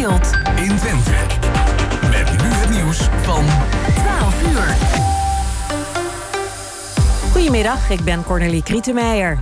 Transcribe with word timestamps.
speelt 0.00 0.30
in 0.56 0.76
Twente. 0.76 1.10
Met 2.10 2.42
nu 2.42 2.48
het 2.48 2.70
nieuws 2.70 2.98
van 2.98 3.44
12 3.94 4.42
uur. 4.42 4.76
Goedemiddag, 7.32 7.90
ik 7.90 8.04
ben 8.04 8.24
Cornelie 8.24 8.62
Krietenmeijer. 8.62 9.38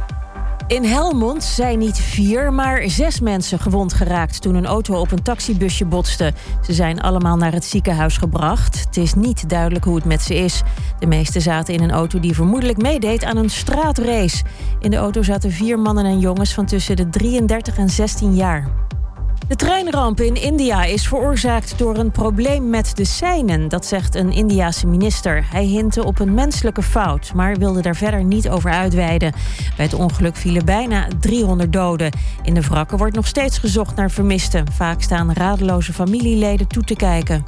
In 0.67 0.85
Helmond 0.85 1.45
zijn 1.45 1.79
niet 1.79 1.99
vier, 1.99 2.53
maar 2.53 2.91
zes 2.91 3.21
mensen 3.21 3.59
gewond 3.59 3.93
geraakt 3.93 4.43
toen 4.43 4.55
een 4.55 4.67
auto 4.67 4.95
op 4.95 5.11
een 5.11 5.23
taxibusje 5.23 5.85
botste. 5.85 6.33
Ze 6.63 6.73
zijn 6.73 7.01
allemaal 7.01 7.37
naar 7.37 7.53
het 7.53 7.65
ziekenhuis 7.65 8.17
gebracht. 8.17 8.81
Het 8.81 8.97
is 8.97 9.15
niet 9.15 9.49
duidelijk 9.49 9.85
hoe 9.85 9.95
het 9.95 10.05
met 10.05 10.23
ze 10.23 10.35
is. 10.35 10.63
De 10.99 11.07
meesten 11.07 11.41
zaten 11.41 11.75
in 11.75 11.83
een 11.83 11.91
auto 11.91 12.21
die 12.21 12.35
vermoedelijk 12.35 12.83
meedeed 12.83 13.25
aan 13.25 13.37
een 13.37 13.51
straatrace. 13.51 14.45
In 14.81 14.91
de 14.91 14.97
auto 14.97 15.23
zaten 15.23 15.51
vier 15.51 15.79
mannen 15.79 16.05
en 16.05 16.19
jongens 16.19 16.55
van 16.55 16.67
tussen 16.67 16.97
de 16.97 17.09
33 17.09 17.77
en 17.77 17.89
16 17.89 18.35
jaar. 18.35 18.87
De 19.47 19.57
treinramp 19.57 20.21
in 20.21 20.43
India 20.43 20.85
is 20.85 21.09
veroorzaakt 21.09 21.79
door 21.79 21.97
een 21.97 22.11
probleem 22.11 22.71
met 22.71 22.97
de 22.97 23.05
seinen, 23.05 23.69
dat 23.69 23.87
zegt 23.87 24.15
een 24.15 24.33
Indiase 24.33 24.87
minister. 24.87 25.47
Hij 25.51 25.65
hintte 25.65 26.05
op 26.05 26.19
een 26.19 26.35
menselijke 26.35 26.83
fout, 26.83 27.33
maar 27.35 27.57
wilde 27.57 27.83
daar 27.83 27.97
verder 27.97 28.25
niet 28.25 28.49
over 28.49 28.71
uitweiden. 28.71 29.33
Bij 29.77 29.85
het 29.85 29.95
ongeluk 29.95 30.37
vielen 30.37 30.65
bijna 30.65 31.07
300 31.21 31.73
doden. 31.73 32.13
In 32.43 32.55
de 32.55 32.61
wrakken 32.61 32.99
wordt 32.99 33.15
nog 33.15 33.27
steeds 33.27 33.59
gezocht 33.59 33.97
naar 33.97 34.11
vermisten. 34.11 34.73
Vaak 34.73 35.03
staan 35.03 35.33
radeloze 35.33 35.93
familieleden 35.93 36.67
toe 36.67 36.85
te 36.85 36.97
kijken. 36.97 37.45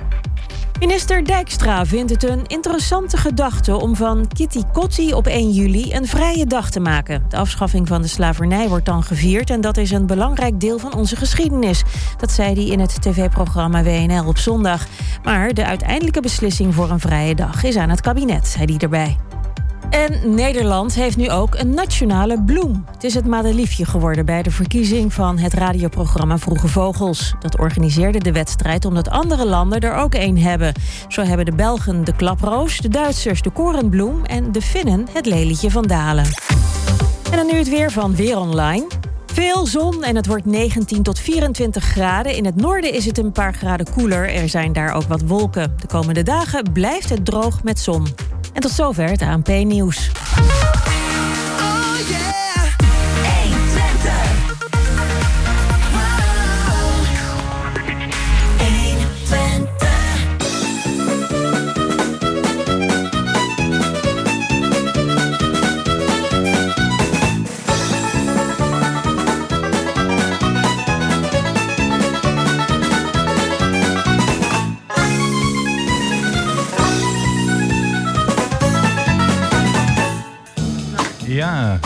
Minister 0.80 1.24
Dijkstra 1.24 1.86
vindt 1.86 2.10
het 2.10 2.22
een 2.22 2.46
interessante 2.46 3.16
gedachte 3.16 3.76
om 3.76 3.96
van 3.96 4.28
Kitty 4.28 4.62
Kotti 4.72 5.14
op 5.14 5.26
1 5.26 5.50
juli 5.50 5.94
een 5.94 6.06
vrije 6.06 6.46
dag 6.46 6.70
te 6.70 6.80
maken. 6.80 7.24
De 7.28 7.36
afschaffing 7.36 7.88
van 7.88 8.02
de 8.02 8.08
slavernij 8.08 8.68
wordt 8.68 8.84
dan 8.84 9.02
gevierd 9.02 9.50
en 9.50 9.60
dat 9.60 9.76
is 9.76 9.90
een 9.90 10.06
belangrijk 10.06 10.60
deel 10.60 10.78
van 10.78 10.94
onze 10.94 11.16
geschiedenis. 11.16 11.79
Dat 12.16 12.30
zei 12.30 12.54
hij 12.54 12.64
in 12.64 12.80
het 12.80 13.02
tv-programma 13.02 13.82
WNL 13.82 14.26
op 14.26 14.38
zondag. 14.38 14.86
Maar 15.22 15.54
de 15.54 15.64
uiteindelijke 15.64 16.20
beslissing 16.20 16.74
voor 16.74 16.90
een 16.90 17.00
vrije 17.00 17.34
dag 17.34 17.64
is 17.64 17.76
aan 17.76 17.90
het 17.90 18.00
kabinet, 18.00 18.48
zei 18.48 18.64
hij 18.64 18.78
erbij. 18.78 19.16
En 19.90 20.34
Nederland 20.34 20.94
heeft 20.94 21.16
nu 21.16 21.30
ook 21.30 21.54
een 21.54 21.74
nationale 21.74 22.42
bloem. 22.42 22.84
Het 22.92 23.04
is 23.04 23.14
het 23.14 23.26
madeliefje 23.26 23.84
geworden 23.84 24.24
bij 24.24 24.42
de 24.42 24.50
verkiezing 24.50 25.12
van 25.12 25.38
het 25.38 25.54
radioprogramma 25.54 26.38
Vroege 26.38 26.68
Vogels. 26.68 27.34
Dat 27.40 27.58
organiseerde 27.58 28.18
de 28.18 28.32
wedstrijd 28.32 28.84
omdat 28.84 29.08
andere 29.08 29.46
landen 29.46 29.80
er 29.80 29.94
ook 29.94 30.14
één 30.14 30.36
hebben. 30.36 30.72
Zo 31.08 31.22
hebben 31.22 31.46
de 31.46 31.54
Belgen 31.54 32.04
de 32.04 32.16
klaproos, 32.16 32.78
de 32.78 32.88
Duitsers 32.88 33.42
de 33.42 33.50
korenbloem 33.50 34.24
en 34.24 34.52
de 34.52 34.62
Finnen 34.62 35.06
het 35.12 35.26
lelietje 35.26 35.70
van 35.70 35.82
Dalen. 35.82 36.24
En 37.30 37.36
dan 37.36 37.46
nu 37.46 37.52
het 37.52 37.68
weer 37.68 37.90
van 37.90 38.14
Weer 38.14 38.38
Online. 38.38 38.86
Veel 39.32 39.66
zon 39.66 40.02
en 40.02 40.16
het 40.16 40.26
wordt 40.26 40.44
19 40.44 41.02
tot 41.02 41.18
24 41.18 41.84
graden. 41.84 42.34
In 42.34 42.44
het 42.44 42.56
noorden 42.56 42.92
is 42.92 43.04
het 43.04 43.18
een 43.18 43.32
paar 43.32 43.54
graden 43.54 43.86
koeler. 43.94 44.34
Er 44.34 44.48
zijn 44.48 44.72
daar 44.72 44.92
ook 44.94 45.02
wat 45.02 45.22
wolken. 45.26 45.74
De 45.80 45.86
komende 45.86 46.22
dagen 46.22 46.72
blijft 46.72 47.08
het 47.08 47.24
droog 47.24 47.62
met 47.62 47.78
zon. 47.78 48.06
En 48.52 48.60
tot 48.60 48.70
zover 48.70 49.10
het 49.10 49.22
ANP-nieuws. 49.22 50.10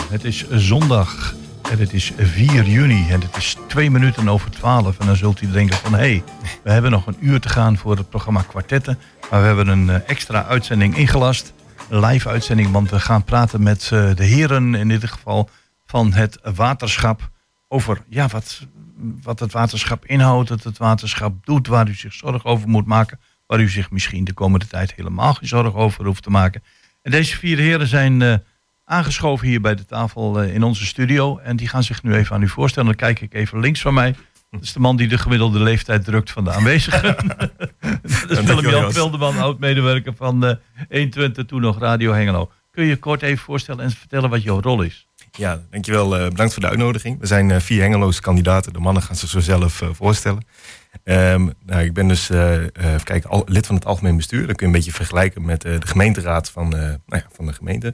Het 0.09 0.23
is 0.23 0.49
zondag 0.49 1.35
en 1.71 1.79
het 1.79 1.93
is 1.93 2.11
4 2.17 2.63
juni 2.63 3.09
en 3.09 3.21
het 3.21 3.37
is 3.37 3.57
twee 3.67 3.91
minuten 3.91 4.29
over 4.29 4.51
12. 4.51 4.99
En 4.99 5.05
dan 5.05 5.15
zult 5.15 5.41
u 5.41 5.51
denken 5.51 5.77
van 5.77 5.91
hé, 5.91 5.97
hey, 5.97 6.23
we 6.63 6.71
hebben 6.71 6.91
nog 6.91 7.07
een 7.07 7.17
uur 7.19 7.39
te 7.39 7.49
gaan 7.49 7.77
voor 7.77 7.97
het 7.97 8.09
programma 8.09 8.41
Kwartetten. 8.41 8.99
Maar 9.31 9.39
we 9.41 9.47
hebben 9.47 9.67
een 9.67 9.89
eh, 9.89 10.09
extra 10.09 10.45
uitzending 10.45 10.97
ingelast, 10.97 11.53
een 11.89 11.99
live 12.05 12.29
uitzending, 12.29 12.71
want 12.71 12.89
we 12.89 12.99
gaan 12.99 13.23
praten 13.23 13.63
met 13.63 13.89
eh, 13.93 14.15
de 14.15 14.23
heren 14.23 14.75
in 14.75 14.87
dit 14.87 15.09
geval 15.09 15.49
van 15.85 16.13
het 16.13 16.39
waterschap 16.55 17.29
over 17.67 18.01
ja, 18.09 18.27
wat, 18.27 18.67
wat 19.21 19.39
het 19.39 19.51
waterschap 19.51 20.05
inhoudt, 20.05 20.49
wat 20.49 20.63
het 20.63 20.77
waterschap 20.77 21.45
doet, 21.45 21.67
waar 21.67 21.87
u 21.87 21.93
zich 21.93 22.13
zorgen 22.13 22.49
over 22.49 22.69
moet 22.69 22.85
maken, 22.85 23.19
waar 23.47 23.59
u 23.59 23.69
zich 23.69 23.91
misschien 23.91 24.23
de 24.23 24.33
komende 24.33 24.67
tijd 24.67 24.93
helemaal 24.95 25.33
geen 25.33 25.47
zorgen 25.47 25.79
over 25.79 26.05
hoeft 26.05 26.23
te 26.23 26.29
maken. 26.29 26.63
En 27.01 27.11
deze 27.11 27.37
vier 27.37 27.57
heren 27.57 27.87
zijn 27.87 28.21
uh, 28.21 28.35
aangeschoven 28.85 29.47
hier 29.47 29.61
bij 29.61 29.75
de 29.75 29.85
tafel 29.85 30.43
uh, 30.43 30.53
in 30.53 30.63
onze 30.63 30.85
studio. 30.85 31.37
En 31.37 31.55
die 31.55 31.67
gaan 31.67 31.83
zich 31.83 32.03
nu 32.03 32.13
even 32.13 32.35
aan 32.35 32.41
u 32.41 32.47
voorstellen. 32.47 32.89
Dan 32.89 32.97
kijk 32.97 33.21
ik 33.21 33.33
even 33.33 33.59
links 33.59 33.81
van 33.81 33.93
mij. 33.93 34.15
Dat 34.49 34.63
is 34.63 34.73
de 34.73 34.79
man 34.79 34.95
die 34.95 35.07
de 35.07 35.17
gemiddelde 35.17 35.59
leeftijd 35.59 36.03
drukt 36.03 36.31
van 36.31 36.43
de 36.43 36.51
aanwezigen. 36.51 37.15
dat 38.27 38.29
is 38.29 38.41
Willem-Jan 38.41 38.91
Wilderman, 38.91 39.37
oud-medewerker 39.37 40.13
van 40.15 40.45
uh, 40.45 40.51
120, 40.89 41.45
toen 41.45 41.61
nog 41.61 41.79
Radio 41.79 42.11
Hengelo. 42.11 42.51
Kun 42.71 42.83
je 42.83 42.89
je 42.89 42.97
kort 42.97 43.21
even 43.21 43.43
voorstellen 43.43 43.83
en 43.83 43.91
vertellen 43.91 44.29
wat 44.29 44.43
jouw 44.43 44.61
rol 44.61 44.81
is? 44.81 45.07
Ja, 45.31 45.61
dankjewel. 45.69 46.19
Uh, 46.19 46.27
bedankt 46.27 46.53
voor 46.53 46.61
de 46.61 46.69
uitnodiging. 46.69 47.19
We 47.19 47.25
zijn 47.25 47.49
uh, 47.49 47.59
vier 47.59 47.81
Hengeloze 47.81 48.21
kandidaten. 48.21 48.73
De 48.73 48.79
mannen 48.79 49.03
gaan 49.03 49.15
zich 49.15 49.29
zo 49.29 49.39
zelf 49.39 49.83
voorstellen. 49.91 50.45
Um, 51.03 51.53
nou, 51.65 51.83
ik 51.83 51.93
ben 51.93 52.07
dus 52.07 52.27
kijk, 53.03 53.25
al, 53.25 53.43
lid 53.45 53.65
van 53.65 53.75
het 53.75 53.85
algemeen 53.85 54.17
bestuur. 54.17 54.47
Dat 54.47 54.55
kun 54.55 54.67
je 54.67 54.73
een 54.73 54.79
beetje 54.79 54.93
vergelijken 54.93 55.45
met 55.45 55.61
de 55.61 55.87
gemeenteraad 55.87 56.49
van, 56.49 56.69
nou 56.69 56.99
ja, 57.05 57.25
van 57.31 57.45
de 57.45 57.53
gemeente. 57.53 57.93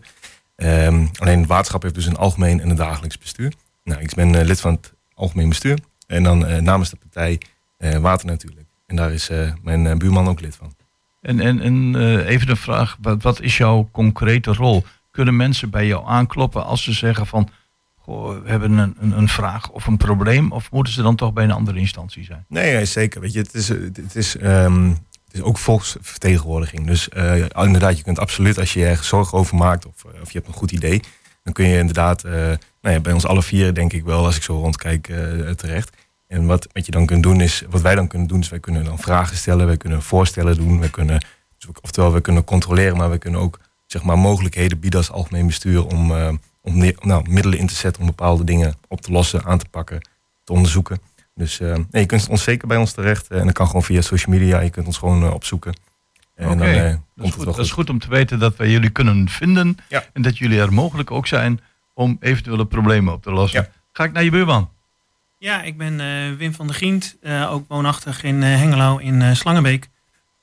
Um, 0.64 1.10
alleen 1.18 1.40
het 1.40 1.48
waterschap 1.48 1.82
heeft 1.82 1.96
dus 1.96 2.06
een 2.06 2.18
algemeen 2.18 2.62
en 2.62 2.70
een 2.70 2.76
dagelijks 2.76 3.18
bestuur. 3.18 3.54
Nou, 3.84 4.02
ik 4.02 4.14
ben 4.14 4.46
lid 4.46 4.62
van 4.62 4.74
het 4.74 4.94
algemeen 5.14 5.50
bestuur. 5.50 5.80
En 6.08 6.24
dan 6.24 6.64
namens 6.64 6.90
de 6.90 6.98
partij 6.98 7.42
Water 8.00 8.28
natuurlijk. 8.28 8.68
En 8.86 8.96
daar 8.96 9.12
is 9.12 9.30
mijn 9.62 9.98
buurman 9.98 10.28
ook 10.28 10.42
lid 10.42 10.56
van. 10.56 10.76
En, 11.22 11.40
en, 11.40 11.62
en 11.62 11.96
even 12.26 12.50
een 12.50 12.58
vraag. 12.58 12.98
Wat, 13.02 13.24
wat 13.24 13.42
is 13.42 13.58
jouw 13.58 13.90
concrete 13.92 14.54
rol? 14.54 14.84
kunnen 15.12 15.36
mensen 15.36 15.70
bij 15.70 15.88
jou 15.88 16.08
aankloppen 16.08 16.66
als 16.66 16.84
ze 16.84 16.94
zeggen 16.94 17.28
van 17.28 17.50
goh, 17.98 18.44
we 18.44 18.50
hebben 18.50 18.78
een, 18.78 18.96
een, 19.00 19.18
een, 19.18 19.28
vraag 19.28 19.70
of 19.70 19.88
een 19.88 19.98
probleem? 19.98 20.52
Of 20.52 20.72
moeten 20.72 20.94
ze 20.94 21.02
dan 21.02 21.16
toch 21.16 21.34
bij 21.34 21.44
een 21.44 21.52
andere 21.52 21.80
instantie 21.80 22.24
zijn? 22.24 22.46
Nee, 22.48 22.86
zeker. 22.86 23.22
Weet 23.22 23.34
je, 23.34 23.40
het 23.40 23.54
is, 23.54 23.68
het 23.68 24.16
is, 24.16 24.42
um, 24.42 24.98
het 25.32 25.40
is 25.40 25.46
ook 25.46 25.58
volksvertegenwoordiging. 25.58 26.88
Dus 26.88 27.10
uh, 27.14 27.46
inderdaad, 27.56 27.98
je 27.98 28.04
kunt 28.04 28.20
absoluut 28.20 28.60
als 28.60 28.74
je 28.74 28.80
je 28.80 28.98
zorgen 29.02 29.38
over 29.38 29.56
maakt 29.56 29.86
of, 29.86 29.94
of 30.22 30.32
je 30.32 30.38
hebt 30.38 30.48
een 30.48 30.60
goed 30.60 30.72
idee, 30.72 31.02
dan 31.44 31.54
kun 31.54 31.68
je 31.68 31.78
inderdaad 31.78 32.26
uh, 32.26 32.32
nou 32.82 32.96
ja, 32.96 33.00
bij 33.00 33.14
ons 33.14 33.26
alle 33.26 33.44
vier, 33.44 33.74
denk 33.74 33.94
ik 33.94 34.04
wel, 34.04 34.26
als 34.26 34.36
ik 34.36 34.44
zo 34.44 34.60
rondkijk, 34.60 35.14
terecht. 35.56 35.98
En 36.28 36.46
wat, 36.46 36.68
wat 36.72 36.86
je 36.86 36.92
dan 36.92 37.06
kunt 37.06 37.24
doen 37.24 37.42
is, 37.42 37.64
wat 37.70 37.82
wij 37.82 37.96
dan 37.96 38.08
kunnen 38.08 38.28
doen, 38.28 38.40
is 38.40 38.50
wij 38.50 38.60
kunnen 38.60 38.84
dan 38.84 39.00
vragen 39.00 39.38
stellen, 39.38 39.66
wij 39.66 39.78
kunnen 39.78 40.02
voorstellen 40.02 40.56
doen, 40.56 40.80
wij 40.80 40.90
kunnen, 40.90 41.26
oftewel 41.82 42.14
we 42.14 42.22
kunnen 42.22 42.44
controleren, 42.44 42.98
maar 42.98 43.12
we 43.12 43.18
kunnen 43.18 43.40
ook 43.40 43.60
zeg 43.86 44.04
maar, 44.04 44.18
mogelijkheden 44.18 44.80
bieden 44.80 45.00
als 45.00 45.12
algemeen 45.12 45.48
bestuur 45.48 45.86
om, 45.86 46.12
om 46.62 46.94
nou, 47.00 47.30
middelen 47.30 47.60
in 47.60 47.68
te 47.68 47.76
zetten 47.76 48.02
om 48.02 48.08
bepaalde 48.08 48.44
dingen 48.44 48.76
op 48.88 49.02
te 49.02 49.12
lossen, 49.12 49.44
aan 49.44 49.58
te 49.58 49.70
pakken, 49.72 50.08
te 50.44 50.54
onderzoeken. 50.54 51.02
Dus 51.36 51.60
uh, 51.60 51.76
nee, 51.76 52.02
je 52.02 52.06
kunt 52.06 52.30
ons 52.30 52.44
zeker 52.44 52.68
bij 52.68 52.78
ons 52.78 52.92
terecht. 52.92 53.28
En 53.28 53.46
dat 53.46 53.54
kan 53.54 53.66
gewoon 53.66 53.84
via 53.84 54.02
social 54.02 54.36
media. 54.36 54.60
Je 54.60 54.70
kunt 54.70 54.86
ons 54.86 54.98
gewoon 54.98 55.24
uh, 55.24 55.34
opzoeken. 55.34 55.76
Oké, 56.38 56.52
okay. 56.52 57.00
dat, 57.16 57.26
is 57.26 57.34
goed, 57.34 57.46
dat 57.46 57.60
is 57.60 57.72
goed 57.72 57.90
om 57.90 58.00
te 58.00 58.10
weten 58.10 58.40
dat 58.40 58.56
wij 58.56 58.70
jullie 58.70 58.90
kunnen 58.90 59.30
vinden. 59.30 59.78
Ja. 59.90 60.04
En 60.14 60.22
dat 60.22 60.38
jullie 60.38 60.60
er 60.60 60.74
mogelijk 60.74 61.12
ook 61.12 61.28
zijn 61.28 61.60
om 61.94 62.18
eventuele 62.20 62.66
problemen 62.66 63.14
op 63.14 63.24
te 63.24 63.32
lossen. 63.32 63.62
Ja. 63.62 63.70
Ga 63.92 64.04
ik 64.04 64.12
naar 64.12 64.24
je 64.24 64.32
buurman. 64.32 64.70
Ja, 65.38 65.62
ik 65.62 65.78
ben 65.78 65.98
Wim 66.38 66.54
van 66.54 66.68
der 66.68 66.76
Gient. 66.76 67.18
ook 67.50 67.68
woonachtig 67.68 68.24
in 68.24 68.42
Hengelo 68.42 68.98
in 68.98 69.36
Slangenbeek. 69.36 69.90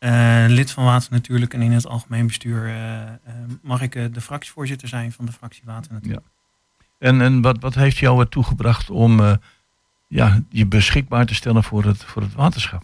Uh, 0.00 0.44
lid 0.48 0.70
van 0.70 0.84
Water 0.84 1.12
natuurlijk 1.12 1.54
en 1.54 1.62
in 1.62 1.72
het 1.72 1.86
algemeen 1.86 2.26
bestuur 2.26 2.66
uh, 2.66 2.74
uh, 2.74 3.08
mag 3.62 3.82
ik 3.82 4.14
de 4.14 4.20
fractievoorzitter 4.20 4.88
zijn 4.88 5.12
van 5.12 5.26
de 5.26 5.32
fractie 5.32 5.62
Water 5.64 5.92
natuurlijk. 5.92 6.26
Ja. 6.98 7.08
En, 7.08 7.20
en 7.20 7.40
wat, 7.40 7.58
wat 7.60 7.74
heeft 7.74 7.96
jou 7.96 8.20
ertoe 8.20 8.44
gebracht 8.44 8.90
om 8.90 9.38
ja, 10.08 10.42
je 10.50 10.66
beschikbaar 10.66 11.26
te 11.26 11.34
stellen 11.34 11.64
voor 11.64 11.84
het, 11.84 12.04
voor 12.04 12.22
het 12.22 12.34
waterschap? 12.34 12.82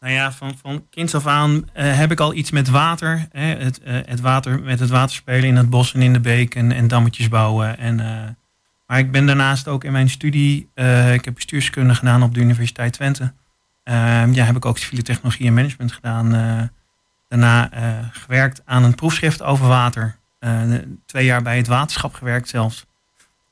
Nou 0.00 0.12
ja, 0.12 0.32
van, 0.32 0.54
van 0.62 0.86
kinds 0.90 1.14
af 1.14 1.26
aan 1.26 1.68
heb 1.72 2.10
ik 2.10 2.20
al 2.20 2.34
iets 2.34 2.50
met 2.50 2.68
water. 2.68 3.28
Hè, 3.32 3.44
het, 3.44 3.80
het 3.84 4.20
water. 4.20 4.60
Met 4.60 4.80
het 4.80 4.90
water 4.90 5.16
spelen 5.16 5.48
in 5.48 5.56
het 5.56 5.70
bos 5.70 5.94
en 5.94 6.02
in 6.02 6.12
de 6.12 6.20
beek 6.20 6.54
en, 6.54 6.88
dammetjes 6.88 7.28
bouwen. 7.28 7.78
En, 7.78 7.96
maar 8.86 8.98
ik 8.98 9.10
ben 9.10 9.26
daarnaast 9.26 9.68
ook 9.68 9.84
in 9.84 9.92
mijn 9.92 10.10
studie, 10.10 10.68
ik 11.12 11.24
heb 11.24 11.34
bestuurskunde 11.34 11.94
gedaan 11.94 12.22
op 12.22 12.34
de 12.34 12.40
Universiteit 12.40 12.92
Twente. 12.92 13.22
Uh, 13.84 13.94
ja, 14.32 14.44
heb 14.44 14.56
ik 14.56 14.64
ook 14.64 14.78
civiele 14.78 15.02
technologie 15.02 15.46
en 15.46 15.54
management 15.54 15.92
gedaan. 15.92 16.30
Daarna 17.28 17.70
gewerkt 18.12 18.62
aan 18.64 18.84
een 18.84 18.94
proefschrift 18.94 19.42
over 19.42 19.68
water. 19.68 20.18
Eh, 20.40 20.62
twee 21.06 21.24
jaar 21.24 21.42
bij 21.42 21.56
het 21.56 21.66
waterschap 21.66 22.14
gewerkt 22.14 22.48
zelfs. 22.48 22.86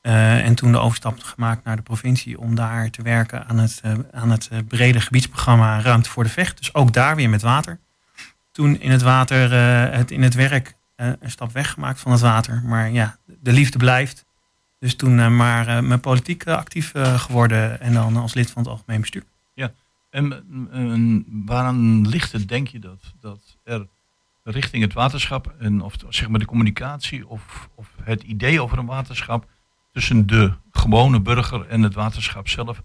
Eh, 0.01 0.45
en 0.45 0.55
toen 0.55 0.71
de 0.71 0.77
overstap 0.77 1.23
gemaakt 1.23 1.63
naar 1.63 1.75
de 1.75 1.81
provincie 1.81 2.39
om 2.39 2.55
daar 2.55 2.89
te 2.89 3.01
werken 3.01 3.47
aan 3.47 3.57
het, 3.57 3.81
uh, 3.85 3.93
aan 4.11 4.29
het 4.29 4.49
brede 4.67 5.01
gebiedsprogramma 5.01 5.81
Ruimte 5.81 6.09
voor 6.09 6.23
de 6.23 6.29
Vecht. 6.29 6.57
Dus 6.57 6.73
ook 6.73 6.93
daar 6.93 7.15
weer 7.15 7.29
met 7.29 7.41
water. 7.41 7.79
Toen 8.51 8.79
in 8.79 8.91
het 8.91 9.01
water, 9.01 9.51
het 9.93 10.11
in 10.11 10.21
het 10.21 10.33
werk, 10.33 10.75
een 10.95 11.31
stap 11.31 11.51
weggemaakt 11.51 11.99
van 11.99 12.11
het 12.11 12.21
water. 12.21 12.61
Maar 12.65 12.91
ja, 12.91 13.17
de 13.25 13.51
liefde 13.51 13.77
blijft. 13.77 14.25
Dus 14.79 14.95
toen 14.95 15.35
maar 15.35 15.83
mijn 15.83 15.99
politiek 15.99 16.47
actief 16.47 16.91
geworden 16.95 17.81
en 17.81 17.93
dan 17.93 18.17
als 18.17 18.33
lid 18.33 18.51
van 18.51 18.61
het 18.61 18.71
algemeen 18.71 19.01
bestuur. 19.01 19.23
Ja, 19.53 19.71
en 20.09 21.25
waaraan 21.45 22.07
ligt 22.07 22.31
het, 22.31 22.47
denk 22.47 22.67
je, 22.67 22.79
dat, 22.79 23.13
dat 23.19 23.57
er 23.63 23.87
richting 24.43 24.83
het 24.83 24.93
waterschap 24.93 25.55
en 25.59 25.81
of 25.81 25.95
zeg 26.09 26.29
maar 26.29 26.39
de 26.39 26.45
communicatie 26.45 27.27
of, 27.27 27.69
of 27.75 27.87
het 28.03 28.23
idee 28.23 28.61
over 28.61 28.77
een 28.77 28.85
waterschap 28.85 29.47
tussen 29.99 30.27
de 30.27 30.53
gewone 30.71 31.21
burger 31.21 31.67
en 31.67 31.81
het 31.81 31.93
waterschap 31.93 32.47
zelf, 32.47 32.81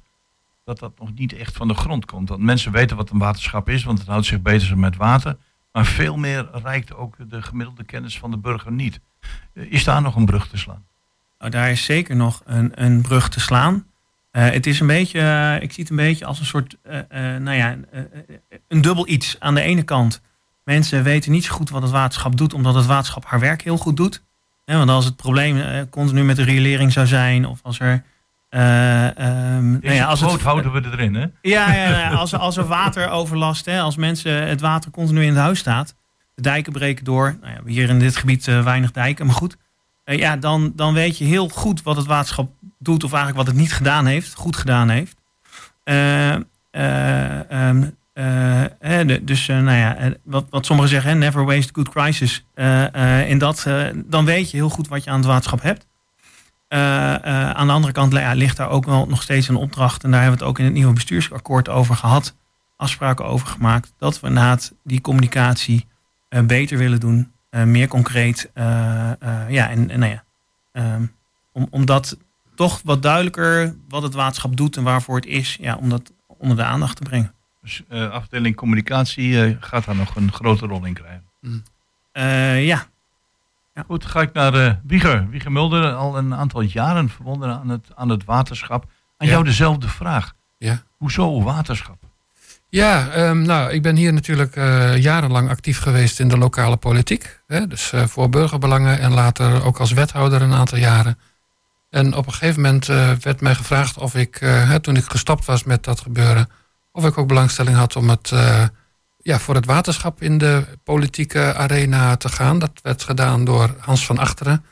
dat 0.64 0.78
dat 0.78 0.98
nog 0.98 1.14
niet 1.14 1.32
echt 1.32 1.56
van 1.56 1.68
de 1.68 1.74
grond 1.74 2.04
komt. 2.04 2.28
Want 2.28 2.42
mensen 2.42 2.72
weten 2.72 2.96
wat 2.96 3.10
een 3.10 3.18
waterschap 3.18 3.68
is, 3.68 3.84
want 3.84 3.98
het 3.98 4.08
houdt 4.08 4.26
zich 4.26 4.42
beter 4.42 4.78
met 4.78 4.96
water. 4.96 5.36
Maar 5.72 5.86
veel 5.86 6.16
meer 6.16 6.48
reikt 6.52 6.94
ook 6.94 7.16
de 7.30 7.42
gemiddelde 7.42 7.84
kennis 7.84 8.18
van 8.18 8.30
de 8.30 8.36
burger 8.36 8.72
niet. 8.72 9.00
Is 9.52 9.84
daar 9.84 10.02
nog 10.02 10.16
een 10.16 10.24
brug 10.24 10.48
te 10.48 10.56
slaan? 10.56 10.84
Nou, 11.38 11.50
daar 11.50 11.70
is 11.70 11.84
zeker 11.84 12.16
nog 12.16 12.42
een, 12.44 12.82
een 12.84 13.02
brug 13.02 13.28
te 13.28 13.40
slaan. 13.40 13.74
Uh, 14.32 14.50
het 14.50 14.66
is 14.66 14.80
een 14.80 14.86
beetje, 14.86 15.20
uh, 15.20 15.62
ik 15.62 15.72
zie 15.72 15.82
het 15.82 15.90
een 15.90 15.96
beetje 15.96 16.24
als 16.24 16.38
een 16.38 16.46
soort, 16.46 16.76
nou 17.18 17.52
ja, 17.52 17.76
een 18.68 18.80
dubbel 18.80 19.08
iets. 19.08 19.40
Aan 19.40 19.54
de 19.54 19.60
ene 19.60 19.82
kant, 19.82 20.20
mensen 20.64 21.02
weten 21.02 21.32
niet 21.32 21.44
zo 21.44 21.54
goed 21.54 21.70
wat 21.70 21.82
het 21.82 21.90
waterschap 21.90 22.36
doet, 22.36 22.54
omdat 22.54 22.74
het 22.74 22.86
waterschap 22.86 23.24
haar 23.24 23.40
werk 23.40 23.62
heel 23.62 23.78
goed 23.78 23.96
doet. 23.96 24.22
Ja, 24.64 24.76
want 24.76 24.90
als 24.90 25.04
het 25.04 25.16
probleem 25.16 25.56
uh, 25.56 25.80
continu 25.90 26.24
met 26.24 26.36
de 26.36 26.42
riolering 26.42 26.92
zou 26.92 27.06
zijn, 27.06 27.46
of 27.46 27.60
als 27.62 27.80
er. 27.80 28.02
Uh, 28.50 29.06
um, 29.56 29.78
nou 29.82 29.94
ja, 29.94 30.06
als 30.06 30.20
het, 30.20 30.42
houden 30.42 30.72
we 30.72 30.82
erin, 30.92 31.14
hè? 31.14 31.26
Ja, 31.42 31.72
ja 31.72 32.10
als, 32.10 32.34
als 32.34 32.56
er 32.56 32.66
wateroverlast, 32.66 33.64
hè, 33.64 33.80
als 33.80 33.96
mensen 33.96 34.48
het 34.48 34.60
water 34.60 34.90
continu 34.90 35.22
in 35.22 35.28
het 35.28 35.38
huis 35.38 35.58
staat, 35.58 35.94
de 36.34 36.42
dijken 36.42 36.72
breken 36.72 37.04
door. 37.04 37.36
Nou 37.40 37.52
ja, 37.52 37.60
hier 37.66 37.88
in 37.88 37.98
dit 37.98 38.16
gebied 38.16 38.46
uh, 38.46 38.64
weinig 38.64 38.90
dijken, 38.90 39.26
maar 39.26 39.34
goed. 39.34 39.56
ja, 40.04 40.36
dan, 40.36 40.72
dan 40.76 40.94
weet 40.94 41.18
je 41.18 41.24
heel 41.24 41.48
goed 41.48 41.82
wat 41.82 41.96
het 41.96 42.06
waterschap 42.06 42.50
doet, 42.78 43.04
of 43.04 43.12
eigenlijk 43.12 43.44
wat 43.44 43.54
het 43.54 43.62
niet 43.62 43.72
gedaan 43.72 44.06
heeft, 44.06 44.34
goed 44.34 44.56
gedaan 44.56 44.88
heeft. 44.88 45.16
Um, 45.84 47.96
uh, 48.14 49.16
dus 49.22 49.48
uh, 49.48 49.60
nou 49.60 49.78
ja, 49.78 50.12
wat, 50.24 50.46
wat 50.50 50.66
sommigen 50.66 50.90
zeggen, 50.90 51.18
never 51.18 51.44
waste 51.44 51.72
good 51.72 51.88
crisis. 51.88 52.46
In 53.26 53.38
dat, 53.38 53.66
dan 53.94 54.24
weet 54.24 54.50
je 54.50 54.56
heel 54.56 54.68
goed 54.68 54.88
wat 54.88 55.04
je 55.04 55.10
aan 55.10 55.16
het 55.16 55.26
waterschap 55.26 55.62
hebt. 55.62 55.86
aan 57.56 57.66
de 57.66 57.72
andere 57.72 57.92
kant 57.92 58.12
ja, 58.12 58.32
ligt 58.32 58.56
daar 58.56 58.68
ook 58.68 58.84
wel 58.84 59.06
nog 59.06 59.22
steeds 59.22 59.48
een 59.48 59.56
opdracht. 59.56 60.04
En 60.04 60.10
daar 60.10 60.20
hebben 60.20 60.38
we 60.38 60.44
het 60.44 60.52
ook 60.54 60.58
in 60.58 60.64
het 60.64 60.74
nieuwe 60.74 60.92
bestuursakkoord 60.92 61.68
over 61.68 61.96
gehad. 61.96 62.36
Afspraken 62.76 63.24
over 63.24 63.46
gemaakt. 63.46 63.92
Dat 63.98 64.20
we 64.20 64.26
inderdaad 64.26 64.72
die 64.82 65.00
communicatie 65.00 65.86
beter 66.44 66.78
willen 66.78 67.00
doen. 67.00 67.32
meer 67.50 67.88
concreet. 67.88 68.50
ja, 69.48 69.70
en, 69.70 69.86
nou 69.86 70.06
ja, 70.06 70.24
um, 70.72 71.14
om, 71.52 71.66
om 71.70 71.84
dat 71.84 72.16
toch 72.54 72.80
wat 72.84 73.02
duidelijker 73.02 73.76
wat 73.88 74.02
het 74.02 74.14
waterschap 74.14 74.56
doet 74.56 74.76
en 74.76 74.82
waarvoor 74.82 75.16
het 75.16 75.26
is. 75.26 75.56
Ja, 75.60 75.76
om 75.76 75.88
dat 75.88 76.12
onder 76.26 76.56
de 76.56 76.64
aandacht 76.64 76.96
te 76.96 77.02
brengen. 77.02 77.33
Dus 77.64 77.82
uh, 77.92 78.10
afdeling 78.10 78.56
communicatie 78.56 79.28
uh, 79.28 79.56
gaat 79.60 79.84
daar 79.84 79.96
nog 79.96 80.16
een 80.16 80.32
grote 80.32 80.66
rol 80.66 80.84
in 80.84 80.94
krijgen. 80.94 81.24
Mm. 81.40 81.62
Uh, 82.12 82.66
ja. 82.66 82.86
ja. 83.74 83.82
Goed, 83.86 84.04
ga 84.04 84.20
ik 84.20 84.32
naar 84.32 84.80
Wieger. 84.82 85.28
Wieger 85.30 85.52
Mulder, 85.52 85.92
al 85.92 86.18
een 86.18 86.34
aantal 86.34 86.60
jaren 86.60 87.08
verbonden 87.08 87.58
aan 87.58 87.68
het, 87.68 87.88
aan 87.94 88.08
het 88.08 88.24
waterschap. 88.24 88.84
Aan 89.16 89.26
ja. 89.26 89.32
jou 89.32 89.44
dezelfde 89.44 89.88
vraag. 89.88 90.34
Ja. 90.58 90.82
Hoezo 90.96 91.42
waterschap? 91.42 91.96
Ja, 92.68 93.16
um, 93.28 93.42
nou, 93.42 93.72
ik 93.72 93.82
ben 93.82 93.96
hier 93.96 94.12
natuurlijk 94.12 94.54
jarenlang 94.98 95.48
actief 95.48 95.78
geweest 95.78 96.20
in 96.20 96.28
de 96.28 96.38
lokale 96.38 96.76
politiek. 96.76 97.40
Hè, 97.46 97.66
dus 97.66 97.92
voor 97.94 98.28
burgerbelangen 98.28 98.98
en 98.98 99.12
later 99.12 99.64
ook 99.64 99.78
als 99.78 99.92
wethouder 99.92 100.42
een 100.42 100.52
aantal 100.52 100.78
jaren. 100.78 101.18
En 101.90 102.14
op 102.14 102.26
een 102.26 102.32
gegeven 102.32 102.62
moment 102.62 102.86
werd 103.22 103.40
mij 103.40 103.54
gevraagd 103.54 103.98
of 103.98 104.14
ik, 104.14 104.46
toen 104.80 104.96
ik 104.96 105.04
gestopt 105.04 105.44
was 105.44 105.64
met 105.64 105.84
dat 105.84 106.00
gebeuren 106.00 106.48
of 106.94 107.04
ik 107.04 107.18
ook 107.18 107.28
belangstelling 107.28 107.76
had 107.76 107.96
om 107.96 108.08
het, 108.08 108.30
uh, 108.30 108.64
ja, 109.22 109.38
voor 109.38 109.54
het 109.54 109.66
waterschap 109.66 110.22
in 110.22 110.38
de 110.38 110.64
politieke 110.84 111.54
arena 111.54 112.16
te 112.16 112.28
gaan. 112.28 112.58
Dat 112.58 112.70
werd 112.82 113.02
gedaan 113.02 113.44
door 113.44 113.74
Hans 113.78 114.06
van 114.06 114.18
Achteren. 114.18 114.64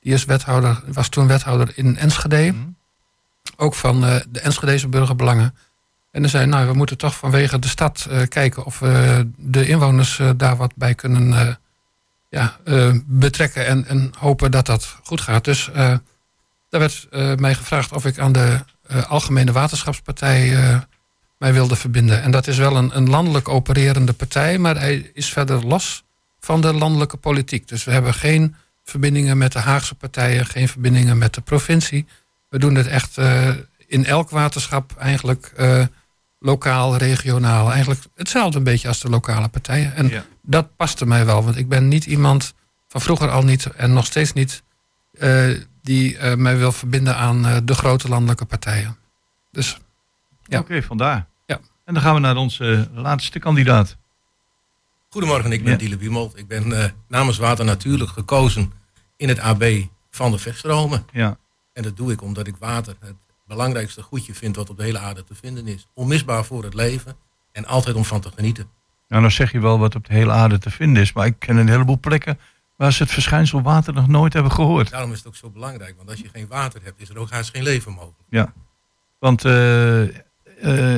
Die 0.00 0.12
is 0.12 0.24
wethouder, 0.24 0.82
was 0.86 1.08
toen 1.08 1.26
wethouder 1.26 1.72
in 1.74 1.96
Enschede. 1.96 2.52
Mhm. 2.52 2.68
Ook 3.56 3.74
van 3.74 4.04
uh, 4.04 4.16
de 4.28 4.40
Enschedeze 4.40 4.88
burgerbelangen. 4.88 5.54
En 6.12 6.20
dan 6.20 6.30
zei 6.30 6.46
nou, 6.46 6.66
we 6.66 6.72
moeten 6.72 6.98
toch 6.98 7.16
vanwege 7.16 7.58
de 7.58 7.68
stad 7.68 8.06
uh, 8.10 8.22
kijken 8.28 8.64
of 8.64 8.78
we 8.78 9.28
de 9.36 9.66
inwoners 9.66 10.20
daar 10.36 10.56
wat 10.56 10.72
bij 10.76 10.94
kunnen 10.94 11.58
ja, 12.30 12.56
betrekken. 13.06 13.66
En, 13.66 13.86
en 13.86 14.12
hopen 14.18 14.50
dat 14.50 14.66
dat 14.66 14.96
goed 15.02 15.20
gaat. 15.20 15.44
Dus 15.44 15.70
daar 16.68 16.80
werd 16.80 17.08
mij 17.40 17.54
gevraagd 17.54 17.92
of 17.92 18.04
ik 18.04 18.18
aan 18.18 18.32
de 18.32 18.64
Algemene 19.08 19.52
Waterschapspartij 19.52 20.56
mij 21.38 21.52
wilde 21.52 21.76
verbinden. 21.76 22.22
En 22.22 22.30
dat 22.30 22.46
is 22.46 22.56
wel 22.56 22.76
een, 22.76 22.96
een 22.96 23.10
landelijk 23.10 23.48
opererende 23.48 24.12
partij, 24.12 24.58
maar 24.58 24.78
hij 24.78 25.10
is 25.14 25.32
verder 25.32 25.66
los 25.66 26.04
van 26.40 26.60
de 26.60 26.72
landelijke 26.72 27.16
politiek. 27.16 27.68
Dus 27.68 27.84
we 27.84 27.90
hebben 27.90 28.14
geen 28.14 28.54
verbindingen 28.84 29.38
met 29.38 29.52
de 29.52 29.58
Haagse 29.58 29.94
partijen, 29.94 30.46
geen 30.46 30.68
verbindingen 30.68 31.18
met 31.18 31.34
de 31.34 31.40
provincie. 31.40 32.06
We 32.48 32.58
doen 32.58 32.74
het 32.74 32.86
echt 32.86 33.18
uh, 33.18 33.48
in 33.86 34.04
elk 34.04 34.30
waterschap 34.30 34.96
eigenlijk 34.98 35.52
uh, 35.58 35.84
lokaal, 36.38 36.96
regionaal. 36.96 37.70
Eigenlijk 37.72 38.00
hetzelfde 38.14 38.58
een 38.58 38.64
beetje 38.64 38.88
als 38.88 39.00
de 39.00 39.08
lokale 39.08 39.48
partijen. 39.48 39.94
En 39.94 40.08
ja. 40.08 40.24
dat 40.42 40.76
paste 40.76 41.06
mij 41.06 41.26
wel, 41.26 41.44
want 41.44 41.56
ik 41.56 41.68
ben 41.68 41.88
niet 41.88 42.06
iemand 42.06 42.54
van 42.88 43.00
vroeger 43.00 43.30
al 43.30 43.42
niet 43.42 43.66
en 43.66 43.92
nog 43.92 44.06
steeds 44.06 44.32
niet 44.32 44.62
uh, 45.12 45.60
die 45.82 46.18
mij 46.36 46.56
wil 46.56 46.72
verbinden 46.72 47.16
aan 47.16 47.64
de 47.64 47.74
grote 47.74 48.08
landelijke 48.08 48.44
partijen. 48.44 48.96
Dus 49.50 49.78
ja. 50.48 50.58
Oké, 50.58 50.66
okay, 50.70 50.82
vandaar. 50.82 51.26
Ja. 51.46 51.60
En 51.84 51.94
dan 51.94 52.02
gaan 52.02 52.14
we 52.14 52.20
naar 52.20 52.36
onze 52.36 52.88
laatste 52.92 53.38
kandidaat. 53.38 53.96
Goedemorgen, 55.08 55.52
ik 55.52 55.62
ben 55.62 55.72
ja. 55.72 55.78
Diele 55.78 55.96
Biemold. 55.96 56.38
Ik 56.38 56.48
ben 56.48 56.70
uh, 56.70 56.84
namens 57.08 57.38
Water 57.38 57.64
Natuurlijk 57.64 58.10
gekozen 58.10 58.72
in 59.16 59.28
het 59.28 59.38
AB 59.38 59.64
van 60.10 60.30
de 60.30 60.38
vechtstromen. 60.38 61.06
Ja. 61.12 61.38
En 61.72 61.82
dat 61.82 61.96
doe 61.96 62.12
ik 62.12 62.22
omdat 62.22 62.46
ik 62.46 62.56
water 62.56 62.96
het 63.00 63.14
belangrijkste 63.46 64.02
goedje 64.02 64.34
vind 64.34 64.56
wat 64.56 64.70
op 64.70 64.76
de 64.76 64.82
hele 64.82 64.98
aarde 64.98 65.24
te 65.24 65.34
vinden 65.34 65.66
is. 65.66 65.86
Onmisbaar 65.94 66.44
voor 66.44 66.64
het 66.64 66.74
leven 66.74 67.16
en 67.52 67.66
altijd 67.66 67.96
om 67.96 68.04
van 68.04 68.20
te 68.20 68.30
genieten. 68.34 68.70
Nou, 69.08 69.22
dan 69.22 69.30
zeg 69.30 69.52
je 69.52 69.60
wel 69.60 69.78
wat 69.78 69.94
op 69.94 70.06
de 70.06 70.14
hele 70.14 70.32
aarde 70.32 70.58
te 70.58 70.70
vinden 70.70 71.02
is. 71.02 71.12
Maar 71.12 71.26
ik 71.26 71.38
ken 71.38 71.56
een 71.56 71.68
heleboel 71.68 71.98
plekken 71.98 72.38
waar 72.76 72.92
ze 72.92 73.02
het 73.02 73.12
verschijnsel 73.12 73.62
water 73.62 73.94
nog 73.94 74.08
nooit 74.08 74.32
hebben 74.32 74.52
gehoord. 74.52 74.90
Daarom 74.90 75.12
is 75.12 75.18
het 75.18 75.26
ook 75.26 75.36
zo 75.36 75.50
belangrijk. 75.50 75.96
Want 75.96 76.10
als 76.10 76.20
je 76.20 76.28
geen 76.32 76.46
water 76.46 76.80
hebt, 76.84 77.00
is 77.00 77.08
er 77.08 77.18
ook 77.18 77.30
haast 77.30 77.50
geen 77.50 77.62
leven 77.62 77.92
mogelijk. 77.92 78.18
Ja. 78.28 78.52
Want 79.18 79.44
uh, 79.44 80.08
uh, 80.62 80.94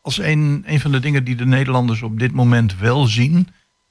als 0.00 0.18
een, 0.18 0.62
een 0.66 0.80
van 0.80 0.92
de 0.92 1.00
dingen 1.00 1.24
die 1.24 1.36
de 1.36 1.46
Nederlanders 1.46 2.02
op 2.02 2.18
dit 2.18 2.32
moment 2.32 2.78
wel 2.78 3.06
zien, 3.06 3.48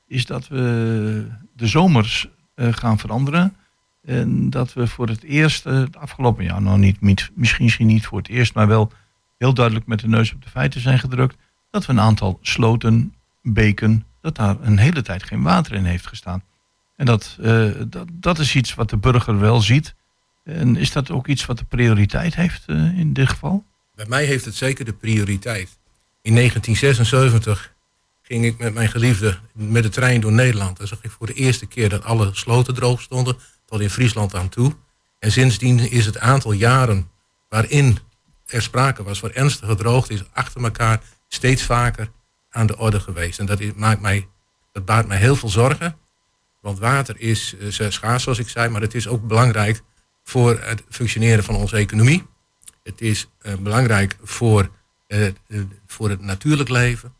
is 0.07 0.25
dat 0.25 0.47
we 0.47 1.27
de 1.55 1.67
zomers 1.67 2.27
uh, 2.55 2.73
gaan 2.73 2.99
veranderen. 2.99 3.55
En 4.03 4.49
dat 4.49 4.73
we 4.73 4.87
voor 4.87 5.07
het 5.07 5.23
eerst, 5.23 5.65
uh, 5.65 5.73
het 5.73 5.97
afgelopen 5.97 6.43
jaar, 6.43 6.61
nou 6.61 6.79
niet, 6.79 7.01
niet, 7.01 7.31
misschien, 7.33 7.63
misschien 7.63 7.87
niet 7.87 8.05
voor 8.05 8.17
het 8.17 8.27
eerst, 8.27 8.53
maar 8.53 8.67
wel 8.67 8.91
heel 9.37 9.53
duidelijk 9.53 9.87
met 9.87 9.99
de 9.99 10.07
neus 10.07 10.33
op 10.33 10.43
de 10.43 10.49
feiten 10.49 10.81
zijn 10.81 10.99
gedrukt, 10.99 11.37
dat 11.69 11.85
we 11.85 11.91
een 11.91 11.99
aantal 11.99 12.39
sloten, 12.41 13.13
beken, 13.41 14.05
dat 14.21 14.35
daar 14.35 14.55
een 14.61 14.77
hele 14.77 15.01
tijd 15.01 15.23
geen 15.23 15.41
water 15.41 15.73
in 15.73 15.85
heeft 15.85 16.07
gestaan. 16.07 16.43
En 16.95 17.05
dat, 17.05 17.37
dat, 17.87 18.07
dat 18.11 18.39
is 18.39 18.55
iets 18.55 18.75
wat 18.75 18.89
de 18.89 18.97
burger 18.97 19.39
wel 19.39 19.61
ziet. 19.61 19.95
En 20.43 20.75
is 20.75 20.91
dat 20.91 21.11
ook 21.11 21.27
iets 21.27 21.45
wat 21.45 21.57
de 21.57 21.65
prioriteit 21.65 22.35
heeft 22.35 22.67
in 22.95 23.13
dit 23.13 23.29
geval? 23.29 23.65
Bij 23.95 24.05
mij 24.07 24.25
heeft 24.25 24.45
het 24.45 24.55
zeker 24.55 24.85
de 24.85 24.93
prioriteit. 24.93 25.77
In 26.21 26.35
1976 26.35 27.73
ging 28.21 28.45
ik 28.45 28.57
met 28.57 28.73
mijn 28.73 28.89
geliefde 28.89 29.39
met 29.53 29.83
de 29.83 29.89
trein 29.89 30.21
door 30.21 30.31
Nederland. 30.31 30.79
En 30.79 30.87
zag 30.87 31.03
ik 31.03 31.11
voor 31.11 31.27
de 31.27 31.33
eerste 31.33 31.65
keer 31.65 31.89
dat 31.89 32.03
alle 32.03 32.29
sloten 32.33 32.73
droog 32.73 33.01
stonden, 33.01 33.37
tot 33.65 33.81
in 33.81 33.89
Friesland 33.89 34.35
aan 34.35 34.49
toe. 34.49 34.75
En 35.19 35.31
sindsdien 35.31 35.79
is 35.79 36.05
het 36.05 36.19
aantal 36.19 36.51
jaren 36.51 37.09
waarin 37.49 37.97
er 38.45 38.61
sprake 38.61 39.03
was 39.03 39.19
van 39.19 39.31
ernstige 39.31 39.75
droogte, 39.75 40.13
is 40.13 40.23
achter 40.33 40.63
elkaar 40.63 41.01
steeds 41.27 41.63
vaker 41.63 42.11
aan 42.49 42.67
de 42.67 42.77
orde 42.77 42.99
geweest. 42.99 43.39
En 43.39 43.45
dat, 43.45 43.75
maakt 43.75 44.01
mij, 44.01 44.27
dat 44.71 44.85
baart 44.85 45.07
mij 45.07 45.17
heel 45.17 45.35
veel 45.35 45.49
zorgen. 45.49 45.97
Want 46.61 46.79
water 46.79 47.15
is 47.19 47.55
uh, 47.59 47.89
schaars, 47.89 48.23
zoals 48.23 48.39
ik 48.39 48.49
zei, 48.49 48.69
maar 48.69 48.81
het 48.81 48.95
is 48.95 49.07
ook 49.07 49.27
belangrijk 49.27 49.81
voor 50.23 50.59
het 50.59 50.83
functioneren 50.89 51.43
van 51.43 51.55
onze 51.55 51.75
economie. 51.75 52.25
Het 52.85 53.01
is 53.01 53.27
uh, 53.41 53.55
belangrijk 53.55 54.17
voor, 54.21 54.69
uh, 55.07 55.27
voor 55.85 56.09
het 56.09 56.21
natuurlijk 56.21 56.69
leven. 56.69 57.13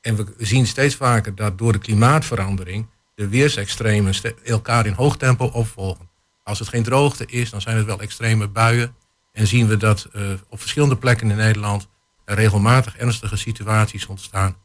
En 0.00 0.16
we 0.16 0.26
zien 0.38 0.66
steeds 0.66 0.94
vaker 0.94 1.34
dat 1.34 1.58
door 1.58 1.72
de 1.72 1.78
klimaatverandering 1.78 2.86
de 3.14 3.28
weersextremen 3.28 4.14
elkaar 4.44 4.86
in 4.86 4.92
hoog 4.92 5.16
tempo 5.16 5.44
opvolgen. 5.44 6.08
Als 6.42 6.58
het 6.58 6.68
geen 6.68 6.82
droogte 6.82 7.26
is, 7.26 7.50
dan 7.50 7.60
zijn 7.60 7.76
het 7.76 7.86
wel 7.86 8.00
extreme 8.00 8.48
buien. 8.48 8.94
En 9.32 9.46
zien 9.46 9.66
we 9.66 9.76
dat 9.76 10.04
eh, 10.12 10.22
op 10.48 10.60
verschillende 10.60 10.96
plekken 10.96 11.30
in 11.30 11.36
Nederland 11.36 11.88
er 12.24 12.34
regelmatig 12.34 12.96
ernstige 12.96 13.36
situaties 13.36 14.06
ontstaan. 14.06 14.56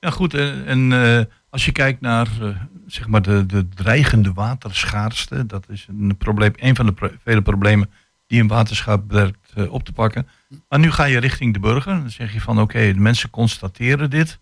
Ja, 0.00 0.10
goed. 0.10 0.34
En, 0.34 0.92
eh, 0.92 1.24
als 1.50 1.64
je 1.64 1.72
kijkt 1.72 2.00
naar 2.00 2.28
eh, 2.40 2.48
zeg 2.86 3.06
maar 3.06 3.22
de, 3.22 3.46
de 3.46 3.68
dreigende 3.68 4.32
waterschaarste, 4.32 5.46
dat 5.46 5.68
is 5.68 5.86
een, 5.88 6.16
probleem, 6.16 6.52
een 6.56 6.76
van 6.76 6.86
de 6.86 7.12
vele 7.24 7.42
problemen 7.42 7.90
die 8.28 8.40
een 8.40 8.48
waterschap 8.48 9.10
werkt 9.10 9.52
eh, 9.54 9.72
op 9.72 9.84
te 9.84 9.92
pakken. 9.92 10.28
Maar 10.68 10.78
nu 10.78 10.90
ga 10.90 11.04
je 11.04 11.18
richting 11.18 11.52
de 11.52 11.58
burger. 11.58 11.94
Dan 11.94 12.10
zeg 12.10 12.32
je 12.32 12.40
van 12.40 12.60
oké, 12.60 12.92
de 12.92 13.00
mensen 13.00 13.30
constateren 13.30 14.10
dit. 14.10 14.38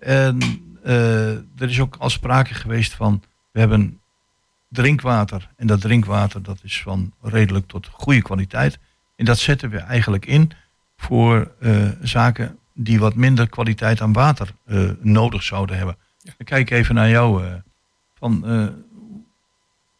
En 0.00 0.38
eh, 0.82 1.30
er 1.30 1.68
is 1.68 1.80
ook 1.80 1.96
al 1.98 2.10
sprake 2.10 2.54
geweest 2.54 2.94
van 2.94 3.22
we 3.50 3.60
hebben 3.60 4.00
drinkwater. 4.68 5.48
En 5.56 5.66
dat 5.66 5.80
drinkwater 5.80 6.42
dat 6.42 6.58
is 6.62 6.82
van 6.82 7.12
redelijk 7.22 7.66
tot 7.66 7.88
goede 7.92 8.22
kwaliteit. 8.22 8.78
En 9.16 9.24
dat 9.24 9.38
zetten 9.38 9.70
we 9.70 9.78
eigenlijk 9.78 10.26
in 10.26 10.50
voor 10.96 11.50
eh, 11.60 11.88
zaken 12.00 12.58
die 12.74 12.98
wat 12.98 13.14
minder 13.14 13.48
kwaliteit 13.48 14.00
aan 14.00 14.12
water 14.12 14.54
nodig 15.00 15.42
zouden 15.42 15.76
hebben. 15.76 15.96
Dan 16.22 16.34
kijk 16.44 16.70
even 16.70 16.94
naar 16.94 17.08
jou. 17.08 17.42
van, 18.14 18.44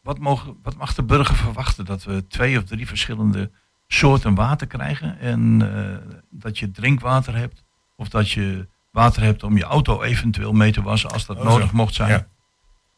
wat, 0.09 0.19
mogen, 0.19 0.57
wat 0.63 0.75
mag 0.75 0.93
de 0.93 1.03
burger 1.03 1.35
verwachten? 1.35 1.85
Dat 1.85 2.03
we 2.03 2.27
twee 2.27 2.57
of 2.57 2.63
drie 2.63 2.87
verschillende 2.87 3.51
soorten 3.87 4.35
water 4.35 4.67
krijgen. 4.67 5.19
En 5.19 5.61
eh, 5.61 6.15
dat 6.29 6.57
je 6.57 6.71
drinkwater 6.71 7.35
hebt. 7.35 7.63
Of 7.95 8.09
dat 8.09 8.31
je 8.31 8.67
water 8.91 9.21
hebt 9.21 9.43
om 9.43 9.57
je 9.57 9.63
auto 9.63 10.01
eventueel 10.01 10.53
mee 10.53 10.71
te 10.71 10.81
wassen 10.81 11.09
als 11.11 11.25
dat 11.25 11.37
Oh, 11.37 11.43
nodig 11.43 11.71
mocht 11.71 11.93
zijn. 11.93 12.09
Ja. 12.09 12.27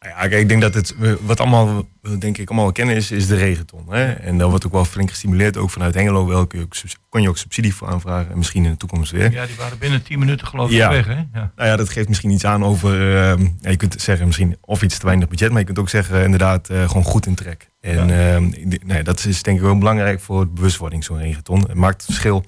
Nou 0.02 0.14
Ja, 0.14 0.20
kijk, 0.28 0.42
ik 0.42 0.50
denk 0.50 0.62
dat 0.62 0.74
het, 0.74 0.96
wat 1.22 1.40
allemaal, 1.40 1.88
denk 2.20 2.38
ik 2.38 2.50
allemaal 2.50 2.72
kennen 2.72 2.96
is, 2.96 3.12
is 3.12 3.28
de 3.28 3.36
regenton. 3.36 3.86
Hè? 3.90 4.12
En 4.12 4.38
daar 4.38 4.50
wordt 4.50 4.66
ook 4.66 4.72
wel 4.72 4.86
flink 4.86 5.10
gestimuleerd, 5.10 5.58
ook 5.58 5.70
vanuit 5.70 5.94
Hengelo. 5.94 6.28
Welke 6.28 6.68
kon 7.10 7.22
je 7.22 7.30
ook 7.30 7.38
subsidie 7.38 7.76
voor 7.76 7.88
aanvragen 7.88 8.32
en 8.32 8.38
misschien 8.38 8.64
in 8.66 8.72
de 8.72 8.78
toekomst 8.78 9.12
weer. 9.12 9.32
Ja, 9.32 9.46
die 9.46 9.56
waren 9.56 9.78
binnen 9.78 10.04
10 10.04 10.20
minuten 10.20 10.48
geloof 10.48 10.70
ik 10.70 10.76
Ja. 10.76 10.90
weg. 10.90 11.06
Hè? 11.06 11.14
Ja. 11.14 11.52
Nou 11.56 11.70
ja, 11.70 11.76
dat 11.76 11.90
geeft 11.90 12.08
misschien 12.08 12.30
iets 12.30 12.46
aan 12.46 12.64
over, 12.64 13.16
ehm, 13.18 13.48
ja, 13.60 13.70
je 13.70 13.76
kunt 13.76 14.02
zeggen 14.02 14.26
misschien 14.26 14.58
of 14.62 14.82
iets 14.82 14.98
te 14.98 15.06
weinig 15.06 15.28
budget, 15.28 15.50
maar 15.50 15.60
je 15.60 15.66
kunt 15.66 15.80
ook 15.80 15.90
zeggen 15.90 16.18
eh, 16.18 16.24
inderdaad 16.24 16.70
eh, 16.70 16.88
gewoon 16.88 17.04
goed 17.04 17.26
in 17.26 17.36
trek. 17.36 17.70
En 17.82 18.10
ehm, 18.20 18.72
ja, 18.88 19.04
dat 19.04 19.26
is 19.26 19.44
denk 19.44 19.58
ik 19.58 19.64
wel 19.64 19.78
belangrijk 19.78 20.20
voor 20.20 20.46
de 20.46 20.52
bewustwording, 20.52 21.04
zo'n 21.04 21.18
regenton. 21.18 21.60
Het 21.60 21.74
maakt 21.74 21.96
het 21.96 22.06
verschil 22.06 22.46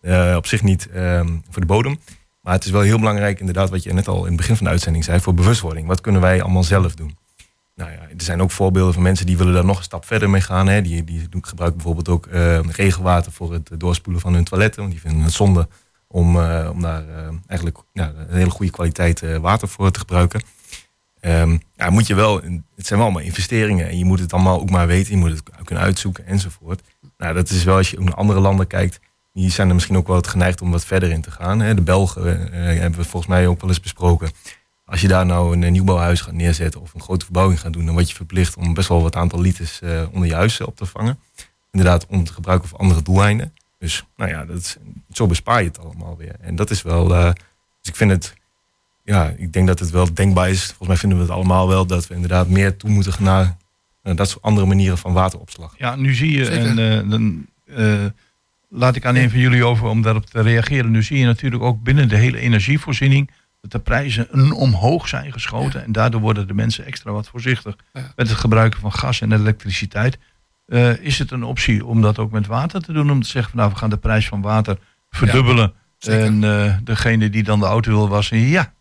eh, 0.00 0.34
op 0.36 0.46
zich 0.46 0.62
niet 0.62 0.88
ehm, 0.88 1.28
voor 1.50 1.60
de 1.60 1.66
bodem. 1.66 1.98
Maar 2.40 2.54
het 2.54 2.64
is 2.64 2.70
wel 2.70 2.80
heel 2.80 2.98
belangrijk, 2.98 3.40
inderdaad, 3.40 3.70
wat 3.70 3.82
je 3.82 3.92
net 3.92 4.08
al 4.08 4.20
in 4.20 4.26
het 4.26 4.36
begin 4.36 4.56
van 4.56 4.64
de 4.64 4.70
uitzending 4.70 5.04
zei, 5.04 5.20
voor 5.20 5.34
bewustwording. 5.34 5.86
Wat 5.86 6.00
kunnen 6.00 6.20
wij 6.20 6.42
allemaal 6.42 6.64
zelf 6.64 6.94
doen? 6.94 7.18
Nou 7.80 7.92
ja, 7.92 7.98
er 7.98 8.22
zijn 8.22 8.42
ook 8.42 8.50
voorbeelden 8.50 8.94
van 8.94 9.02
mensen 9.02 9.26
die 9.26 9.36
willen 9.36 9.54
daar 9.54 9.64
nog 9.64 9.76
een 9.76 9.84
stap 9.84 10.04
verder 10.04 10.30
mee 10.30 10.40
gaan. 10.40 10.68
Hè. 10.68 10.82
Die, 10.82 11.04
die 11.04 11.28
gebruiken 11.40 11.76
bijvoorbeeld 11.76 12.08
ook 12.08 12.26
eh, 12.26 12.60
regenwater 12.60 13.32
voor 13.32 13.52
het 13.52 13.70
doorspoelen 13.76 14.22
van 14.22 14.34
hun 14.34 14.44
toiletten. 14.44 14.80
Want 14.80 14.92
die 14.92 15.00
vinden 15.00 15.22
het 15.22 15.32
zonde 15.32 15.68
om, 16.06 16.40
eh, 16.40 16.68
om 16.72 16.80
daar 16.80 17.08
eh, 17.08 17.28
eigenlijk 17.46 17.78
ja, 17.92 18.12
een 18.16 18.36
hele 18.36 18.50
goede 18.50 18.72
kwaliteit 18.72 19.38
water 19.40 19.68
voor 19.68 19.90
te 19.90 19.98
gebruiken. 19.98 20.42
Ehm, 21.20 21.58
ja, 21.76 21.90
moet 21.90 22.06
je 22.06 22.14
wel, 22.14 22.34
het 22.76 22.86
zijn 22.86 22.98
wel 22.98 23.08
allemaal 23.08 23.22
investeringen 23.22 23.88
en 23.88 23.98
je 23.98 24.04
moet 24.04 24.20
het 24.20 24.32
allemaal 24.32 24.60
ook 24.60 24.70
maar 24.70 24.86
weten. 24.86 25.12
Je 25.12 25.18
moet 25.18 25.30
het 25.30 25.42
kunnen 25.64 25.84
uitzoeken 25.84 26.26
enzovoort. 26.26 26.82
Nou, 27.18 27.34
dat 27.34 27.50
is 27.50 27.64
wel 27.64 27.76
als 27.76 27.90
je 27.90 28.00
naar 28.00 28.14
andere 28.14 28.40
landen 28.40 28.66
kijkt. 28.66 29.00
Die 29.32 29.50
zijn 29.50 29.68
er 29.68 29.74
misschien 29.74 29.96
ook 29.96 30.06
wel 30.06 30.16
wat 30.16 30.26
geneigd 30.26 30.60
om 30.62 30.70
wat 30.70 30.84
verder 30.84 31.10
in 31.10 31.20
te 31.20 31.30
gaan. 31.30 31.60
Hè. 31.60 31.74
De 31.74 31.82
Belgen 31.82 32.52
eh, 32.52 32.78
hebben 32.80 32.98
we 33.00 33.04
volgens 33.06 33.26
mij 33.32 33.46
ook 33.46 33.60
wel 33.60 33.70
eens 33.70 33.80
besproken. 33.80 34.30
Als 34.84 35.00
je 35.00 35.08
daar 35.08 35.26
nou 35.26 35.52
een, 35.52 35.64
eh, 35.64 35.70
nieuwbouwhuis 35.70 36.20
gaat 36.20 36.34
neerzetten 36.34 36.80
of 36.80 36.94
een 36.94 37.00
grote 37.00 37.24
verbouwing 37.24 37.60
gaat 37.60 37.72
doen, 37.72 37.84
dan 37.84 37.94
word 37.94 38.08
je 38.08 38.14
verplicht 38.14 38.56
om 38.56 38.74
best 38.74 38.88
wel 38.88 39.02
wat 39.02 39.16
aantal 39.16 39.40
liters 39.40 39.80
eh, 39.80 40.02
onder 40.12 40.28
je 40.28 40.34
huis 40.34 40.60
op 40.60 40.76
te 40.76 40.86
vangen. 40.86 41.18
Inderdaad, 41.70 42.06
om 42.06 42.24
te 42.24 42.32
gebruiken 42.32 42.68
voor 42.68 42.78
andere 42.78 43.02
doeleinden. 43.02 43.54
Dus 43.78 44.04
nou 44.16 44.30
ja, 44.30 44.44
dat 44.44 44.56
is, 44.56 44.76
zo 45.10 45.26
bespaar 45.26 45.62
je 45.62 45.68
het 45.68 45.78
allemaal 45.78 46.16
weer. 46.16 46.34
En 46.40 46.56
dat 46.56 46.70
is 46.70 46.82
wel. 46.82 47.14
eh, 47.14 47.24
dus 47.80 47.88
ik 47.90 47.96
vind 47.96 48.10
het. 48.10 48.34
Ja, 49.04 49.34
ik 49.36 49.52
denk 49.52 49.66
dat 49.66 49.78
het 49.78 49.90
wel 49.90 50.14
denkbaar 50.14 50.50
is. 50.50 50.64
Volgens 50.64 50.88
mij 50.88 50.96
vinden 50.96 51.18
we 51.18 51.24
het 51.24 51.32
allemaal 51.32 51.68
wel 51.68 51.86
dat 51.86 52.06
we 52.06 52.14
inderdaad 52.14 52.48
meer 52.48 52.76
toe 52.76 52.90
moeten 52.90 53.12
gaan 53.12 53.24
naar 53.24 53.56
eh, 54.02 54.16
dat 54.16 54.28
soort 54.28 54.42
andere 54.44 54.66
manieren 54.66 54.98
van 54.98 55.12
wateropslag. 55.12 55.74
Ja, 55.78 55.96
nu 55.96 56.14
zie 56.14 56.32
je, 56.38 56.44
Zeker. 56.44 56.66
en 56.66 56.78
eh, 57.04 57.10
dan 57.10 57.46
eh, 57.66 58.04
laat 58.72 58.96
ik 58.96 59.04
aan 59.04 59.16
een 59.16 59.30
van 59.30 59.38
jullie 59.38 59.64
over 59.64 59.86
om 59.86 60.02
daarop 60.02 60.26
te 60.26 60.40
reageren. 60.42 60.90
Nu 60.90 61.02
zie 61.02 61.18
je 61.18 61.24
natuurlijk 61.24 61.62
ook 61.62 61.82
binnen 61.82 62.08
de 62.08 62.16
hele 62.16 62.38
energievoorziening 62.38 63.30
dat 63.60 63.70
de 63.70 63.78
prijzen 63.78 64.26
een 64.30 64.52
omhoog 64.52 65.08
zijn 65.08 65.32
geschoten. 65.32 65.84
En 65.84 65.92
daardoor 65.92 66.20
worden 66.20 66.46
de 66.46 66.54
mensen 66.54 66.84
extra 66.86 67.12
wat 67.12 67.28
voorzichtig 67.28 67.76
Ja. 67.92 68.12
met 68.16 68.28
het 68.28 68.38
gebruiken 68.38 68.80
van 68.80 68.92
gas 68.92 69.20
en 69.20 69.32
elektriciteit. 69.32 70.18
Eh, 70.66 70.96
is 70.98 71.18
het 71.18 71.30
een 71.30 71.42
optie 71.44 71.84
om 71.86 72.02
dat 72.02 72.18
ook 72.18 72.30
met 72.30 72.46
water 72.46 72.82
te 72.82 72.92
doen? 72.92 73.10
Om 73.10 73.22
te 73.22 73.28
zeggen, 73.28 73.50
van, 73.50 73.60
nou, 73.60 73.72
we 73.72 73.78
gaan 73.78 73.90
de 73.90 73.96
prijs 73.96 74.28
van 74.28 74.40
water 74.40 74.78
verdubbelen. 75.10 75.72
en 76.00 76.44
eh, 76.44 76.76
degene 76.84 77.30
die 77.30 77.42
dan 77.42 77.60
de 77.60 77.66
auto 77.66 77.90
wil 77.90 78.08
wassen, 78.08 78.38
ja, 78.38 78.72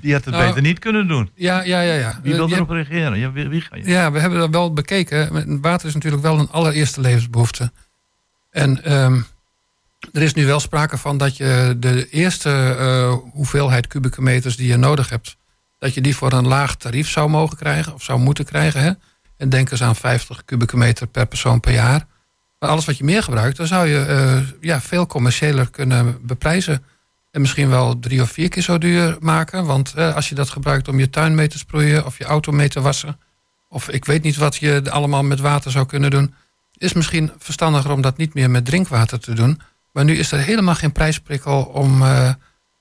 die 0.00 0.12
had 0.12 0.24
het 0.24 0.34
Nou, 0.34 0.46
beter 0.46 0.62
niet 0.62 0.78
kunnen 0.78 1.08
doen. 1.08 1.30
Ja, 1.34 1.62
ja, 1.62 1.80
ja. 1.80 1.94
ja. 1.94 2.18
Wie 2.22 2.34
wil 2.34 2.48
Je- 2.48 2.54
erop 2.54 2.70
reageren? 2.70 3.18
Ja, 3.18 3.32
wie, 3.32 3.48
wie 3.48 3.60
ga 3.60 3.76
je? 3.76 3.86
Ja, 3.86 4.12
we 4.12 4.18
hebben 4.20 4.38
dat 4.38 4.50
wel 4.50 4.72
bekeken. 4.72 5.60
Water 5.60 5.88
is 5.88 5.94
natuurlijk 5.94 6.22
wel 6.22 6.38
een 6.38 6.50
allereerste 6.50 7.00
levensbehoefte. 7.00 7.72
En 8.50 8.84
ehm, 8.84 9.20
er 10.12 10.22
is 10.22 10.34
nu 10.34 10.46
wel 10.46 10.60
sprake 10.60 10.98
van 10.98 11.18
dat 11.18 11.36
je 11.36 11.76
de 11.78 12.08
eerste 12.08 12.76
eh, 12.78 13.14
hoeveelheid 13.32 13.86
kubieke 13.86 14.22
meters 14.22 14.56
die 14.56 14.68
je 14.68 14.76
nodig 14.76 15.08
hebt, 15.08 15.36
dat 15.78 15.94
je 15.94 16.00
die 16.00 16.16
voor 16.16 16.32
een 16.32 16.46
laag 16.46 16.76
tarief 16.76 17.08
zou 17.08 17.28
mogen 17.28 17.56
krijgen 17.56 17.94
of 17.94 18.02
zou 18.02 18.18
moeten 18.18 18.44
krijgen. 18.44 18.82
Hè? 18.82 18.90
En 19.36 19.48
denk 19.48 19.70
eens 19.70 19.82
aan 19.82 19.96
50 19.96 20.44
kubieke 20.44 20.76
meter 20.76 21.06
per 21.06 21.26
persoon 21.26 21.60
per 21.60 21.72
jaar. 21.72 22.06
Maar 22.58 22.70
alles 22.70 22.84
wat 22.84 22.98
je 22.98 23.04
meer 23.04 23.22
gebruikt, 23.22 23.56
dan 23.56 23.66
zou 23.66 23.88
je 23.88 24.04
eh, 24.04 24.38
ja, 24.60 24.80
veel 24.80 25.06
commerciëler 25.06 25.70
kunnen 25.70 26.18
beprijzen. 26.26 26.84
En 27.30 27.40
misschien 27.40 27.68
wel 27.68 27.98
drie 27.98 28.22
of 28.22 28.30
vier 28.30 28.48
keer 28.48 28.62
zo 28.62 28.78
duur 28.78 29.16
maken. 29.20 29.64
Want 29.64 29.94
eh, 29.94 30.14
als 30.14 30.28
je 30.28 30.34
dat 30.34 30.50
gebruikt 30.50 30.88
om 30.88 30.98
je 30.98 31.10
tuin 31.10 31.34
mee 31.34 31.48
te 31.48 31.58
sproeien 31.58 32.06
of 32.06 32.18
je 32.18 32.24
auto 32.24 32.52
mee 32.52 32.68
te 32.68 32.80
wassen. 32.80 33.18
Of 33.68 33.88
ik 33.88 34.04
weet 34.04 34.22
niet 34.22 34.36
wat 34.36 34.56
je 34.56 34.82
allemaal 34.90 35.22
met 35.22 35.40
water 35.40 35.70
zou 35.70 35.86
kunnen 35.86 36.10
doen. 36.10 36.34
Is 36.80 36.92
misschien 36.92 37.32
verstandiger 37.38 37.90
om 37.90 38.00
dat 38.00 38.16
niet 38.16 38.34
meer 38.34 38.50
met 38.50 38.64
drinkwater 38.64 39.20
te 39.20 39.34
doen. 39.34 39.60
Maar 39.92 40.04
nu 40.04 40.16
is 40.16 40.32
er 40.32 40.38
helemaal 40.38 40.74
geen 40.74 40.92
prijsprikkel 40.92 41.62
om, 41.62 42.02
eh, 42.02 42.30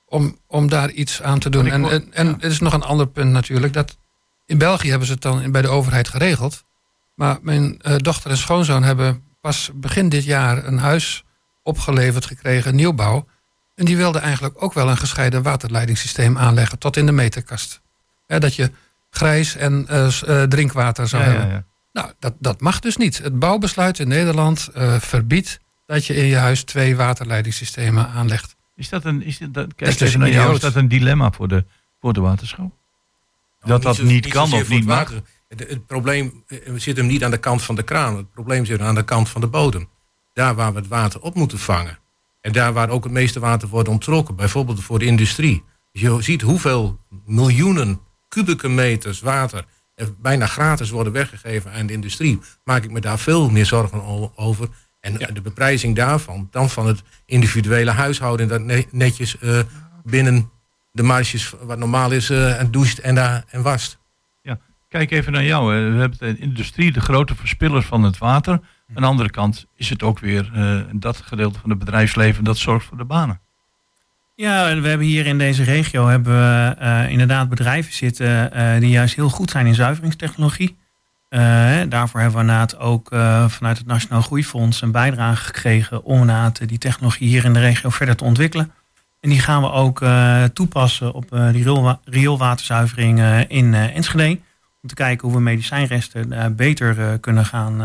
om, 0.05 0.37
om 0.47 0.69
daar 0.69 0.89
iets 0.89 1.21
aan 1.21 1.39
te 1.39 1.49
doen. 1.49 1.67
En, 1.67 1.81
hoor- 1.81 1.91
en, 1.91 2.13
en 2.13 2.27
ja. 2.27 2.35
er 2.39 2.49
is 2.49 2.59
nog 2.59 2.73
een 2.73 2.83
ander 2.83 3.07
punt 3.07 3.31
natuurlijk. 3.31 3.73
Dat 3.73 3.97
in 4.45 4.57
België 4.57 4.89
hebben 4.89 5.07
ze 5.07 5.13
het 5.13 5.21
dan 5.21 5.51
bij 5.51 5.61
de 5.61 5.67
overheid 5.67 6.07
geregeld. 6.07 6.63
Maar 7.15 7.37
mijn 7.41 7.81
eh, 7.81 7.95
dochter 7.97 8.31
en 8.31 8.37
schoonzoon 8.37 8.83
hebben 8.83 9.23
pas 9.41 9.71
begin 9.73 10.09
dit 10.09 10.23
jaar 10.23 10.65
een 10.65 10.77
huis 10.77 11.23
opgeleverd 11.63 12.25
gekregen, 12.25 12.75
nieuwbouw. 12.75 13.27
En 13.75 13.85
die 13.85 13.97
wilden 13.97 14.21
eigenlijk 14.21 14.63
ook 14.63 14.73
wel 14.73 14.89
een 14.89 14.97
gescheiden 14.97 15.43
waterleidingssysteem 15.43 16.37
aanleggen 16.37 16.79
tot 16.79 16.97
in 16.97 17.05
de 17.05 17.11
meterkast. 17.11 17.81
Dat 18.27 18.55
je 18.55 18.71
grijs 19.09 19.55
en 19.55 19.87
eh, 19.87 20.43
drinkwater 20.43 21.07
zou 21.07 21.23
Ja, 21.23 21.31
ja, 21.31 21.39
hebben. 21.39 21.65
Nou, 22.01 22.13
dat, 22.19 22.33
dat 22.39 22.61
mag 22.61 22.79
dus 22.79 22.97
niet. 22.97 23.17
Het 23.17 23.39
bouwbesluit 23.39 23.99
in 23.99 24.07
Nederland 24.07 24.67
eh, 24.73 24.99
verbiedt 24.99 25.59
dat 25.85 26.05
je 26.05 26.15
in 26.15 26.25
je 26.25 26.35
huis 26.35 26.63
twee 26.63 26.95
waterleidingssystemen 26.95 28.07
aanlegt. 28.07 28.55
Is 28.75 28.89
dat 28.89 29.05
een, 29.05 29.23
is 29.23 29.37
dit, 29.37 29.53
dat, 29.53 29.65
kijk 29.75 29.77
Dat 29.91 30.01
is 30.07 30.13
dus 30.13 30.31
jou, 30.31 30.53
is 30.53 30.59
dat 30.59 30.75
een 30.75 30.87
dilemma 30.87 31.31
voor 31.31 31.47
de, 31.47 31.65
voor 32.01 32.13
de 32.13 32.21
waterschap? 32.21 32.71
Dat 33.59 33.81
dat 33.81 33.95
zo- 33.95 34.03
niet 34.03 34.27
kan 34.27 34.53
of 34.53 34.69
niet 34.69 34.85
mag? 34.85 35.13
Het, 35.47 35.59
het 35.59 35.85
probleem 35.85 36.43
eh, 36.47 36.57
zit 36.75 36.97
hem 36.97 37.05
niet 37.05 37.23
aan 37.23 37.31
de 37.31 37.37
kant 37.37 37.61
van 37.61 37.75
de 37.75 37.83
kraan. 37.83 38.17
Het 38.17 38.31
probleem 38.31 38.65
zit 38.65 38.81
aan 38.81 38.95
de 38.95 39.03
kant 39.03 39.29
van 39.29 39.41
de 39.41 39.47
bodem. 39.47 39.89
Daar 40.33 40.55
waar 40.55 40.73
we 40.73 40.79
het 40.79 40.87
water 40.87 41.21
op 41.21 41.35
moeten 41.35 41.59
vangen. 41.59 41.99
En 42.41 42.51
daar 42.51 42.73
waar 42.73 42.89
ook 42.89 43.03
het 43.03 43.13
meeste 43.13 43.39
water 43.39 43.67
wordt 43.67 43.89
onttrokken. 43.89 44.35
Bijvoorbeeld 44.35 44.83
voor 44.83 44.99
de 44.99 45.05
industrie. 45.05 45.63
Dus 45.91 46.01
je 46.01 46.21
ziet 46.21 46.41
hoeveel 46.41 46.99
miljoenen 47.25 47.99
kubieke 48.27 48.69
meters 48.69 49.19
water 49.19 49.65
er 49.78 49.78
bijna 50.19 50.45
gratis 50.45 50.89
worden 50.89 51.13
weggegeven 51.13 51.71
aan 51.71 51.85
de 51.85 51.93
industrie. 51.93 52.39
Maak 52.63 52.83
ik 52.83 52.91
me 52.91 52.99
daar 52.99 53.19
veel 53.19 53.49
meer 53.49 53.65
zorgen 53.65 54.35
over. 54.37 54.67
En 54.99 55.13
de 55.33 55.41
beprijzing 55.41 55.95
daarvan, 55.95 56.47
dan 56.51 56.69
van 56.69 56.87
het 56.87 57.01
individuele 57.25 57.91
huishouden 57.91 58.47
dat 58.47 58.61
ne- 58.61 58.85
netjes 58.91 59.37
eh, 59.39 59.59
binnen 60.03 60.49
de 60.91 61.03
marges 61.03 61.53
wat 61.61 61.77
normaal 61.77 62.11
is 62.11 62.29
eh, 62.29 62.59
en 62.59 62.71
doucht 62.71 62.99
en, 62.99 63.15
daar 63.15 63.43
en 63.47 63.61
wast. 63.61 63.99
Kijk 64.89 65.11
even 65.11 65.31
naar 65.31 65.43
jou. 65.43 65.75
hè. 65.75 65.91
We 65.91 65.99
hebben 65.99 66.17
de 66.17 66.37
industrie, 66.37 66.91
de 66.91 67.01
grote 67.01 67.35
verspiller 67.35 67.83
van 67.83 68.03
het 68.03 68.17
water. 68.17 68.53
Aan 68.53 69.01
de 69.01 69.07
andere 69.07 69.29
kant 69.29 69.65
is 69.75 69.89
het 69.89 70.03
ook 70.03 70.19
weer 70.19 70.51
eh, 70.53 70.81
dat 70.93 71.17
gedeelte 71.17 71.59
van 71.59 71.69
het 71.69 71.79
bedrijfsleven 71.79 72.43
dat 72.43 72.57
zorgt 72.57 72.85
voor 72.85 72.97
de 72.97 73.05
banen. 73.05 73.41
Ja, 74.39 74.79
we 74.81 74.87
hebben 74.87 75.07
hier 75.07 75.25
in 75.25 75.37
deze 75.37 75.63
regio 75.63 76.07
hebben 76.07 76.33
we 76.33 76.75
eh, 76.77 77.09
inderdaad 77.09 77.49
bedrijven 77.49 77.93
zitten 77.93 78.51
eh, 78.51 78.79
die 78.79 78.89
juist 78.89 79.15
heel 79.15 79.29
goed 79.29 79.51
zijn 79.51 79.65
in 79.65 79.75
zuiveringstechnologie. 79.75 80.77
Eh, 81.29 81.39
daarvoor 81.89 82.19
hebben 82.19 82.39
we 82.39 82.45
inderdaad 82.45 82.77
ook 82.77 83.07
vanuit 83.47 83.77
het 83.77 83.85
Nationaal 83.85 84.21
Groeifonds 84.21 84.81
een 84.81 84.91
bijdrage 84.91 85.43
gekregen 85.43 86.03
om 86.03 86.29
die 86.65 86.77
technologie 86.77 87.27
hier 87.27 87.45
in 87.45 87.53
de 87.53 87.59
regio 87.59 87.89
verder 87.89 88.15
te 88.15 88.23
ontwikkelen. 88.23 88.71
En 89.19 89.29
die 89.29 89.39
gaan 89.39 89.61
we 89.61 89.71
ook 89.71 90.03
toepassen 90.53 91.13
op 91.13 91.29
die 91.29 91.63
rioolwa- 91.63 91.99
rioolwaterzuivering 92.03 93.45
in 93.47 93.73
Enschede. 93.73 94.39
Om 94.81 94.89
te 94.89 94.95
kijken 94.95 95.27
hoe 95.27 95.37
we 95.37 95.43
medicijnresten 95.43 96.55
beter 96.55 97.19
kunnen 97.19 97.45
gaan. 97.45 97.77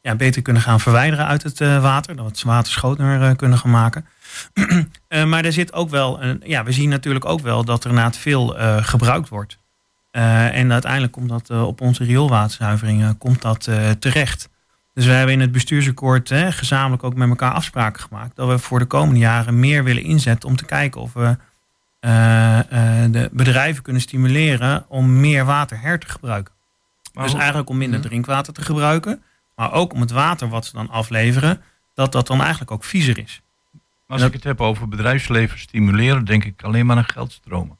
ja, 0.00 0.14
beter 0.14 0.42
kunnen 0.42 0.62
gaan 0.62 0.80
verwijderen 0.80 1.26
uit 1.26 1.42
het 1.42 1.58
water. 1.58 2.16
Dat 2.16 2.24
we 2.24 2.30
het 2.30 2.42
water 2.42 2.72
schoner 2.72 3.36
kunnen 3.36 3.58
gaan 3.58 3.70
maken. 3.70 4.06
Eh, 5.08 5.24
maar 5.24 5.44
er 5.44 5.52
zit 5.52 5.72
ook 5.72 5.90
wel. 5.90 6.22
Een, 6.22 6.42
ja, 6.44 6.64
we 6.64 6.72
zien 6.72 6.88
natuurlijk 6.88 7.24
ook 7.24 7.40
wel 7.40 7.64
dat 7.64 7.84
er 7.84 7.90
inderdaad 7.90 8.16
veel 8.16 8.58
eh, 8.58 8.76
gebruikt 8.84 9.28
wordt. 9.28 9.58
Eh, 10.10 10.56
en 10.56 10.72
uiteindelijk 10.72 11.12
komt 11.12 11.28
dat 11.28 11.50
op 11.50 11.80
onze 11.80 12.04
rioolwaterzuivering 12.04 13.02
eh, 13.02 13.10
komt 13.18 13.42
dat, 13.42 13.68
terecht. 13.98 14.48
Dus 14.94 15.06
we 15.06 15.12
hebben 15.12 15.34
in 15.34 15.40
het 15.40 15.52
bestuursakkoord 15.52 16.28
hè, 16.28 16.52
gezamenlijk 16.52 17.02
ook 17.04 17.14
met 17.14 17.28
elkaar 17.28 17.52
afspraken 17.52 18.02
gemaakt. 18.02 18.36
Dat 18.36 18.48
we 18.48 18.58
voor 18.58 18.78
de 18.78 18.84
komende 18.84 19.20
jaren 19.20 19.60
meer 19.60 19.84
willen 19.84 20.02
inzetten 20.02 20.48
om 20.48 20.56
te 20.56 20.64
kijken 20.64 21.00
of 21.00 21.12
we 21.12 21.36
de 23.10 23.28
bedrijven 23.32 23.82
kunnen 23.82 24.02
stimuleren 24.02 24.84
om 24.88 25.20
meer 25.20 25.44
water 25.44 25.80
her 25.80 25.98
te 25.98 26.08
gebruiken. 26.08 26.52
Dus 27.12 27.34
eigenlijk 27.34 27.68
om 27.70 27.76
minder 27.76 27.98
Mhm. 27.98 28.08
drinkwater 28.08 28.52
te 28.52 28.62
gebruiken. 28.62 29.22
Maar 29.54 29.72
ook 29.72 29.92
om 29.92 30.00
het 30.00 30.10
water 30.10 30.48
wat 30.48 30.66
ze 30.66 30.72
dan 30.72 30.90
afleveren, 30.90 31.60
dat 31.94 32.12
dat 32.12 32.26
dan 32.26 32.40
eigenlijk 32.40 32.70
ook 32.70 32.84
viezer 32.84 33.18
is. 33.18 33.40
Als 34.06 34.22
ik 34.22 34.32
het 34.32 34.44
heb 34.44 34.60
over 34.60 34.88
bedrijfsleven 34.88 35.58
stimuleren, 35.58 36.24
denk 36.24 36.44
ik 36.44 36.62
alleen 36.62 36.86
maar 36.86 36.96
aan 36.96 37.04
geldstromen. 37.04 37.78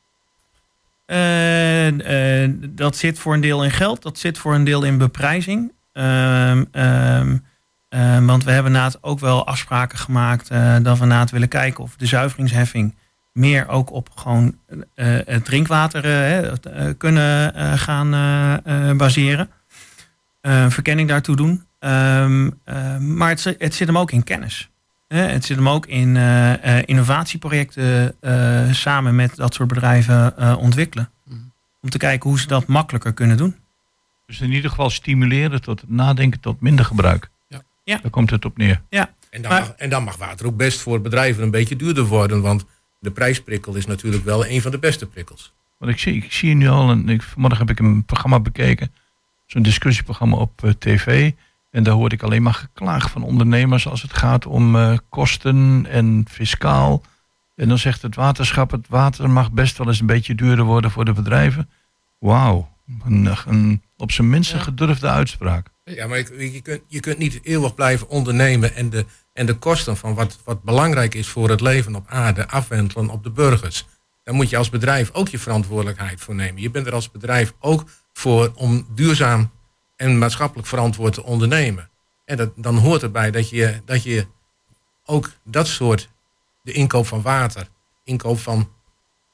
Dat 2.75 2.97
zit 2.97 3.19
voor 3.19 3.35
een 3.35 3.41
deel 3.41 3.65
in 3.65 3.71
geld, 3.71 4.03
dat 4.03 4.19
zit 4.19 4.39
voor 4.39 4.55
een 4.55 4.65
deel 4.65 4.83
in 4.83 4.99
beprijzing. 4.99 5.73
Ehm, 5.93 6.65
ehm, 6.73 7.37
ehm, 7.89 8.25
want 8.27 8.45
we 8.45 8.51
hebben 8.51 8.73
inderdaad 8.73 9.03
ook 9.03 9.21
wel 9.21 9.47
afspraken 9.47 9.99
gemaakt 9.99 10.51
eh, 10.51 10.73
dat 10.73 10.97
we 10.97 11.03
inderdaad 11.03 11.31
willen 11.31 11.49
kijken 11.49 11.85
of 11.85 11.97
de 11.97 12.07
zuiveringsheffing 12.07 12.95
meer 13.33 13.69
ook 13.69 13.93
op 13.93 14.11
gewoon 14.15 14.59
eh, 14.95 15.07
het 15.25 15.45
drinkwater 15.45 16.05
eh, 16.05 16.91
kunnen 16.99 17.55
gaan 17.79 18.11
baseren. 18.97 19.51
Verkenning 20.69 21.09
daartoe 21.09 21.37
doen. 21.37 21.65
Maar 22.99 23.29
het, 23.29 23.55
het 23.59 23.75
zit 23.75 23.87
hem 23.87 23.99
ook 23.99 24.11
in 24.11 24.25
kennis. 24.25 24.71
Het 25.09 25.45
zit 25.45 25.57
hem 25.57 25.69
ook 25.69 25.87
in 25.87 26.17
eh, 26.17 26.79
eh, 26.79 26.83
innovatieprojecten 26.87 28.15
eh, 28.21 28.73
samen 28.73 29.15
met 29.15 29.37
dat 29.37 29.55
soort 29.55 29.69
bedrijven 29.69 30.37
eh, 30.37 30.59
ontwikkelen. 30.59 31.11
Mhm. 31.25 31.39
Om 31.83 31.91
te 31.91 31.99
kijken 31.99 32.31
hoe 32.31 32.41
ze 32.41 32.47
dat 32.47 32.67
makkelijker 32.67 33.13
kunnen 33.13 33.37
doen. 33.37 33.57
Dus 34.27 34.41
in 34.41 34.53
ieder 34.53 34.71
geval 34.71 34.91
stimuleren 34.91 35.63
tot 35.63 35.81
het 35.81 35.91
nadenken 35.91 36.41
tot 36.41 36.61
minder 36.61 36.85
gebruik. 36.85 37.31
Ja. 37.49 37.63
Ja. 37.85 37.99
Daar 38.03 38.11
komt 38.11 38.31
het 38.31 38.45
op 38.45 38.57
neer. 38.57 38.81
En 38.91 39.43
dan, 39.43 39.51
Maar- 39.51 39.61
mag, 39.61 39.71
en 39.71 39.91
dan 39.91 40.05
mag 40.05 40.17
water 40.17 40.47
ook 40.47 40.57
best 40.57 40.81
voor 40.81 41.01
bedrijven 41.01 41.43
een 41.43 41.51
beetje 41.51 41.77
duurder 41.77 42.05
worden. 42.05 42.41
Want 42.43 42.65
de 42.99 43.11
prijsprikkel 43.11 43.75
is 43.75 43.87
natuurlijk 43.87 44.25
wel 44.25 44.47
een 44.47 44.63
van 44.63 44.71
de 44.71 44.79
beste 44.79 45.07
prikkels. 45.07 45.53
Want 45.79 45.93
ik 45.93 45.99
zie, 45.99 46.15
ik 46.15 46.33
zie 46.33 46.55
nu 46.55 46.69
al, 46.69 46.91
een, 46.91 47.09
ik, 47.09 47.23
vanmorgen 47.23 47.59
heb 47.59 47.71
ik 47.71 47.79
een 47.79 48.05
programma 48.05 48.41
bekeken, 48.41 48.93
zo'n 49.47 49.63
discussieprogramma 49.63 50.37
op 50.37 50.65
eh, 50.65 50.71
tv. 50.71 51.33
En 51.77 51.83
daar 51.83 51.95
hoorde 51.95 52.15
ik 52.15 52.23
alleen 52.23 52.43
maar 52.43 52.55
geklaag 52.55 53.11
van 53.11 53.23
ondernemers 53.23 53.89
als 53.89 54.03
het 54.03 54.13
gaat 54.13 54.47
om 54.47 54.77
eh, 54.77 54.97
kosten 55.09 55.87
en 55.89 56.25
fiscaal. 56.31 57.03
En 57.57 57.69
dan 57.69 57.79
zegt 57.79 58.03
het 58.03 58.15
waterschap, 58.15 58.71
het 58.71 58.89
water 58.89 59.31
mag 59.31 59.53
best 59.53 59.79
wel 59.79 59.87
eens 59.87 60.01
een 60.01 60.07
beetje 60.07 60.35
duurder 60.35 60.65
worden 60.65 60.91
voor 60.91 61.05
de 61.05 61.13
bedrijven. 61.13 61.71
Wauw, 62.19 62.69
een, 63.05 63.37
een 63.47 63.83
op 63.97 64.13
zijn 64.13 64.29
minst 64.29 64.53
een 64.53 64.61
gedurfde 64.61 65.09
uitspraak. 65.09 65.69
Ja, 65.85 66.07
maar 66.07 66.19
je, 66.19 66.53
je, 66.53 66.61
kunt, 66.61 66.81
je 66.89 67.01
kunt 67.01 67.19
niet 67.19 67.41
eeuwig 67.43 67.75
blijven 67.75 68.09
ondernemen 68.09 68.75
en 68.75 68.91
de, 68.91 69.05
en 69.33 69.47
de 69.47 69.55
kosten 69.55 69.97
van 69.97 70.15
wat, 70.15 70.39
wat 70.45 70.63
belangrijk 70.63 71.15
is 71.15 71.29
voor 71.29 71.51
het 71.51 71.61
leven 71.61 71.95
op 71.95 72.09
aarde 72.09 72.49
afwentelen 72.49 73.09
op 73.09 73.23
de 73.23 73.31
burgers. 73.31 73.87
Daar 74.23 74.35
moet 74.35 74.51
je 74.51 74.57
als 74.57 74.71
bedrijf 74.71 75.11
ook 75.13 75.29
je 75.29 75.39
verantwoordelijkheid 75.39 76.21
voor 76.21 76.35
nemen. 76.35 76.63
Je 76.63 76.71
bent 76.71 76.87
er 76.87 76.95
als 76.95 77.11
bedrijf 77.11 77.55
ook 77.59 77.85
voor 78.13 78.53
om 78.55 78.87
duurzaam 78.95 79.51
en 79.97 80.19
maatschappelijk 80.19 80.69
verantwoord 80.69 81.13
te 81.13 81.25
ondernemen. 81.25 81.91
En 82.25 82.37
dat, 82.37 82.51
dan 82.57 82.77
hoort 82.77 83.03
erbij 83.03 83.31
dat 83.31 83.49
je, 83.49 83.81
dat 83.85 84.03
je 84.03 84.27
ook 85.05 85.31
dat 85.45 85.67
soort, 85.67 86.09
de 86.63 86.73
inkoop 86.73 87.07
van 87.07 87.23
water, 87.23 87.69
inkoop 88.05 88.39
van 88.39 88.69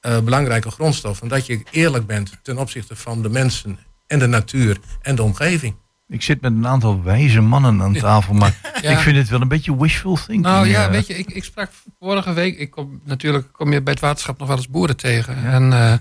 eh, 0.00 0.20
belangrijke 0.20 0.70
grondstoffen, 0.70 1.28
dat 1.28 1.46
je 1.46 1.62
eerlijk 1.70 2.06
bent 2.06 2.38
ten 2.42 2.58
opzichte 2.58 2.96
van 2.96 3.22
de 3.22 3.28
mensen 3.28 3.78
en 4.06 4.18
de 4.18 4.26
natuur 4.26 4.78
en 5.02 5.14
de 5.14 5.22
omgeving. 5.22 5.74
Ik 6.08 6.22
zit 6.22 6.40
met 6.40 6.52
een 6.52 6.66
aantal 6.66 7.02
wijze 7.02 7.40
mannen 7.40 7.82
aan 7.82 7.94
tafel, 7.94 8.34
maar 8.34 8.58
Ja. 8.82 8.90
ik 8.90 8.98
vind 8.98 9.16
het 9.16 9.28
wel 9.28 9.40
een 9.40 9.48
beetje 9.48 9.76
wishful 9.76 10.14
thinking. 10.14 10.42
Nou 10.42 10.66
ja, 10.68 10.84
eh. 10.84 10.90
weet 10.90 11.06
je, 11.06 11.14
ik, 11.14 11.30
ik 11.30 11.44
sprak 11.44 11.70
vorige 12.00 12.32
week. 12.32 12.58
Ik 12.58 12.70
kom 12.70 13.00
natuurlijk 13.04 13.52
kom 13.52 13.72
je 13.72 13.82
bij 13.82 13.92
het 13.92 14.02
waterschap 14.02 14.38
nog 14.38 14.48
wel 14.48 14.56
eens 14.56 14.68
boeren 14.68 14.96
tegen. 14.96 15.44
En 15.44 15.72
eh, 15.72 15.94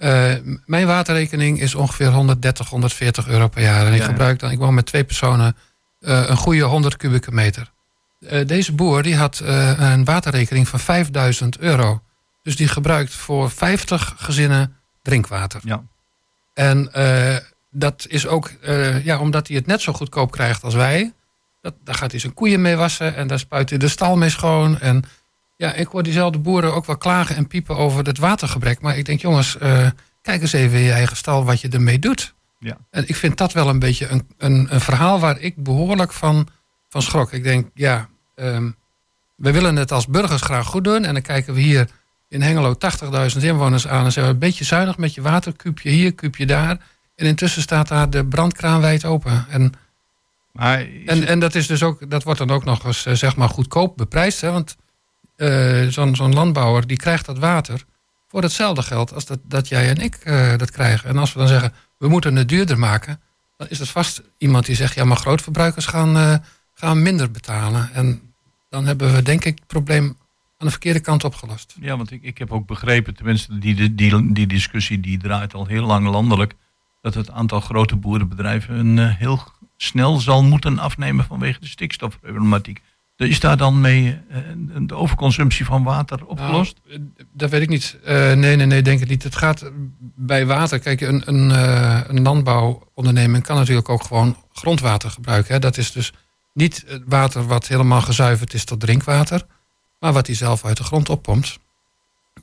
eh, 0.00 0.34
mijn 0.66 0.86
waterrekening 0.86 1.60
is 1.60 1.74
ongeveer 1.74 2.10
130, 2.10 2.68
140 2.68 3.28
euro 3.28 3.48
per 3.48 3.62
jaar. 3.62 3.86
En 3.86 3.92
ik 3.92 3.98
Ja, 3.98 4.04
gebruik 4.04 4.38
dan, 4.38 4.50
ik 4.50 4.58
woon 4.58 4.74
met 4.74 4.86
twee 4.86 5.04
personen, 5.04 5.56
eh, 6.00 6.28
een 6.28 6.36
goede 6.36 6.62
100 6.62 6.96
kubieke 6.96 7.32
meter. 7.32 7.72
Eh, 8.20 8.46
deze 8.46 8.72
boer 8.72 9.02
die 9.02 9.16
had 9.16 9.38
een 9.78 10.04
waterrekening 10.04 10.68
van 10.68 10.80
5000 10.80 11.58
euro. 11.58 12.02
Dus 12.42 12.56
die 12.56 12.68
gebruikt 12.68 13.14
voor 13.14 13.50
50 13.50 14.14
gezinnen 14.16 14.76
drinkwater. 15.02 15.60
Ja. 15.64 15.82
En 16.54 16.90
dat 17.70 18.06
is 18.08 18.26
ook, 18.26 18.50
ja, 19.02 19.18
omdat 19.18 19.48
hij 19.48 19.56
het 19.56 19.66
net 19.66 19.80
zo 19.80 19.92
goedkoop 19.92 20.30
krijgt 20.30 20.64
als 20.64 20.74
wij. 20.74 21.12
Dat, 21.60 21.74
daar 21.84 21.94
gaat 21.94 22.10
hij 22.10 22.20
zijn 22.20 22.34
koeien 22.34 22.60
mee 22.60 22.76
wassen 22.76 23.16
en 23.16 23.26
daar 23.26 23.38
spuit 23.38 23.70
hij 23.70 23.78
de 23.78 23.88
stal 23.88 24.16
mee 24.16 24.30
schoon. 24.30 24.78
En 24.78 25.04
ja, 25.60 25.72
ik 25.72 25.86
hoor 25.86 26.02
diezelfde 26.02 26.38
boeren 26.38 26.74
ook 26.74 26.86
wel 26.86 26.96
klagen 26.96 27.36
en 27.36 27.46
piepen 27.46 27.76
over 27.76 28.06
het 28.06 28.18
watergebrek. 28.18 28.80
Maar 28.80 28.98
ik 28.98 29.04
denk, 29.04 29.20
jongens, 29.20 29.58
eh, 29.58 29.86
kijk 30.22 30.40
eens 30.40 30.52
even 30.52 30.78
in 30.78 30.84
je 30.84 30.92
eigen 30.92 31.16
stal 31.16 31.44
wat 31.44 31.60
je 31.60 31.68
ermee 31.68 31.98
doet. 31.98 32.34
Ja. 32.58 32.76
En 32.90 33.08
ik 33.08 33.16
vind 33.16 33.38
dat 33.38 33.52
wel 33.52 33.68
een 33.68 33.78
beetje 33.78 34.08
een, 34.08 34.28
een, 34.38 34.66
een 34.70 34.80
verhaal 34.80 35.20
waar 35.20 35.38
ik 35.38 35.56
behoorlijk 35.56 36.12
van, 36.12 36.48
van 36.88 37.02
schrok. 37.02 37.32
Ik 37.32 37.42
denk, 37.42 37.70
ja, 37.74 38.08
ehm, 38.34 38.70
we 39.36 39.52
willen 39.52 39.76
het 39.76 39.92
als 39.92 40.06
burgers 40.06 40.42
graag 40.42 40.66
goed 40.66 40.84
doen. 40.84 41.04
En 41.04 41.12
dan 41.12 41.22
kijken 41.22 41.54
we 41.54 41.60
hier 41.60 41.88
in 42.28 42.42
Hengelo 42.42 42.74
80.000 43.34 43.42
inwoners 43.42 43.88
aan. 43.88 44.04
En 44.04 44.12
zeggen 44.12 44.22
we 44.22 44.28
een 44.28 44.48
beetje 44.48 44.64
zuinig 44.64 44.96
met 44.96 45.14
je 45.14 45.22
water. 45.22 45.56
Kuupje 45.56 45.90
hier, 45.90 46.14
kuupje 46.14 46.46
daar. 46.46 46.78
En 47.16 47.26
intussen 47.26 47.62
staat 47.62 47.88
daar 47.88 48.10
de 48.10 48.24
brandkraan 48.24 48.80
wijd 48.80 49.04
open. 49.04 49.46
En, 49.48 49.72
Maar 50.52 50.80
is 50.80 51.06
en, 51.06 51.26
en 51.26 51.38
dat, 51.38 51.54
is 51.54 51.66
dus 51.66 51.82
ook, 51.82 52.10
dat 52.10 52.22
wordt 52.22 52.38
dan 52.38 52.50
ook 52.50 52.64
nog 52.64 52.84
eens 52.84 53.06
eh, 53.06 53.14
zeg 53.14 53.36
maar 53.36 53.48
goedkoop 53.48 53.96
beprijsd. 53.96 54.40
Hè? 54.40 54.50
Want 54.50 54.76
eh, 55.40 55.86
zo'n 55.88 56.34
landbouwer 56.34 56.86
die 56.86 56.96
krijgt 56.96 57.26
dat 57.26 57.38
water 57.38 57.84
voor 58.28 58.42
hetzelfde 58.42 58.82
geld 58.82 59.14
als 59.14 59.26
dat, 59.26 59.38
dat 59.42 59.68
jij 59.68 59.88
en 59.88 59.96
ik 59.96 60.14
eh, 60.14 60.56
dat 60.56 60.70
krijgen. 60.70 61.08
En 61.08 61.18
als 61.18 61.32
we 61.32 61.38
dan 61.38 61.48
zeggen, 61.48 61.72
we 61.98 62.08
moeten 62.08 62.36
het 62.36 62.48
duurder 62.48 62.78
maken, 62.78 63.20
dan 63.56 63.68
is 63.68 63.78
het 63.78 63.88
vast 63.88 64.22
iemand 64.38 64.66
die 64.66 64.74
zegt, 64.74 64.94
ja, 64.94 65.04
maar 65.04 65.16
grootverbruikers 65.16 65.86
gaan, 65.86 66.16
eh, 66.16 66.34
gaan 66.74 67.02
minder 67.02 67.30
betalen. 67.30 67.90
En 67.92 68.34
dan 68.68 68.86
hebben 68.86 69.14
we 69.14 69.22
denk 69.22 69.44
ik 69.44 69.58
het 69.58 69.66
probleem 69.66 70.04
aan 70.58 70.66
de 70.66 70.70
verkeerde 70.70 71.00
kant 71.00 71.24
opgelost. 71.24 71.74
Ja, 71.80 71.96
want 71.96 72.10
ik, 72.10 72.22
ik 72.22 72.38
heb 72.38 72.52
ook 72.52 72.66
begrepen, 72.66 73.14
tenminste 73.14 73.58
die, 73.58 73.74
die, 73.74 73.94
die, 73.94 74.32
die 74.32 74.46
discussie 74.46 75.00
die 75.00 75.18
draait 75.18 75.54
al 75.54 75.66
heel 75.66 75.86
lang 75.86 76.06
landelijk, 76.06 76.54
dat 77.00 77.14
het 77.14 77.30
aantal 77.30 77.60
grote 77.60 77.96
boerenbedrijven 77.96 78.74
een, 78.74 78.98
heel 78.98 79.42
snel 79.76 80.18
zal 80.18 80.42
moeten 80.42 80.78
afnemen 80.78 81.24
vanwege 81.24 81.60
de 81.60 81.66
stikstofproblematiek. 81.66 82.82
Is 83.28 83.40
daar 83.40 83.56
dan 83.56 83.80
mee 83.80 84.20
eh, 84.28 84.38
de 84.80 84.94
overconsumptie 84.94 85.64
van 85.64 85.82
water 85.82 86.26
opgelost? 86.26 86.80
Nou, 86.86 87.00
eh, 87.16 87.24
dat 87.32 87.50
weet 87.50 87.62
ik 87.62 87.68
niet. 87.68 87.98
Eh, 88.04 88.14
nee, 88.32 88.56
nee, 88.56 88.66
nee, 88.66 88.82
denk 88.82 89.00
ik 89.00 89.08
niet. 89.08 89.22
Het 89.22 89.36
gaat 89.36 89.70
bij 90.16 90.46
water. 90.46 90.78
Kijk, 90.78 91.00
een, 91.00 91.22
een, 91.26 92.22
landbouwonderneming 92.22 93.44
kan 93.44 93.56
natuurlijk 93.56 93.88
ook 93.88 94.02
gewoon 94.02 94.36
grondwater 94.52 95.10
gebruiken. 95.10 95.54
Hè. 95.54 95.60
Dat 95.60 95.76
is 95.76 95.92
dus 95.92 96.12
niet 96.52 96.84
het 96.86 97.02
water 97.06 97.46
wat 97.46 97.66
helemaal 97.66 98.00
gezuiverd 98.00 98.54
is 98.54 98.64
tot 98.64 98.80
drinkwater, 98.80 99.46
maar 99.98 100.12
wat 100.12 100.26
hij 100.26 100.36
zelf 100.36 100.64
uit 100.64 100.76
de 100.76 100.84
grond 100.84 101.08
oppompt. 101.08 101.58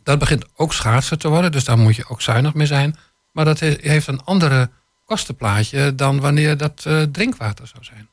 Dat 0.04 0.20
begint 0.20 0.46
ook 0.56 0.74
schaarser 0.74 1.18
te 1.18 1.28
worden, 1.30 1.52
dus 1.52 1.63
daar 1.63 1.78
moet 1.78 1.96
je 1.96 2.10
ook 2.10 2.22
zuinig 2.22 2.54
mee 2.54 2.68
zijn. 2.68 2.96
Maar 3.32 3.46
dat 3.46 3.60
he- 3.60 3.78
heeft 3.82 4.08
een 4.08 4.24
andere 4.24 4.70
kostenplaatje 5.06 5.96
dan 5.96 6.20
wanneer 6.20 6.58
dat 6.58 6.86
drinkwater 7.12 7.68
zou 7.68 7.84
zijn. 7.84 8.10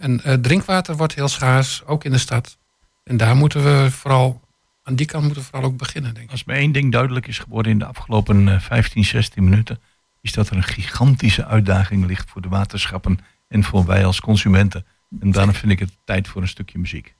En 0.00 0.22
eh, 0.24 0.34
drinkwater 0.34 0.96
wordt 0.96 1.14
heel 1.14 1.28
schaars, 1.28 1.84
ook 1.86 2.04
in 2.04 2.10
de 2.10 2.18
stad. 2.18 2.58
En 3.04 3.16
daar 3.16 3.36
moeten 3.36 3.64
we 3.64 3.90
vooral, 3.90 4.40
aan 4.82 4.94
die 4.94 5.06
kant 5.06 5.24
moeten 5.24 5.42
we 5.42 5.48
vooral 5.48 5.70
ook 5.70 5.76
beginnen, 5.76 6.14
denk 6.14 6.26
ik. 6.26 6.32
Als 6.32 6.44
me 6.44 6.54
één 6.54 6.72
ding 6.72 6.92
duidelijk 6.92 7.26
is 7.26 7.38
geworden 7.38 7.72
in 7.72 7.78
de 7.78 7.84
afgelopen 7.84 8.48
eh, 8.48 8.60
15, 8.60 9.04
16 9.04 9.44
minuten, 9.44 9.80
is 10.20 10.32
dat 10.32 10.48
er 10.48 10.56
een 10.56 10.62
gigantische 10.62 11.46
uitdaging 11.46 12.06
ligt 12.06 12.30
voor 12.30 12.42
de 12.42 12.48
waterschappen 12.48 13.18
en 13.48 13.64
voor 13.64 13.86
wij 13.86 14.04
als 14.04 14.20
consumenten. 14.20 14.86
En 15.20 15.30
daarom 15.30 15.54
vind 15.54 15.72
ik 15.72 15.78
het 15.78 15.92
tijd 16.04 16.28
voor 16.28 16.42
een 16.42 16.48
stukje 16.48 16.78
muziek. 16.78 17.14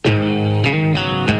Kom 0.00 1.35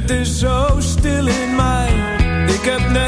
het 0.00 0.10
is 0.10 0.38
zo 0.38 0.66
stil 0.78 1.26
in 1.26 1.54
mij. 1.56 1.88
Ik 2.46 2.62
heb 2.62 2.90
nergens 2.90 3.05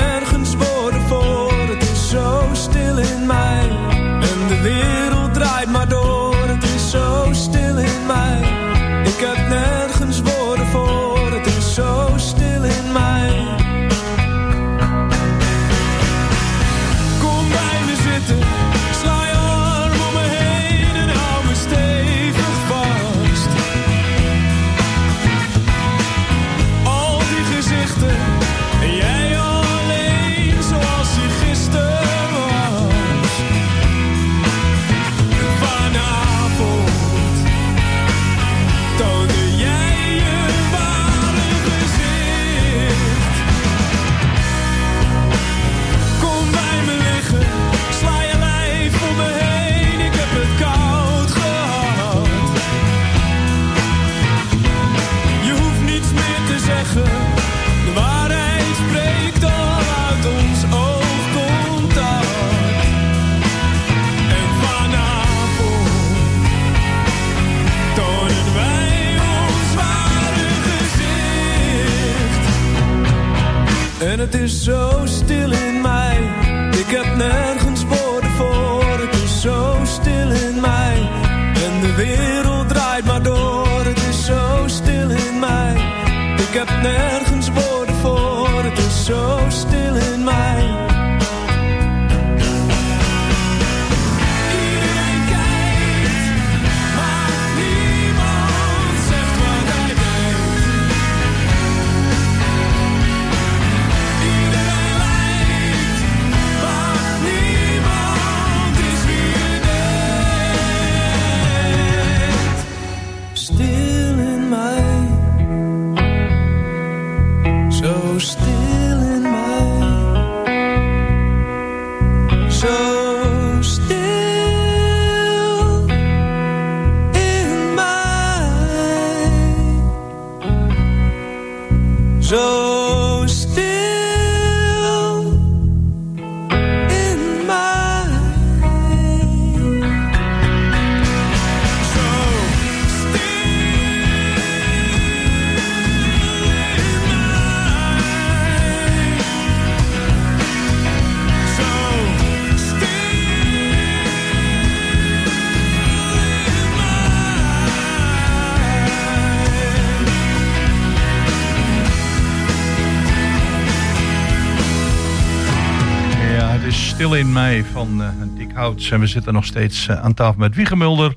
mei 167.38 167.64
van 167.64 168.02
eh 168.02 168.08
Dick 168.36 168.52
Houts. 168.52 168.90
En 168.90 169.00
we 169.00 169.06
zitten 169.06 169.32
nog 169.32 169.44
steeds 169.44 169.88
eh, 169.88 170.02
aan 170.02 170.14
tafel 170.14 170.38
met 170.38 170.54
Wiege 170.54 170.76
Mulder, 170.76 171.16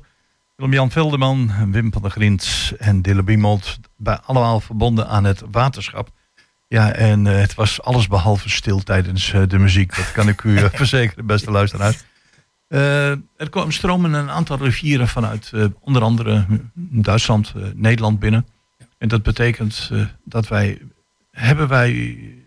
Willem-Jan 0.56 0.90
Velderman, 0.90 1.70
Wim 1.70 1.92
van 1.92 2.02
der 2.02 2.10
Grint 2.10 2.72
en 2.78 3.02
Dille 3.02 3.22
Biemold. 3.22 3.78
Bij 3.96 4.18
allemaal 4.18 4.60
verbonden 4.60 5.08
aan 5.08 5.24
het 5.24 5.42
waterschap. 5.50 6.10
Ja, 6.68 6.92
en 6.92 7.26
eh, 7.26 7.40
het 7.40 7.54
was 7.54 7.82
alles 7.82 8.06
behalve 8.06 8.48
stil 8.48 8.82
tijdens 8.82 9.32
eh, 9.32 9.42
de 9.48 9.58
muziek. 9.58 9.96
Dat 9.96 10.12
kan 10.12 10.28
ik 10.28 10.42
u 10.42 10.56
eh, 10.56 10.64
verzekeren, 10.82 11.26
beste 11.26 11.50
luisteraars. 11.50 12.04
Eh, 12.68 13.10
er 13.10 13.50
kwamen 13.50 13.72
stromen 13.72 14.12
een 14.12 14.30
aantal 14.30 14.58
rivieren 14.58 15.08
vanuit 15.08 15.50
eh, 15.54 15.64
onder 15.80 16.02
andere 16.02 16.46
Duitsland, 16.74 17.52
eh, 17.56 17.62
Nederland 17.74 18.18
binnen. 18.18 18.46
En 18.98 19.08
dat 19.08 19.22
betekent 19.22 19.88
eh, 19.92 20.04
dat 20.24 20.48
wij, 20.48 20.78
hebben 21.30 21.68
wij 21.68 21.90
eh, 21.90 22.41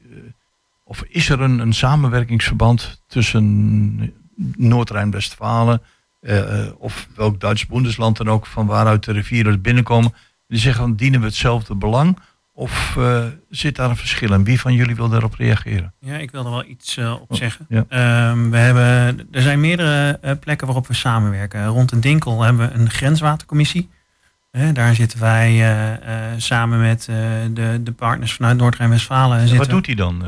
of 0.88 1.04
is 1.08 1.30
er 1.30 1.41
een, 1.41 1.60
een 1.60 1.74
samenwerkingsverband 1.74 3.02
tussen 3.08 4.13
Noord-Rijn-Westfalen 4.56 5.82
eh, 6.21 6.65
of 6.78 7.08
welk 7.15 7.39
Duits 7.39 7.65
Bundesland 7.65 8.17
dan 8.17 8.30
ook, 8.30 8.45
van 8.45 8.65
waaruit 8.65 9.04
de 9.04 9.12
rivieren 9.12 9.62
binnenkomen, 9.62 10.13
die 10.48 10.60
zeggen 10.60 10.82
van 10.82 10.95
dienen 10.95 11.19
we 11.19 11.26
hetzelfde 11.26 11.76
belang 11.76 12.17
of 12.56 12.98
eh, 12.98 13.24
zit 13.50 13.76
daar 13.76 13.89
een 13.89 13.98
verschil 13.98 14.34
in? 14.34 14.43
Wie 14.43 14.60
van 14.60 14.74
jullie 14.74 14.95
wil 14.95 15.10
daarop 15.10 15.34
reageren? 15.34 15.93
Ja, 16.00 16.17
ik 16.17 16.32
wil 16.32 16.45
er 16.45 16.52
wel 16.52 16.65
iets 16.65 16.98
eh, 16.98 17.15
op 17.21 17.36
zeggen. 17.36 17.65
ja. 17.69 17.86
Ehm, 17.89 18.50
we 18.50 18.58
hebben, 18.58 19.28
er 19.32 19.41
zijn 19.41 19.60
meerdere 19.60 20.19
plekken 20.39 20.67
waarop 20.67 20.88
we 20.88 20.93
samenwerken. 20.93 21.65
Rond 21.65 21.91
een 21.91 22.02
Dinkel 22.02 22.41
hebben 22.41 22.67
we 22.67 22.74
een 22.74 22.89
grenswatercommissie. 22.89 23.89
Eh, 24.52 24.74
daar 24.74 24.95
zitten 24.95 25.19
wij 25.19 26.00
samen 26.38 26.82
met 26.82 27.06
de, 27.54 27.80
de 27.84 27.91
partners 27.91 28.34
vanuit 28.34 28.58
Noord-Rijn-Westfalen. 28.58 29.58
Wat 29.58 29.69
doet 29.69 29.86
hij 29.86 29.95
dan? 29.95 30.24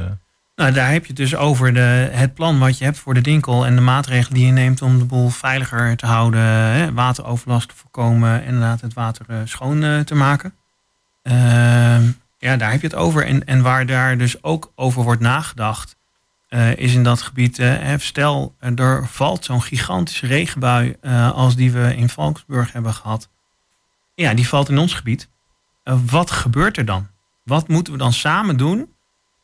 Nou, 0.58 0.72
daar 0.72 0.91
heb 0.91 1.02
je 1.02 1.08
het 1.08 1.15
dus 1.15 1.36
over 1.36 1.74
de, 1.74 2.10
het 2.12 2.34
plan 2.34 2.60
wat 2.60 2.78
je 2.78 2.84
hebt 2.84 2.98
voor 2.98 3.13
de 3.13 3.22
Dinkel 3.22 3.65
en 3.65 3.76
de 3.76 3.82
maatregelen 3.82 4.34
die 4.34 4.46
je 4.46 4.52
neemt 4.52 4.82
om 4.82 5.00
de 5.00 5.06
boel 5.06 5.30
veiliger 5.30 5.98
te 5.98 6.06
houden, 6.06 6.41
hè, 6.41 6.93
wateroverlast 6.93 7.70
te 7.70 7.76
voorkomen 7.76 8.41
en 8.41 8.46
inderdaad 8.46 8.82
het 8.82 8.93
water 8.93 9.26
eh, 9.30 9.38
schoon 9.43 9.84
eh, 9.84 10.00
te 10.00 10.15
maken. 10.15 10.54
Ehm, 11.24 12.04
ja, 12.38 12.58
daar 12.58 12.72
heb 12.72 12.82
je 12.82 12.88
het 12.88 12.96
over. 12.96 13.26
En, 13.26 13.46
en 13.46 13.62
waar 13.62 13.86
daar 13.86 14.17
dus 14.17 14.43
ook 14.43 14.72
over 14.76 15.04
wordt 15.04 15.22
nagedacht, 15.22 15.96
eh, 16.48 16.76
is 16.76 16.93
in 16.93 17.04
dat 17.04 17.22
gebied, 17.22 17.62
stel 17.98 18.56
er 18.76 19.08
valt 19.08 19.46
zo'n 19.46 19.62
gigantische 19.62 20.28
regenbui 20.28 20.96
als 21.34 21.56
die 21.56 21.72
we 21.72 21.96
in 21.96 22.10
Valksburg 22.10 22.74
hebben 22.74 22.93
gehad. 22.93 23.30
Ja, 24.15 24.34
die 24.34 24.48
valt 24.48 24.70
in 24.70 24.78
ons 24.78 24.93
gebied. 24.93 25.30
Wat 25.84 26.32
gebeurt 26.32 26.78
er 26.78 26.86
dan? 26.86 27.08
Wat 27.43 27.67
moeten 27.67 27.93
we 27.93 28.00
dan 28.00 28.13
samen 28.13 28.58
doen 28.58 28.96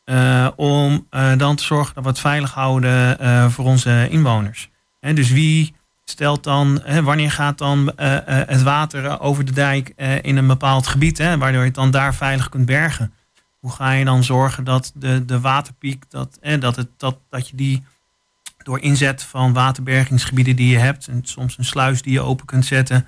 eh, 0.03 0.47
om 0.55 1.07
eh, 1.09 1.37
dan 1.37 1.55
te 1.55 1.63
zorgen 1.63 1.93
dat 1.93 2.03
we 2.03 2.09
het 2.09 2.19
veilig 2.19 2.53
houden 2.53 3.19
eh, 3.19 3.49
voor 3.49 3.65
onze 3.65 4.07
inwoners. 4.09 4.69
Dus 4.99 5.29
wie 5.29 5.75
stelt 6.05 6.43
dan, 6.43 6.81
wanneer 7.03 7.31
gaat 7.31 7.57
dan 7.57 7.91
het 7.95 8.63
water 8.63 9.19
over 9.19 9.45
de 9.45 9.51
dijk 9.51 9.89
in 10.21 10.37
een 10.37 10.47
bepaald 10.47 10.87
gebied, 10.87 11.17
waardoor 11.17 11.59
je 11.59 11.65
het 11.65 11.75
dan 11.75 11.91
daar 11.91 12.15
veilig 12.15 12.49
kunt 12.49 12.65
bergen? 12.65 13.13
Hoe 13.59 13.71
ga 13.71 13.91
je 13.91 14.05
dan 14.05 14.23
zorgen 14.23 14.63
dat 14.63 14.91
de, 14.95 15.25
de 15.25 15.39
waterpiek, 15.39 16.03
dat, 16.09 16.39
dat, 16.59 16.75
het, 16.75 16.87
dat, 16.97 17.17
dat 17.29 17.49
je 17.49 17.55
die 17.55 17.83
door 18.57 18.79
inzet 18.79 19.23
van 19.23 19.53
waterbergingsgebieden 19.53 20.55
die 20.55 20.69
je 20.69 20.77
hebt, 20.77 21.07
en 21.07 21.19
soms 21.23 21.57
een 21.57 21.65
sluis 21.65 22.01
die 22.01 22.13
je 22.13 22.21
open 22.21 22.45
kunt 22.45 22.65
zetten, 22.65 23.05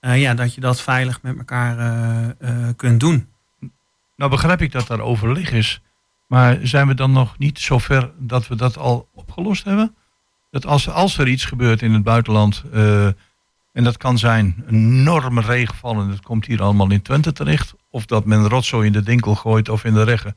ja, 0.00 0.34
dat 0.34 0.54
je 0.54 0.60
dat 0.60 0.80
veilig 0.80 1.22
met 1.22 1.38
elkaar 1.38 2.34
kunt 2.76 3.00
doen. 3.00 3.28
Nou 4.16 4.30
begrijp 4.30 4.62
ik 4.62 4.72
dat 4.72 4.86
daar 4.86 5.00
overleg 5.00 5.50
is. 5.50 5.80
Maar 6.28 6.58
zijn 6.62 6.86
we 6.86 6.94
dan 6.94 7.12
nog 7.12 7.38
niet 7.38 7.58
zover 7.58 8.10
dat 8.18 8.48
we 8.48 8.54
dat 8.56 8.78
al 8.78 9.08
opgelost 9.14 9.64
hebben? 9.64 9.94
Dat 10.50 10.66
als, 10.66 10.88
als 10.90 11.18
er 11.18 11.28
iets 11.28 11.44
gebeurt 11.44 11.82
in 11.82 11.92
het 11.92 12.02
buitenland, 12.02 12.62
eh, 12.72 13.06
en 13.72 13.84
dat 13.84 13.96
kan 13.96 14.18
zijn 14.18 14.62
een 14.66 14.74
enorme 14.74 15.40
regenval 15.40 16.00
en 16.00 16.08
dat 16.08 16.20
komt 16.20 16.46
hier 16.46 16.62
allemaal 16.62 16.90
in 16.90 17.02
Twente 17.02 17.32
terecht, 17.32 17.74
Of 17.90 18.06
dat 18.06 18.24
men 18.24 18.48
rotzooi 18.48 18.86
in 18.86 18.92
de 18.92 19.02
dinkel 19.02 19.34
gooit 19.34 19.68
of 19.68 19.84
in 19.84 19.94
de 19.94 20.02
reggen. 20.02 20.36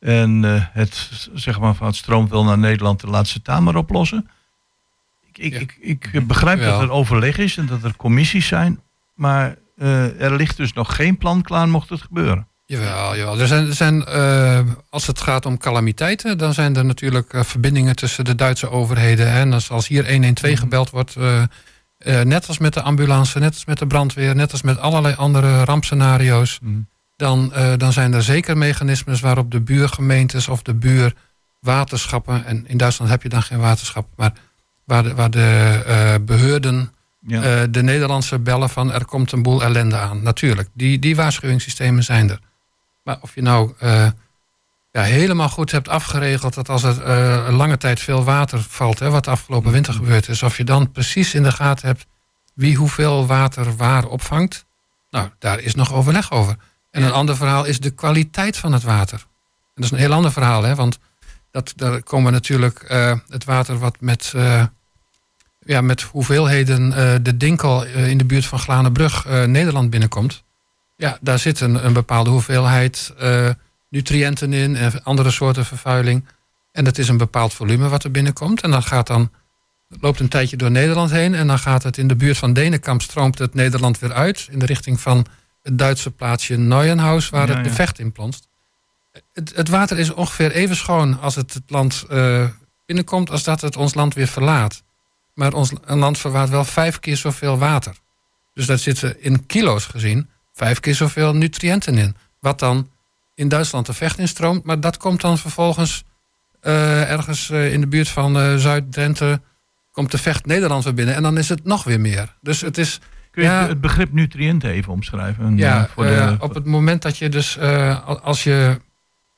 En 0.00 0.44
eh, 0.44 0.64
het, 0.72 1.10
zeg 1.34 1.60
maar, 1.60 1.74
van 1.74 1.86
het 1.86 1.96
stroomt 1.96 2.30
wel 2.30 2.44
naar 2.44 2.58
Nederland, 2.58 3.00
de 3.00 3.06
laatste 3.06 3.42
taal 3.42 3.62
maar 3.62 3.76
oplossen. 3.76 4.28
Ik, 5.32 5.38
ik, 5.38 5.52
Ja. 5.52 5.60
ik, 5.80 6.10
ik 6.12 6.26
begrijp 6.26 6.60
dat 6.60 6.82
er 6.82 6.90
overleg 6.90 7.38
is 7.38 7.56
en 7.56 7.66
dat 7.66 7.82
er 7.82 7.96
commissies 7.96 8.46
zijn. 8.46 8.80
Maar 9.14 9.56
eh, 9.76 10.20
er 10.20 10.36
ligt 10.36 10.56
dus 10.56 10.72
nog 10.72 10.96
geen 10.96 11.18
plan 11.18 11.42
klaar 11.42 11.68
mocht 11.68 11.88
het 11.88 12.02
gebeuren. 12.02 12.46
Jawel, 12.72 13.16
jawel. 13.16 13.40
Er 13.40 13.46
zijn, 13.46 13.66
er 13.66 13.74
zijn, 13.74 14.04
eh, 14.04 14.60
als 14.90 15.06
het 15.06 15.20
gaat 15.20 15.46
om 15.46 15.58
calamiteiten, 15.58 16.38
dan 16.38 16.54
zijn 16.54 16.76
er 16.76 16.84
natuurlijk 16.84 17.32
eh, 17.32 17.42
verbindingen 17.42 17.96
tussen 17.96 18.24
de 18.24 18.34
Duitse 18.34 18.70
overheden. 18.70 19.32
Hè. 19.32 19.40
En 19.40 19.52
als, 19.52 19.70
als 19.70 19.88
hier 19.88 20.10
112 20.10 20.58
gebeld 20.58 20.90
wordt, 20.90 21.16
eh, 21.16 22.20
net 22.20 22.48
als 22.48 22.58
met 22.58 22.74
de 22.74 22.82
ambulance, 22.82 23.38
net 23.38 23.52
als 23.54 23.64
met 23.64 23.78
de 23.78 23.86
brandweer, 23.86 24.34
net 24.34 24.52
als 24.52 24.62
met 24.62 24.78
allerlei 24.78 25.14
andere 25.14 25.64
rampscenario's, 25.64 26.58
dan, 27.16 27.52
eh, 27.52 27.72
dan 27.76 27.92
zijn 27.92 28.12
er 28.12 28.22
zeker 28.22 28.56
mechanismes 28.58 29.20
waarop 29.20 29.50
de 29.50 29.60
buurgemeentes 29.60 30.48
of 30.48 30.62
de 30.62 30.74
buurwaterschappen, 30.74 32.44
en 32.44 32.64
in 32.68 32.76
Duitsland 32.76 33.10
heb 33.10 33.22
je 33.22 33.28
dan 33.28 33.42
geen 33.42 33.58
waterschap, 33.58 34.06
maar 34.16 34.32
waar 34.84 35.02
de, 35.02 35.14
waar 35.14 35.30
de 35.30 35.82
eh, 35.86 36.14
beheerden 36.20 36.92
Ja. 37.26 37.42
eh, 37.42 37.62
de 37.70 37.82
Nederlandse 37.82 38.38
bellen 38.38 38.68
van 38.70 38.92
er 38.92 39.04
komt 39.04 39.32
een 39.32 39.42
boel 39.42 39.62
ellende 39.62 39.96
aan. 39.96 40.22
Natuurlijk, 40.22 40.68
die, 40.72 40.98
die 40.98 41.16
waarschuwingssystemen 41.16 42.04
zijn 42.04 42.30
er. 42.30 42.38
Maar 43.02 43.18
of 43.20 43.34
je 43.34 43.42
nou 43.42 43.72
eh, 43.78 44.06
ja, 44.92 45.02
helemaal 45.02 45.48
goed 45.48 45.70
hebt 45.70 45.88
afgeregeld 45.88 46.54
dat 46.54 46.68
als 46.68 46.82
er 46.82 47.02
eh, 47.02 47.46
een 47.46 47.54
lange 47.54 47.76
tijd 47.76 48.00
veel 48.00 48.24
water 48.24 48.62
valt, 48.68 48.98
hè, 48.98 49.10
wat 49.10 49.24
de 49.24 49.30
afgelopen 49.30 49.72
winter 49.72 49.94
gebeurd 49.94 50.28
is, 50.28 50.42
of 50.42 50.56
je 50.56 50.64
dan 50.64 50.92
precies 50.92 51.34
in 51.34 51.42
de 51.42 51.52
gaten 51.52 51.86
hebt 51.86 52.06
wie 52.54 52.76
hoeveel 52.76 53.26
water 53.26 53.76
waar 53.76 54.06
opvangt, 54.06 54.64
nou, 55.10 55.28
daar 55.38 55.60
is 55.60 55.74
nog 55.74 55.92
overleg 55.92 56.30
over. 56.32 56.56
En 56.90 57.02
een 57.02 57.12
ander 57.12 57.36
verhaal 57.36 57.64
is 57.64 57.80
de 57.80 57.90
kwaliteit 57.90 58.56
van 58.56 58.72
het 58.72 58.82
water. 58.82 59.18
En 59.18 59.82
dat 59.82 59.84
is 59.84 59.90
een 59.90 59.98
heel 59.98 60.12
ander 60.12 60.32
verhaal, 60.32 60.62
hè, 60.62 60.74
want 60.74 60.98
dat, 61.50 61.72
daar 61.76 62.02
komen 62.02 62.32
natuurlijk 62.32 62.78
eh, 62.82 63.18
het 63.28 63.44
water 63.44 63.78
wat 63.78 64.00
met, 64.00 64.34
ja, 65.64 65.80
met 65.80 66.02
hoeveelheden 66.02 66.90
de 67.22 67.36
Dinkel 67.36 67.84
in 67.84 68.18
de 68.18 68.24
buurt 68.24 68.46
van 68.46 68.58
Glanenbrug 68.58 69.24
Nederland 69.46 69.90
binnenkomt. 69.90 70.44
Ja, 71.02 71.18
daar 71.20 71.38
zit 71.38 71.60
een, 71.60 71.84
een 71.86 71.92
bepaalde 71.92 72.30
hoeveelheid 72.30 73.12
eh, 73.18 73.48
nutriënten 73.88 74.52
in 74.52 74.76
en 74.76 75.04
andere 75.04 75.30
soorten 75.30 75.64
vervuiling. 75.64 76.24
En 76.72 76.84
dat 76.84 76.98
is 76.98 77.08
een 77.08 77.16
bepaald 77.16 77.54
volume 77.54 77.88
wat 77.88 78.04
er 78.04 78.10
binnenkomt. 78.10 78.60
En 78.60 78.70
dan 78.70 78.82
gaat 78.82 79.06
dan, 79.06 79.30
loopt 80.00 80.20
een 80.20 80.28
tijdje 80.28 80.56
door 80.56 80.70
Nederland 80.70 81.10
heen. 81.10 81.34
En 81.34 81.46
dan 81.46 81.58
gaat 81.58 81.82
het 81.82 81.98
in 81.98 82.06
de 82.08 82.16
buurt 82.16 82.38
van 82.38 82.52
Denenkamp 82.52 83.02
stroomt 83.02 83.38
het 83.38 83.54
Nederland 83.54 83.98
weer 83.98 84.12
uit. 84.12 84.48
In 84.50 84.58
de 84.58 84.66
richting 84.66 85.00
van 85.00 85.26
het 85.62 85.78
Duitse 85.78 86.10
plaatsje 86.10 86.56
Neuenhaus, 86.56 87.30
waar 87.30 87.48
Ja, 87.48 87.54
het 87.54 87.64
de 87.64 87.70
ja. 87.70 87.76
vecht 87.76 87.98
in 87.98 88.12
plonst. 88.12 88.48
Het, 89.32 89.52
het 89.54 89.68
water 89.68 89.98
is 89.98 90.12
ongeveer 90.12 90.52
even 90.52 90.76
schoon 90.76 91.20
als 91.20 91.34
het 91.34 91.54
het 91.54 91.70
land 91.70 92.04
eh, 92.08 92.44
binnenkomt, 92.86 93.30
als 93.30 93.44
dat 93.44 93.60
het 93.60 93.76
ons 93.76 93.94
land 93.94 94.14
weer 94.14 94.28
verlaat. 94.28 94.82
Maar 95.34 95.52
ons 95.52 95.72
een 95.84 95.98
land 95.98 96.18
verwaart 96.18 96.48
wel 96.48 96.64
vijf 96.64 97.00
keer 97.00 97.16
zoveel 97.16 97.58
water. 97.58 97.96
Dus 98.54 98.66
daar 98.66 98.78
zitten 98.78 99.22
in 99.22 99.46
kilo's 99.46 99.84
gezien 99.84 100.30
vijf 100.52 100.80
keer 100.80 100.94
zoveel 100.94 101.34
nutriënten 101.34 101.98
in. 101.98 102.16
Wat 102.40 102.58
dan 102.58 102.90
in 103.34 103.48
Duitsland 103.48 103.86
de 103.86 103.92
vecht 103.92 104.18
instroomt. 104.18 104.64
Maar 104.64 104.80
dat 104.80 104.96
komt 104.96 105.20
dan 105.20 105.38
vervolgens 105.38 106.04
eh, 106.60 107.10
ergens 107.10 107.50
eh, 107.50 107.72
in 107.72 107.80
de 107.80 107.86
buurt 107.86 108.08
van 108.08 108.38
eh, 108.38 108.56
Zuid-Drenthe... 108.56 109.40
komt 109.92 110.10
de 110.10 110.18
vecht 110.18 110.46
Nederland 110.46 110.84
weer 110.84 110.94
binnen. 110.94 111.14
En 111.14 111.22
dan 111.22 111.38
is 111.38 111.48
het 111.48 111.64
nog 111.64 111.84
weer 111.84 112.00
meer. 112.00 112.36
Dus 112.40 112.60
het 112.60 112.78
is... 112.78 113.00
Kun 113.30 113.42
je 113.42 113.48
Ja. 113.48 113.66
het 113.68 113.80
begrip 113.80 114.12
nutriënten 114.12 114.70
even 114.70 114.92
omschrijven? 114.92 115.56
Ja, 115.56 115.88
voor 115.94 116.04
de, 116.04 116.36
op 116.38 116.54
het 116.54 116.64
moment 116.64 117.02
dat 117.02 117.16
je 117.18 117.28
dus, 117.28 117.58
al- 117.58 118.20
als, 118.20 118.42
je, 118.44 118.80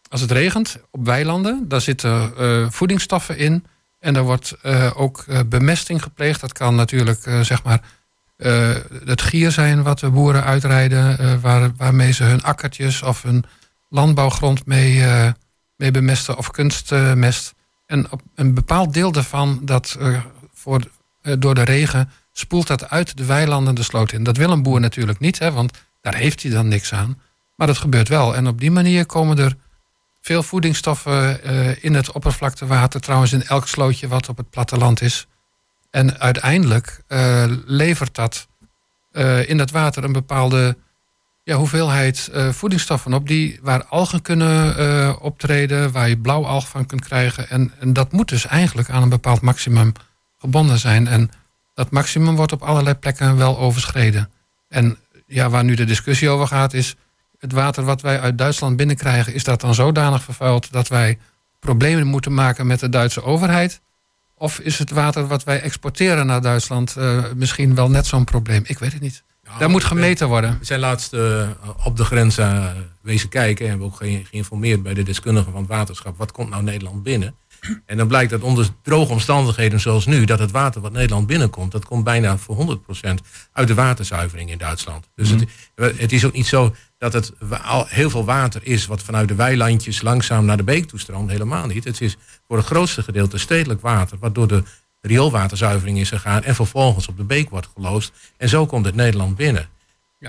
als 0.09 0.21
het 0.21 0.31
regent 0.31 0.79
op 0.91 1.05
weilanden, 1.07 1.69
daar 1.69 1.81
zitten 1.81 2.33
voedingsstoffen 2.73 3.39
in. 3.39 3.65
En 4.01 4.17
er 4.17 4.23
wordt 4.23 4.57
ook 4.95 5.25
bemesting 5.47 6.03
gepleegd. 6.03 6.41
Dat 6.41 6.53
kan 6.53 6.75
natuurlijk, 6.75 7.21
zeg 7.43 7.63
maar, 7.63 7.81
eh, 8.37 8.75
het 9.05 9.23
gier 9.23 9.51
zijn 9.51 9.83
wat 9.83 9.99
de 9.99 10.11
boeren 10.11 10.45
uitrijden, 10.45 11.19
eh, 11.19 11.35
waar, 11.41 11.71
waarmee 11.77 12.13
ze 12.13 12.25
hun 12.25 12.43
akkertjes 12.43 13.03
of 13.03 13.23
hun 13.23 13.45
landbouwgrond 13.89 14.67
mee, 14.67 15.05
eh, 15.05 15.33
mee 15.77 15.91
bemesten 15.91 16.37
of 16.37 16.51
kunstmest. 16.51 17.55
en 17.87 18.07
een 18.35 18.55
bepaald 18.55 18.95
deel 18.95 19.13
daarvan, 19.13 19.61
dat 19.63 19.99
voor, 20.53 20.81
door 21.39 21.55
de 21.55 21.63
regen, 21.63 22.11
spoelt 22.33 22.67
dat 22.67 22.91
uit 22.91 23.17
de 23.17 23.25
weilanden 23.25 23.75
de 23.75 23.83
sloot 23.83 24.13
in. 24.13 24.23
Dat 24.23 24.37
wil 24.37 24.51
een 24.51 24.63
boer 24.63 24.81
natuurlijk 24.81 25.19
niet, 25.19 25.39
hè, 25.39 25.53
want 25.53 25.73
daar 26.01 26.15
heeft 26.15 26.43
hij 26.43 26.51
dan 26.51 26.69
niks 26.69 26.93
aan. 26.93 27.21
Maar 27.57 27.67
dat 27.67 27.79
gebeurt 27.79 28.09
wel. 28.09 28.37
En 28.37 28.47
op 28.47 28.61
die 28.61 28.71
manier 28.71 29.07
komen 29.07 29.39
er 29.39 29.57
veel 30.21 30.43
voedingsstoffen 30.43 31.43
in 31.83 31.95
het 31.95 32.13
oppervlaktewater. 32.13 33.01
Trouwens 33.01 33.33
in 33.33 33.47
elk 33.47 33.69
slootje 33.69 34.09
wat 34.09 34.29
op 34.29 34.37
het 34.37 34.51
platteland 34.51 35.01
is. 35.01 35.27
En 35.95 36.21
uiteindelijk 36.21 37.03
eh, 37.07 37.45
levert 37.67 38.15
dat 38.15 38.49
eh, 39.13 39.49
in 39.49 39.57
dat 39.57 39.71
water 39.71 40.05
een 40.05 40.13
bepaalde 40.13 40.77
ja, 41.43 41.57
hoeveelheid 41.57 42.29
eh, 42.33 42.49
voedingsstoffen 42.49 43.13
op. 43.13 43.29
Die, 43.29 43.59
waar 43.63 43.85
algen 43.85 44.23
kunnen 44.23 45.21
optreden, 45.21 45.93
waar 45.93 46.09
je 46.09 46.19
blauwalg 46.19 46.69
van 46.69 46.87
kunt 46.87 47.05
krijgen. 47.05 47.49
En, 47.49 47.73
en 47.79 47.93
dat 47.93 48.13
moet 48.13 48.29
dus 48.29 48.47
eigenlijk 48.47 48.91
aan 48.91 49.03
een 49.03 49.09
bepaald 49.09 49.41
maximum 49.41 49.93
gebonden 50.39 50.79
zijn. 50.79 51.07
En 51.07 51.31
dat 51.75 51.91
maximum 51.91 52.37
wordt 52.37 52.53
op 52.53 52.63
allerlei 52.63 52.95
plekken 52.95 53.37
wel 53.37 53.59
overschreden. 53.59 54.31
En 54.69 54.97
ja, 55.27 55.51
waar 55.51 55.65
nu 55.65 55.75
de 55.75 55.85
discussie 55.85 56.29
over 56.29 56.47
gaat 56.47 56.73
is... 56.73 56.95
het 57.39 57.53
water 57.53 57.85
wat 57.85 58.01
wij 58.01 58.21
uit 58.21 58.39
Duitsland 58.39 58.77
binnenkrijgen... 58.77 59.35
is 59.35 59.45
dat 59.45 59.61
dan 59.61 59.75
zodanig 59.75 60.23
vervuild 60.23 60.73
dat 60.73 60.89
wij 60.89 61.19
problemen 61.61 62.07
moeten 62.07 62.35
maken 62.35 62.67
met 62.67 62.81
de 62.81 62.89
Duitse 62.89 63.23
overheid? 63.23 63.83
Of 64.37 64.59
is 64.59 64.79
het 64.79 64.91
water 64.91 65.27
wat 65.27 65.45
wij 65.45 65.61
exporteren 65.61 66.27
naar 66.27 66.41
Duitsland 66.43 66.97
eh, 66.97 67.25
misschien 67.37 67.75
wel 67.75 67.91
net 67.91 68.07
zo'n 68.07 68.25
probleem? 68.25 68.63
Ik 68.67 68.79
weet 68.79 68.93
het 68.93 69.03
niet. 69.03 69.23
Daar 69.59 69.71
moet 69.71 69.85
gemeten 69.85 70.29
worden. 70.29 70.57
We 70.59 70.65
zijn 70.65 70.81
laatst 70.81 71.13
eh, 71.13 71.49
op 71.85 71.97
de 71.97 72.05
grens 72.05 72.39
eh, 72.39 72.67
wezen 73.01 73.29
kijken 73.29 73.65
en 73.65 73.71
hebben 73.71 73.87
ook 73.89 73.97
ge- 73.97 74.23
geïnformeerd 74.31 74.83
bij 74.83 74.95
de 74.95 75.03
deskundigen 75.03 75.53
van 75.53 75.61
het 75.61 75.71
waterschap. 75.71 76.19
Wat 76.19 76.33
komt 76.33 76.51
nou 76.51 76.63
Nederland 76.63 77.03
binnen? 77.03 77.35
En 77.87 77.97
dan 77.97 78.09
blijkt 78.09 78.31
dat 78.31 78.41
onder 78.43 78.67
droge 78.83 79.13
omstandigheden 79.13 79.81
zoals 79.81 80.07
nu, 80.07 80.25
dat 80.25 80.39
het 80.39 80.51
water 80.51 80.81
wat 80.81 80.93
Nederland 80.93 81.27
binnenkomt, 81.27 81.73
dat 81.73 81.85
komt 81.85 82.05
bijna 82.05 82.37
voor 82.39 82.79
100% 83.07 83.15
uit 83.53 83.69
de 83.69 83.75
waterzuivering 83.75 84.51
in 84.51 84.59
Duitsland. 84.59 85.09
Dus 85.15 85.31
het, 85.31 85.45
het 85.75 86.13
is 86.13 86.25
ook 86.25 86.33
niet 86.33 86.47
zo 86.47 86.75
dat 87.11 87.13
het 87.13 87.33
al 87.65 87.87
heel 87.89 88.11
veel 88.11 88.25
water 88.25 88.61
is 88.65 88.87
wat 88.87 89.03
vanuit 89.03 89.29
de 89.29 89.35
weilandjes 89.35 90.03
langzaam 90.03 90.45
naar 90.45 90.57
de 90.57 90.63
beek 90.63 90.87
toestroomt. 90.87 91.31
Helemaal 91.31 91.67
niet. 91.67 91.85
Het 91.85 92.01
is 92.01 92.17
voor 92.49 92.57
het 92.57 92.67
grootste 92.67 93.03
gedeelte 93.03 93.39
stedelijk 93.39 93.81
water, 93.81 94.19
wat 94.21 94.35
door 94.35 94.49
de 94.49 94.63
rioolwaterzuivering 95.01 95.99
is 95.99 96.09
gegaan 96.09 96.43
en 96.43 96.55
vervolgens 96.55 97.09
op 97.09 97.17
de 97.17 97.25
beek 97.25 97.51
wordt 97.51 97.69
geloosd. 97.75 98.13
En 98.37 98.49
zo 98.49 98.67
komt 98.67 98.85
het 98.85 98.95
Nederland 98.95 99.37
binnen. 99.37 99.69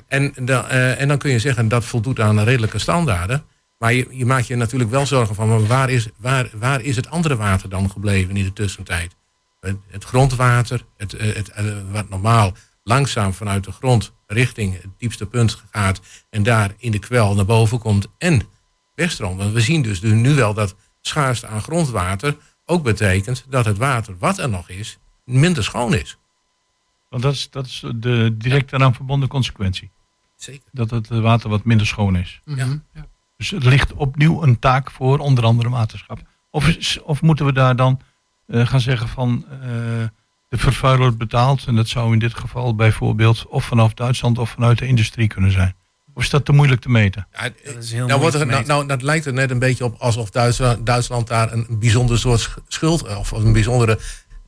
En, 0.08 0.34
dan, 0.42 0.68
eh, 0.68 1.02
en 1.02 1.08
dan 1.08 1.18
kun 1.18 1.32
je 1.32 1.40
zeggen 1.40 1.68
dat 1.68 1.86
voldoet 1.86 2.20
aan 2.20 2.40
redelijke 2.40 2.80
standaarden. 2.80 3.44
Maar 3.80 3.94
je, 3.94 4.08
je 4.10 4.26
maakt 4.26 4.48
je 4.48 4.56
natuurlijk 4.56 4.92
wel 4.92 5.06
zorgen 5.06 5.36
van 5.36 5.48
maar 5.48 5.66
waar, 5.66 5.90
is, 5.90 6.08
waar, 6.18 6.50
waar 6.54 6.82
is 6.82 6.96
het 6.96 7.10
andere 7.10 7.36
water 7.36 7.70
dan 7.70 7.92
gebleven 7.92 8.38
in 8.38 8.44
de 8.44 8.54
tussentijd? 8.54 9.16
Het, 9.60 9.76
het 9.90 10.04
grondwater, 10.04 10.86
het, 10.98 11.14
eh, 11.14 11.36
het, 11.36 11.50
eh, 11.50 11.66
wat 11.92 12.10
normaal 12.10 12.54
langzaam 12.84 13.34
vanuit 13.34 13.64
de 13.64 13.72
grond 13.72 14.14
richting 14.28 14.82
het 14.82 14.92
diepste 14.98 15.26
punt 15.26 15.64
gaat 15.72 16.02
en 16.30 16.44
daar 16.44 16.74
in 16.78 16.92
de 16.92 17.00
kwel 17.00 17.36
naar 17.36 17.46
boven 17.46 17.80
komt 17.80 18.08
en 18.18 18.42
wegstroomt. 18.96 19.38
Want 19.38 19.54
we 19.54 19.62
zien 19.62 19.82
dus 19.82 20.02
nu 20.02 20.34
wel 20.34 20.54
dat 20.54 20.76
schaarste 21.02 21.48
aan 21.48 21.62
grondwater 21.62 22.38
ook 22.66 22.84
betekent 22.84 23.46
dat 23.50 23.66
het 23.66 23.78
water 23.78 24.16
wat 24.18 24.38
er 24.38 24.50
nog 24.50 24.70
is 24.70 24.98
minder 25.24 25.64
schoon 25.64 25.94
is. 25.94 26.18
Want 27.10 27.24
dat 27.24 27.34
is, 27.34 27.50
dat 27.50 27.66
is 27.66 27.84
de 27.96 28.36
direct 28.38 28.70
daaraan 28.70 28.96
verbonden 28.96 29.30
consequentie. 29.30 29.90
Zeker. 30.36 30.70
Dat 30.72 30.90
het 30.90 31.12
eh, 31.12 31.20
water 31.20 31.50
wat 31.50 31.64
minder 31.64 31.88
schoon 31.88 32.16
is. 32.16 32.42
Mhm. 32.46 32.78
Ja. 32.94 33.08
Dus 33.38 33.52
er 33.52 33.68
ligt 33.68 33.94
opnieuw 33.94 34.44
een 34.44 34.60
taak 34.60 34.92
voor 34.92 35.20
onder 35.20 35.44
andere 35.44 35.70
waterschap. 35.70 36.22
Of, 36.50 36.98
of 37.04 37.22
moeten 37.22 37.46
we 37.46 37.54
daar 37.54 37.76
dan 37.76 38.02
eh, 38.48 38.68
gaan 38.68 38.80
zeggen 38.80 39.08
van 39.08 39.46
eh, 39.62 40.08
de 40.56 40.62
vervuiler 40.62 41.18
betaalt. 41.18 41.64
En 41.68 41.76
dat 41.76 41.88
zou 41.88 42.14
in 42.14 42.20
dit 42.20 42.34
geval 42.34 42.76
bijvoorbeeld 42.76 43.46
of 43.48 43.66
vanaf 43.66 43.94
Duitsland 43.94 44.38
of 44.38 44.50
vanuit 44.50 44.78
de 44.78 44.88
industrie 44.88 45.28
kunnen 45.28 45.52
zijn. 45.52 45.76
Of 46.14 46.24
is 46.24 46.30
dat 46.30 46.46
te 46.46 46.52
moeilijk 46.52 46.82
te 46.82 46.90
meten? 46.90 47.28
Ja, 47.32 47.50
Dat 47.74 47.84
is 47.84 47.92
heel 47.92 48.08
nou, 48.08 48.20
wordt 48.20 48.36
er, 48.36 48.46
nou, 48.46 48.66
nou, 48.66 48.88
dat 48.88 49.02
lijkt 49.02 49.26
er 49.26 49.34
net 49.34 49.52
een 49.52 49.60
beetje 49.60 49.84
op 49.84 49.96
alsof 50.00 50.30
Duitsland, 50.30 50.86
Duitsland 50.86 51.28
daar 51.28 51.54
een 51.54 51.66
bijzonder 51.70 52.20
soort 52.20 52.40
sch- 52.40 52.58
schuld 52.68 53.16
of 53.18 53.32
een 53.32 53.54
bijzondere 53.54 54.00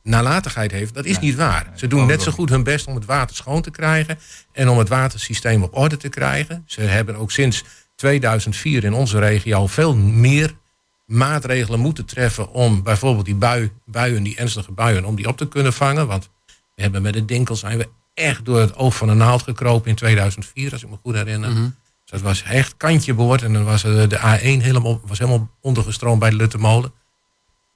nalatigheid 0.02 0.70
heeft. 0.70 0.94
Dat 0.94 1.04
is 1.04 1.18
niet 1.18 1.34
waar. 1.34 1.66
Ze 1.74 1.86
doen 1.86 2.06
net 2.06 2.22
zo 2.22 2.30
goed 2.30 2.48
hun 2.48 2.62
best 2.62 2.86
om 2.86 2.94
het 2.94 3.04
water 3.04 3.36
schoon 3.36 3.62
te 3.62 3.70
krijgen 3.70 4.18
en 4.52 4.68
om 4.68 4.78
het 4.78 4.88
watersysteem 4.88 5.62
op 5.62 5.76
orde 5.76 5.96
te 5.96 6.08
krijgen. 6.08 6.62
Ze 6.66 6.80
hebben 6.80 7.16
ook 7.16 7.30
sinds 7.30 7.64
2004 7.96 8.84
in 8.84 8.92
onze 8.92 9.18
regio 9.18 9.66
veel 9.66 9.96
meer 9.96 10.54
maatregelen 11.08 11.80
moeten 11.80 12.04
treffen 12.04 12.52
om 12.52 12.82
bijvoorbeeld 12.82 13.24
die 13.24 13.34
bui, 13.34 13.70
buien, 13.84 14.22
die 14.22 14.36
ernstige 14.36 14.72
buien, 14.72 15.04
om 15.04 15.14
die 15.14 15.28
op 15.28 15.36
te 15.36 15.48
kunnen 15.48 15.72
vangen. 15.72 16.06
Want 16.06 16.28
we 16.74 16.82
hebben 16.82 17.02
met 17.02 17.12
de 17.12 17.24
dinkel 17.24 17.56
zijn 17.56 17.78
we 17.78 17.88
echt 18.14 18.44
door 18.44 18.60
het 18.60 18.76
oog 18.76 18.96
van 18.96 19.08
de 19.08 19.14
naald 19.14 19.42
gekropen 19.42 19.90
in 19.90 19.96
2004, 19.96 20.72
als 20.72 20.82
ik 20.82 20.88
me 20.90 20.96
goed 21.02 21.14
herinner. 21.14 21.54
Dus 21.54 21.70
dat 22.04 22.20
was 22.20 22.42
echt 22.42 22.76
kantje 22.76 23.14
boord. 23.14 23.42
En 23.42 23.52
dan 23.52 23.64
was 23.64 23.82
de 23.82 24.18
A1 24.18 24.62
helemaal, 24.62 25.00
was 25.04 25.18
helemaal 25.18 25.50
ondergestroomd 25.60 26.20
bij 26.20 26.30
de 26.30 26.36
Luttermolen. 26.36 26.92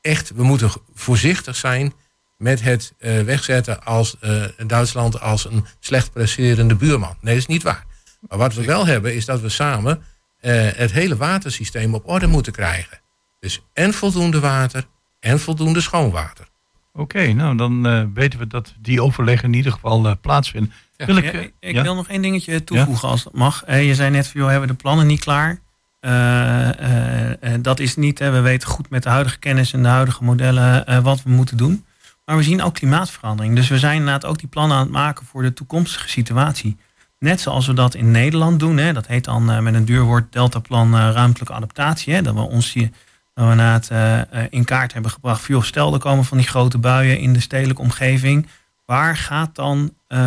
Echt, 0.00 0.32
we 0.34 0.42
moeten 0.42 0.70
voorzichtig 0.94 1.56
zijn 1.56 1.92
met 2.36 2.62
het 2.62 2.92
eh, 2.98 3.20
wegzetten 3.20 3.84
als 3.84 4.16
eh, 4.20 4.42
Duitsland 4.66 5.20
als 5.20 5.44
een 5.44 5.66
slecht 5.80 6.12
presterende 6.12 6.74
buurman. 6.74 7.16
Nee, 7.20 7.34
dat 7.34 7.42
is 7.42 7.48
niet 7.48 7.62
waar. 7.62 7.84
Maar 8.28 8.38
wat 8.38 8.54
we 8.54 8.64
wel 8.64 8.86
hebben, 8.86 9.14
is 9.14 9.24
dat 9.24 9.40
we 9.40 9.48
samen 9.48 10.02
eh, 10.40 10.68
het 10.72 10.92
hele 10.92 11.16
watersysteem 11.16 11.94
op 11.94 12.08
orde 12.08 12.26
moeten 12.26 12.52
krijgen. 12.52 13.01
Dus 13.42 13.62
en 13.72 13.94
voldoende 13.94 14.40
water 14.40 14.86
en 15.20 15.40
voldoende 15.40 15.80
schoon 15.80 16.10
water. 16.10 16.46
Oké, 16.92 17.32
nou 17.32 17.56
dan 17.56 17.86
eh, 17.86 18.04
weten 18.14 18.38
we 18.38 18.46
dat 18.46 18.74
die 18.78 19.02
overleg 19.02 19.42
in 19.42 19.52
ieder 19.54 19.72
geval 19.72 20.06
eh, 20.06 20.12
plaatsvindt. 20.20 20.72
Wil 20.96 21.16
ik, 21.16 21.24
eh, 21.24 21.40
ik 21.40 21.52
ik 21.60 21.74
ja? 21.74 21.82
wil 21.82 21.94
nog 21.94 22.08
één 22.08 22.22
dingetje 22.22 22.64
toevoegen 22.64 23.08
als 23.08 23.22
dat 23.22 23.32
mag. 23.32 23.64
Je 23.66 23.94
zei 23.94 24.10
net 24.10 24.28
van, 24.28 24.40
joh, 24.40 24.50
hebben 24.50 24.68
we 24.68 24.74
de 24.74 24.82
plannen 24.82 25.06
niet 25.06 25.20
klaar? 25.20 25.60
Eh, 26.00 26.78
eh, 26.78 27.54
eh, 27.54 27.62
dat 27.62 27.80
is 27.80 27.96
niet, 27.96 28.18
hè. 28.18 28.30
we 28.30 28.40
weten 28.40 28.68
goed 28.68 28.90
met 28.90 29.02
de 29.02 29.08
huidige 29.08 29.38
kennis 29.38 29.72
en 29.72 29.82
de 29.82 29.88
huidige 29.88 30.24
modellen 30.24 30.86
eh, 30.86 30.98
wat 30.98 31.22
we 31.22 31.30
moeten 31.30 31.56
doen. 31.56 31.84
Maar 32.24 32.36
we 32.36 32.42
zien 32.42 32.62
ook 32.62 32.74
klimaatverandering. 32.74 33.56
Dus 33.56 33.68
we 33.68 33.78
zijn 33.78 33.96
inderdaad 33.96 34.24
ook 34.24 34.38
die 34.38 34.48
plannen 34.48 34.76
aan 34.76 34.82
het 34.82 34.92
maken 34.92 35.26
voor 35.26 35.42
de 35.42 35.52
toekomstige 35.52 36.08
situatie. 36.08 36.76
Net 37.18 37.40
zoals 37.40 37.66
we 37.66 37.72
dat 37.72 37.94
in 37.94 38.10
Nederland 38.10 38.60
doen. 38.60 38.76
Hè. 38.76 38.92
Dat 38.92 39.06
heet 39.06 39.24
dan 39.24 39.50
eh, 39.50 39.58
met 39.58 39.74
een 39.74 39.84
duur 39.84 40.02
woord 40.02 40.32
Deltaplan 40.32 40.94
eh, 40.94 41.10
ruimtelijke 41.12 41.54
adaptatie. 41.54 42.14
Hè. 42.14 42.22
Dat 42.22 42.34
we 42.34 42.40
ons 42.40 42.72
hier 42.72 42.90
inderdaad 43.34 43.88
eh, 43.90 44.20
eh, 44.20 44.46
in 44.50 44.64
kaart 44.64 44.92
hebben 44.92 45.10
gebracht. 45.10 45.46
Joh, 45.46 45.62
stel 45.62 45.92
er 45.92 45.98
komen 45.98 46.24
van 46.24 46.36
die 46.36 46.46
grote 46.46 46.78
buien 46.78 47.18
in 47.18 47.32
de 47.32 47.40
stedelijke 47.40 47.82
omgeving. 47.82 48.46
Waar 48.86 49.16
gaat 49.16 49.54
dan 49.54 49.94
eh, 50.08 50.18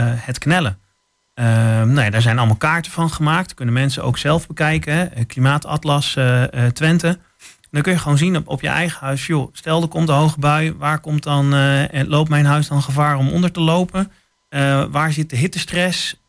het 0.00 0.38
knellen? 0.38 0.78
Ehm, 1.34 1.92
nou 1.92 2.00
ja, 2.00 2.10
daar 2.10 2.22
zijn 2.22 2.38
allemaal 2.38 2.56
kaarten 2.56 2.92
van 2.92 3.10
gemaakt. 3.10 3.54
Kunnen 3.54 3.74
mensen 3.74 4.02
ook 4.02 4.18
zelf 4.18 4.46
bekijken. 4.46 5.26
Klimaatatlas 5.26 6.16
eh, 6.16 6.42
Twente. 6.72 7.18
Dan 7.70 7.82
kun 7.82 7.92
je 7.92 7.98
gewoon 7.98 8.18
zien 8.18 8.36
op, 8.36 8.48
op 8.48 8.60
je 8.60 8.68
eigen 8.68 9.06
huis. 9.06 9.26
Joh, 9.26 9.48
stel 9.52 9.82
er 9.82 9.88
komt 9.88 10.08
een 10.08 10.14
hoge 10.14 10.38
bui. 10.38 10.72
Waar 10.72 11.00
komt 11.00 11.22
dan, 11.22 11.54
loopt 12.08 12.28
mijn 12.28 12.44
huis 12.44 12.68
dan 12.68 12.82
gevaar 12.82 13.16
om 13.16 13.28
onder 13.28 13.52
te 13.52 13.60
lopen? 13.60 14.12
Waar 14.90 15.12
zit 15.12 15.30
de 15.30 15.36
hittestress? 15.36 16.20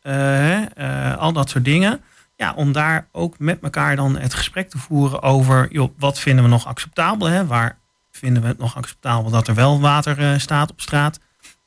Al 1.17 1.33
dat 1.33 1.49
soort 1.49 1.65
dingen. 1.65 2.01
Ja, 2.37 2.53
om 2.53 2.71
daar 2.71 3.07
ook 3.11 3.39
met 3.39 3.59
elkaar 3.61 3.95
dan 3.95 4.17
het 4.17 4.33
gesprek 4.33 4.69
te 4.69 4.77
voeren 4.77 5.21
over... 5.21 5.67
Joh, 5.71 5.89
wat 5.97 6.19
vinden 6.19 6.43
we 6.43 6.49
nog 6.49 6.65
acceptabel? 6.65 7.27
Hè? 7.27 7.45
Waar 7.45 7.77
vinden 8.11 8.41
we 8.41 8.47
het 8.47 8.57
nog 8.57 8.75
acceptabel 8.75 9.31
dat 9.31 9.47
er 9.47 9.55
wel 9.55 9.79
water 9.79 10.19
eh, 10.19 10.39
staat 10.39 10.71
op 10.71 10.81
straat? 10.81 11.19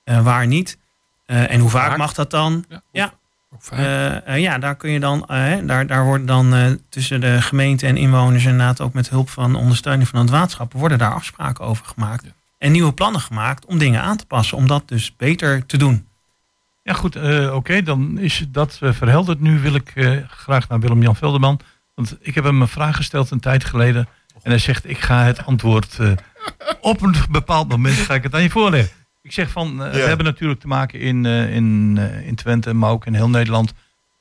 Eh, 0.05 0.23
waar 0.23 0.47
niet? 0.47 0.79
Eh, 1.27 1.51
en 1.51 1.61
hoe 1.61 1.71
vaak, 1.71 1.97
mag 1.97 2.15
dat 2.15 2.31
dan? 2.31 2.65
Ja, 2.69 2.83
Ja. 2.93 3.13
Ja, 4.35 4.59
daar 4.59 4.77
kun 4.77 4.91
je 4.91 5.01
dan, 5.01 5.25
daar, 5.65 5.87
daar 5.87 6.05
worden 6.05 6.27
dan 6.27 6.79
tussen 6.89 7.21
de 7.21 7.43
gemeente 7.43 7.87
en 7.87 7.97
inwoners 7.97 8.45
inderdaad 8.45 8.81
ook 8.81 8.93
met 8.93 9.09
hulp 9.09 9.31
van 9.31 9.55
ondersteuning 9.55 10.09
van 10.09 10.21
het 10.21 10.31
waterschap 10.31 10.73
worden 10.73 10.99
daar 10.99 11.13
afspraken 11.13 11.65
over 11.65 11.87
gemaakt. 11.87 12.25
Ja. 12.25 12.31
En 12.59 12.73
nieuwe 12.73 12.93
plannen 12.93 13.21
gemaakt 13.21 13.65
om 13.65 13.79
dingen 13.79 14.03
aan 14.03 14.17
te 14.17 14.27
passen, 14.27 14.57
om 14.57 14.67
dat 14.67 14.89
dus 14.89 15.17
beter 15.17 15.67
te 15.67 15.77
doen. 15.77 16.08
Ja 16.89 16.95
goed, 16.95 17.17
eh, 17.17 17.55
oké, 17.55 17.83
dan 17.83 18.19
is 18.19 18.47
dat 18.49 18.79
eh, 18.81 18.93
verhelderd. 18.93 19.41
Nu 19.41 19.61
wil 19.61 19.75
ik 19.75 19.91
eh, 19.95 20.17
graag 20.29 20.69
naar 20.69 20.81
Willem-Jan 20.81 21.17
Velderman. 21.17 21.61
Want 21.95 22.17
ik 22.21 22.35
heb 22.35 22.45
hem 22.45 22.61
een 22.61 22.69
vraag 22.69 22.97
gesteld 22.97 23.31
een 23.31 23.41
tijd 23.41 23.65
geleden. 23.65 24.09
En 24.43 24.51
hij 24.51 24.59
zegt, 24.59 24.89
ik 24.91 24.99
ga 24.99 25.25
het 25.25 25.47
antwoord 25.47 25.99
op 26.81 27.03
een 27.03 27.15
bepaald 27.31 27.69
moment 27.69 27.95
ga 27.95 28.15
ik 28.15 28.23
het 28.23 28.35
aan 28.35 28.43
je 28.43 28.51
voorleggen. 28.51 28.97
Ik 29.23 29.33
zeg 29.33 29.51
van, 29.51 29.79
we 29.79 29.99
hebben 29.99 30.27
natuurlijk 30.27 30.61
te 30.61 30.67
maken 30.67 31.01
in, 31.01 31.25
in, 31.27 31.99
in 32.25 32.35
Twente, 32.35 32.75
maar 32.75 32.91
ook 32.91 33.07
in 33.07 33.15
heel 33.15 33.29
Nederland 33.29 33.73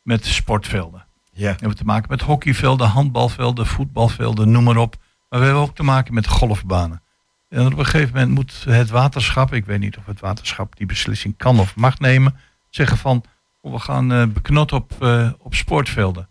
met 0.01 0.25
sportvelden. 0.25 1.05
Ja. 1.31 1.51
We 1.51 1.57
hebben 1.59 1.77
te 1.77 1.85
maken 1.85 2.09
met 2.09 2.21
hockeyvelden, 2.21 2.87
handbalvelden, 2.87 3.65
voetbalvelden, 3.65 4.51
noem 4.51 4.63
maar 4.63 4.77
op. 4.77 4.95
Maar 5.29 5.39
we 5.39 5.45
hebben 5.45 5.63
ook 5.63 5.75
te 5.75 5.83
maken 5.83 6.13
met 6.13 6.27
golfbanen. 6.27 7.01
En 7.49 7.65
op 7.65 7.77
een 7.77 7.85
gegeven 7.85 8.13
moment 8.13 8.31
moet 8.31 8.63
het 8.69 8.89
waterschap, 8.89 9.53
ik 9.53 9.65
weet 9.65 9.79
niet 9.79 9.97
of 9.97 10.05
het 10.05 10.19
waterschap 10.19 10.75
die 10.75 10.85
beslissing 10.85 11.37
kan 11.37 11.59
of 11.59 11.75
mag 11.75 11.99
nemen, 11.99 12.35
zeggen 12.69 12.97
van 12.97 13.23
oh, 13.61 13.73
we 13.73 13.79
gaan 13.79 14.11
eh 14.11 14.23
beknot 14.33 14.71
op, 14.73 14.91
eh, 14.99 15.29
op 15.39 15.55
sportvelden. 15.55 16.29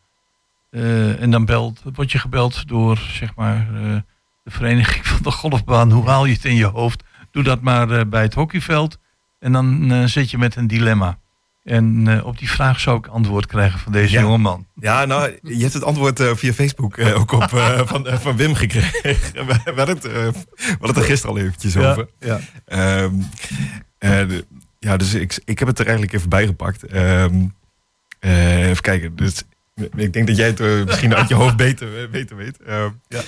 Eh, 0.70 1.22
en 1.22 1.31
dan 1.31 1.44
belt, 1.44 1.83
word 1.94 2.12
je 2.12 2.18
gebeld 2.18 2.68
door 2.68 2.99
zeg 2.99 3.35
maar, 3.35 3.68
de 4.42 4.51
vereniging 4.51 5.07
van 5.12 5.22
de 5.22 5.31
golfbaan. 5.31 5.90
Hoe 5.92 6.07
haal 6.09 6.25
je 6.27 6.33
het 6.35 6.44
in 6.44 6.55
je 6.55 6.64
hoofd? 6.66 7.03
Doe 7.31 7.42
dat 7.42 7.61
maar 7.61 8.09
bij 8.09 8.22
het 8.22 8.35
hockeyveld. 8.35 8.99
En 9.38 9.53
dan 9.53 9.92
zit 10.09 10.31
je 10.31 10.38
met 10.38 10.57
een 10.57 10.66
dilemma. 10.66 11.18
En 11.64 12.22
op 12.25 12.38
die 12.38 12.51
vraag 12.51 12.81
zou 12.81 12.99
ik 12.99 13.07
antwoord 13.07 13.46
krijgen 13.46 13.79
van 13.79 13.92
deze 13.92 14.12
Ja. 14.12 14.20
jongeman. 14.20 14.66
Ja, 14.75 15.05
nou, 15.05 15.38
je 15.42 15.61
hebt 15.61 15.72
het 15.72 15.83
antwoord 15.85 16.22
via 16.35 16.53
Facebook 16.53 16.99
ook 16.99 17.33
op, 17.33 17.49
van, 17.92 18.07
van 18.07 18.37
Wim 18.37 18.55
gekregen. 18.55 19.46
we, 19.46 19.72
hadden 19.75 19.94
het, 19.94 20.03
we 20.03 20.33
hadden 20.68 20.88
het 20.88 20.96
er 20.96 21.03
gisteren 21.03 21.37
al 21.37 21.42
eventjes 21.42 21.77
over. 21.77 22.09
ja. 22.20 22.40
Ehm, 22.66 23.14
eh, 23.99 24.20
ja, 24.87 24.96
dus 24.96 25.14
ik, 25.14 25.38
ik 25.44 25.59
heb 25.59 25.68
het 25.68 25.79
er 25.79 25.85
eigenlijk 25.87 26.16
even 26.16 26.29
bij 26.29 26.46
gepakt. 26.46 26.83
Ehm, 26.87 27.35
eh, 28.18 28.68
even 28.68 28.83
kijken. 28.83 29.16
Dus, 29.16 29.42
ik 29.96 30.12
denk 30.12 30.27
dat 30.27 30.37
jij 30.37 30.46
het 30.46 30.61
eh, 30.61 30.85
misschien 30.85 31.14
uit 31.14 31.29
je 31.29 31.35
hoofd 31.35 31.57
beter, 31.57 32.03
eh, 32.03 32.11
beter 32.11 32.37
weet. 32.37 32.62
Ehm, 32.62 32.90
Ja. 33.09 33.20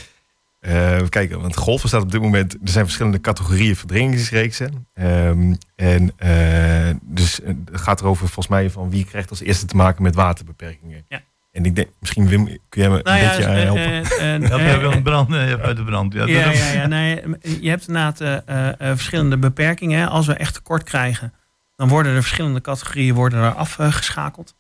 eh, 0.61 0.95
even 0.95 1.09
kijken, 1.09 1.41
want 1.41 1.57
golfen 1.57 1.89
staat 1.89 2.03
op 2.03 2.13
dit 2.13 2.21
moment... 2.21 2.53
Er 2.53 2.59
zijn 2.65 2.85
verschillende 2.85 3.21
categorieën 3.21 3.77
verdrinkingsreeksen. 3.77 4.87
Ehm, 4.95 5.55
en 5.77 6.13
eh, 6.17 6.95
dus 7.03 7.41
het 7.45 7.57
gaat 7.73 8.01
erover 8.01 8.25
volgens 8.27 8.49
mij 8.49 8.71
van 8.71 8.91
wie 8.91 9.05
krijgt 9.05 9.31
als 9.31 9.41
eerste 9.41 9.67
te 9.67 9.77
maken 9.77 10.03
met 10.03 10.15
waterbeperkingen. 10.15 11.05
Ja. 11.09 11.21
En 11.53 11.65
ik 11.65 11.75
denk, 11.77 11.89
misschien 12.01 12.29
Wim, 12.29 12.45
kun 12.69 12.81
jij 12.83 12.91
me 12.91 13.01
Nou 13.03 13.17
een 13.19 13.25
ja, 13.25 13.31
beetje 13.37 13.45
eh, 13.51 13.63
helpen? 13.63 13.83
eh, 13.83 14.35
eh, 14.35 14.41
Dat 14.51 14.59
eh, 14.61 14.67
jij 14.67 14.79
wil 14.79 14.93
een 14.93 15.03
brand 15.03 15.33
uit 15.33 15.77
de 15.77 15.85
brand. 15.85 16.13
Ja, 16.13 16.27
Ja, 16.27 16.51
ja, 16.53 16.73
ja 16.73 16.87
nee, 16.87 17.23
je 17.61 17.69
hebt 17.69 17.89
inderdaad 17.89 18.21
eh, 18.21 18.67
verschillende 18.97 19.37
beperkingen. 19.39 20.09
Als 20.09 20.27
we 20.27 20.33
echt 20.35 20.55
tekort 20.55 20.83
krijgen, 20.83 21.33
dan 21.79 21.89
worden 21.89 22.15
er 22.15 22.23
verschillende 22.23 22.61
categorieën 22.61 23.15
worden 23.15 23.39
er 23.39 23.55
afgeschakeld. 23.55 24.55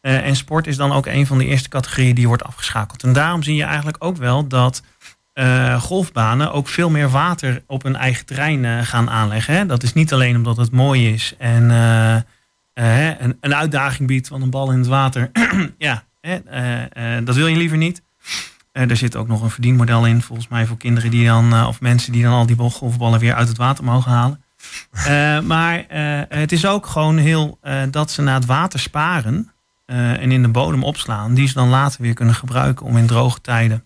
Eh, 0.00 0.26
en 0.26 0.36
sport 0.36 0.66
is 0.66 0.76
dan 0.76 0.92
ook 0.92 1.06
een 1.06 1.26
van 1.26 1.38
de 1.38 1.44
eerste 1.44 1.68
categorieën 1.68 2.14
die 2.14 2.26
wordt 2.26 2.44
afgeschakeld. 2.44 3.02
En 3.02 3.12
daarom 3.12 3.42
zie 3.42 3.54
je 3.54 3.62
eigenlijk 3.62 3.96
ook 3.98 4.16
wel 4.16 4.46
dat 4.46 4.82
eh, 5.32 5.80
golfbanen 5.82 6.52
ook 6.52 6.68
veel 6.68 6.90
meer 6.90 7.08
water 7.08 7.62
op 7.66 7.82
hun 7.82 7.96
eigen 7.96 8.26
terrein 8.26 8.64
eh, 8.64 8.78
gaan 8.82 9.10
aanleggen. 9.10 9.54
Hè. 9.54 9.66
Dat 9.66 9.82
is 9.82 9.92
niet 9.92 10.12
alleen 10.12 10.36
omdat 10.36 10.56
het 10.56 10.70
mooi 10.70 11.12
is 11.12 11.34
en 11.38 11.70
een, 12.74 13.36
een 13.40 13.54
uitdaging 13.54 14.08
biedt 14.08 14.28
van 14.28 14.42
een 14.42 14.50
bal 14.50 14.70
in 14.70 14.78
het 14.78 14.86
water. 14.86 15.30
ja, 15.78 16.04
hè, 16.20 16.38
dat 17.24 17.34
wil 17.34 17.46
je 17.46 17.56
liever 17.56 17.78
niet. 17.78 18.02
Er 18.72 18.96
zit 18.96 19.16
ook 19.16 19.28
nog 19.28 19.42
een 19.42 19.50
verdienmodel 19.50 20.06
in, 20.06 20.22
volgens 20.22 20.48
mij, 20.48 20.66
voor 20.66 20.76
kinderen 20.76 21.10
die 21.10 21.26
dan, 21.26 21.66
of 21.66 21.80
mensen 21.80 22.12
die 22.12 22.22
dan 22.22 22.32
al 22.32 22.46
die 22.46 22.56
bal- 22.56 22.70
golfballen 22.70 23.20
weer 23.20 23.34
uit 23.34 23.48
het 23.48 23.56
water 23.56 23.84
mogen 23.84 24.12
halen. 24.12 24.43
Eh, 24.94 25.40
maar 25.40 25.86
eh, 25.86 26.20
het 26.28 26.52
is 26.52 26.66
ook 26.66 26.86
gewoon 26.86 27.16
heel 27.16 27.58
eh, 27.60 27.82
dat 27.90 28.10
ze 28.10 28.22
na 28.22 28.34
het 28.34 28.46
water 28.46 28.80
sparen 28.80 29.48
en 29.86 30.32
in 30.32 30.42
de 30.42 30.48
bodem 30.48 30.84
opslaan, 30.84 31.34
die 31.34 31.48
ze 31.48 31.54
dan 31.54 31.68
later 31.68 32.02
weer 32.02 32.14
kunnen 32.14 32.34
gebruiken 32.34 32.86
om 32.86 32.96
in 32.96 33.06
droge 33.06 33.40
tijden 33.40 33.84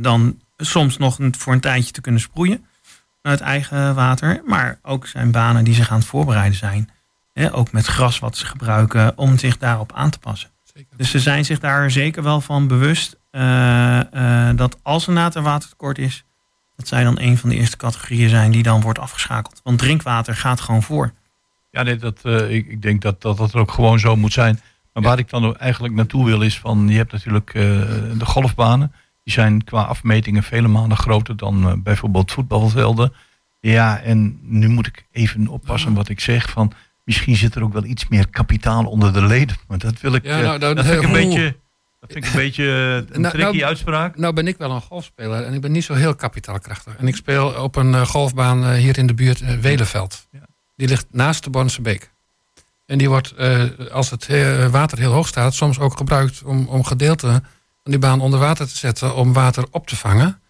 dan 0.00 0.40
soms 0.56 0.96
nog 0.96 1.18
voor 1.30 1.52
een 1.52 1.60
tijdje 1.60 1.92
te 1.92 2.00
kunnen 2.00 2.20
sproeien 2.20 2.64
uit 3.22 3.40
eigen 3.40 3.94
water. 3.94 4.42
Maar 4.44 4.78
ook 4.82 5.06
zijn 5.06 5.30
banen 5.30 5.64
die 5.64 5.74
zich 5.74 5.90
aan 5.90 5.98
het 5.98 6.06
voorbereiden 6.06 6.58
zijn. 6.58 6.90
Hè, 7.32 7.54
ook 7.54 7.72
met 7.72 7.86
gras 7.86 8.18
wat 8.18 8.36
ze 8.36 8.46
gebruiken 8.46 9.18
om 9.18 9.38
zich 9.38 9.58
daarop 9.58 9.92
aan 9.92 10.10
te 10.10 10.18
passen. 10.18 10.50
Zeker. 10.74 10.96
Dus 10.96 11.10
ze 11.10 11.20
zijn 11.20 11.44
zich 11.44 11.58
daar 11.58 11.90
zeker 11.90 12.22
wel 12.22 12.40
van 12.40 12.66
bewust 12.66 13.16
dat 14.56 14.78
als 14.82 15.06
er 15.06 15.12
na 15.12 15.34
een 15.34 15.42
watertekort 15.42 15.98
is, 15.98 16.24
dat 16.80 16.88
zij 16.88 17.04
dan 17.04 17.18
een 17.20 17.38
van 17.38 17.48
de 17.48 17.54
eerste 17.56 17.76
categorieën 17.76 18.28
zijn 18.28 18.50
die 18.50 18.62
dan 18.62 18.80
wordt 18.80 18.98
afgeschakeld. 18.98 19.60
Want 19.64 19.78
drinkwater 19.78 20.34
gaat 20.34 20.60
gewoon 20.60 20.82
voor. 20.82 21.12
Ja, 21.70 21.82
nee, 21.82 21.96
dat, 21.96 22.18
eh, 22.22 22.54
ik, 22.54 22.66
ik 22.68 22.82
denk 22.82 23.02
dat, 23.02 23.22
dat 23.22 23.36
dat 23.36 23.52
er 23.52 23.60
ook 23.60 23.70
gewoon 23.72 23.98
zo 23.98 24.16
moet 24.16 24.32
zijn. 24.32 24.60
Maar 24.92 25.02
waar 25.02 25.18
ik 25.18 25.30
dan 25.30 25.56
eigenlijk 25.56 25.94
naartoe 25.94 26.24
wil 26.24 26.42
is 26.42 26.58
van, 26.58 26.88
je 26.88 26.96
hebt 26.96 27.12
natuurlijk 27.12 27.54
eh, 27.54 27.62
de 28.18 28.24
golfbanen. 28.26 28.92
Die 29.24 29.32
zijn 29.34 29.64
qua 29.64 29.82
afmetingen 29.82 30.42
vele 30.42 30.68
malen 30.68 30.96
groter 30.96 31.36
dan 31.36 31.68
eh, 31.68 31.72
bijvoorbeeld 31.76 32.32
voetbalvelden. 32.32 33.12
Ja, 33.60 34.00
en 34.00 34.38
nu 34.42 34.68
moet 34.68 34.86
ik 34.86 35.06
even 35.12 35.48
oppassen 35.48 35.94
wat 35.94 36.08
ik 36.08 36.20
zeg. 36.20 36.50
Van, 36.50 36.72
misschien 37.04 37.36
zit 37.36 37.54
er 37.54 37.62
ook 37.62 37.72
wel 37.72 37.84
iets 37.84 38.08
meer 38.08 38.28
kapitaal 38.28 38.84
onder 38.84 39.12
de 39.12 39.22
leden. 39.26 39.56
Maar 39.68 39.78
dat 39.78 40.00
wil 40.00 40.14
ik. 40.14 40.24
Ja, 40.24 40.40
nou, 40.40 40.58
dat- 40.58 40.76
dat, 40.76 40.86
ik 40.86 41.02
een 41.02 41.12
beetje, 41.12 41.56
dat 42.00 42.12
vind 42.12 42.24
ik 42.24 42.30
een 42.30 42.36
beetje 42.36 42.64
eh, 42.64 43.14
een 43.14 43.20
Nou, 43.20 43.34
tricky 43.34 43.56
nou- 43.56 43.68
uitspraak. 43.68 44.16
Nou 44.16 44.34
ben 44.34 44.46
ik 44.46 44.56
wel 44.56 44.70
een 44.70 44.80
golfspeler 44.80 45.44
en 45.44 45.54
ik 45.54 45.60
ben 45.60 45.72
niet 45.72 45.84
zo 45.84 45.94
heel 45.94 46.14
kapitaalkrachtig. 46.14 46.96
En 46.96 47.08
ik 47.08 47.16
speel 47.16 47.48
op 47.48 47.76
een 47.76 47.94
eh, 47.94 48.06
golfbaan 48.06 48.64
eh, 48.64 48.72
hier 48.72 48.98
in 48.98 49.06
de 49.06 49.14
buurt, 49.14 49.40
eh, 49.40 49.54
Welenveld. 49.54 50.26
Ja. 50.30 50.40
Die 50.76 50.88
ligt 50.88 51.06
naast 51.10 51.44
de 51.44 51.50
Bornse 51.50 51.82
Beek. 51.82 52.10
En 52.86 52.98
die 52.98 53.08
wordt, 53.08 53.34
als 53.90 54.10
het 54.10 54.26
water 54.70 54.98
heel 54.98 55.12
hoog 55.12 55.26
staat, 55.26 55.54
soms 55.54 55.78
ook 55.78 55.96
gebruikt 55.96 56.42
om, 56.42 56.66
om 56.68 56.84
gedeelten 56.84 57.30
van 57.82 57.90
die 57.92 57.98
baan 57.98 58.20
onder 58.20 58.40
water 58.40 58.68
te 58.68 58.76
zetten 58.76 59.14
om 59.14 59.32
water 59.32 59.64
op 59.70 59.86
te 59.86 59.96
vangen. 59.96 60.40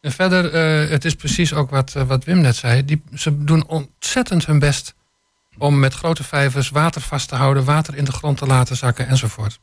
En 0.00 0.12
verder, 0.12 0.54
het 0.90 1.04
is 1.04 1.14
precies 1.14 1.54
ook 1.54 1.70
wat, 1.70 1.92
wat 1.92 2.24
Wim 2.24 2.40
net 2.40 2.56
zei. 2.56 2.84
Die, 2.84 3.02
ze 3.14 3.44
doen 3.44 3.66
ontzettend 3.66 4.46
hun 4.46 4.58
best 4.58 4.94
om 5.56 5.78
met 5.78 5.94
grote 5.94 6.24
vijvers 6.24 6.68
water 6.70 7.00
vast 7.00 7.28
te 7.28 7.34
houden, 7.34 7.64
water 7.64 7.96
in 7.96 8.04
de 8.04 8.12
grond 8.12 8.38
te 8.38 8.46
laten 8.46 8.76
zakken 8.76 9.08
enzovoort. 9.08 9.60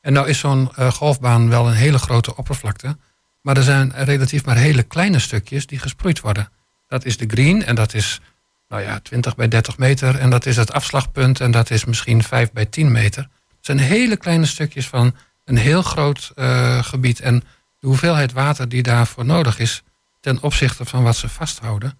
En 0.00 0.12
nou 0.12 0.28
is 0.28 0.38
zo'n 0.38 0.70
eh, 0.74 0.90
golfbaan 0.92 1.48
wel 1.48 1.68
een 1.68 1.74
hele 1.74 1.98
grote 1.98 2.36
oppervlakte. 2.36 2.96
Maar 3.40 3.56
er 3.56 3.62
zijn 3.62 3.92
relatief 3.94 4.44
maar 4.44 4.56
hele 4.56 4.82
kleine 4.82 5.18
stukjes 5.18 5.66
die 5.66 5.78
gesproeid 5.78 6.20
worden. 6.20 6.48
Dat 6.88 7.04
is 7.04 7.16
de 7.16 7.26
green 7.28 7.64
en 7.64 7.74
dat 7.74 7.94
is 7.94 8.20
nou 8.68 8.82
ja, 8.82 9.00
20 9.00 9.36
bij 9.36 9.48
30 9.48 9.78
meter. 9.78 10.18
En 10.18 10.30
dat 10.30 10.46
is 10.46 10.56
het 10.56 10.72
afslagpunt 10.72 11.40
en 11.40 11.50
dat 11.50 11.70
is 11.70 11.84
misschien 11.84 12.22
5 12.22 12.52
bij 12.52 12.66
10 12.66 12.92
meter. 12.92 13.22
Het 13.56 13.66
zijn 13.66 13.78
hele 13.78 14.16
kleine 14.16 14.46
stukjes 14.46 14.88
van 14.88 15.14
een 15.44 15.56
heel 15.56 15.82
groot 15.82 16.32
eh, 16.34 16.82
gebied. 16.82 17.20
En 17.20 17.44
de 17.78 17.86
hoeveelheid 17.86 18.32
water 18.32 18.68
die 18.68 18.82
daarvoor 18.82 19.24
nodig 19.24 19.58
is 19.58 19.82
ten 20.20 20.42
opzichte 20.42 20.84
van 20.84 21.02
wat 21.02 21.16
ze 21.16 21.28
vasthouden, 21.28 21.98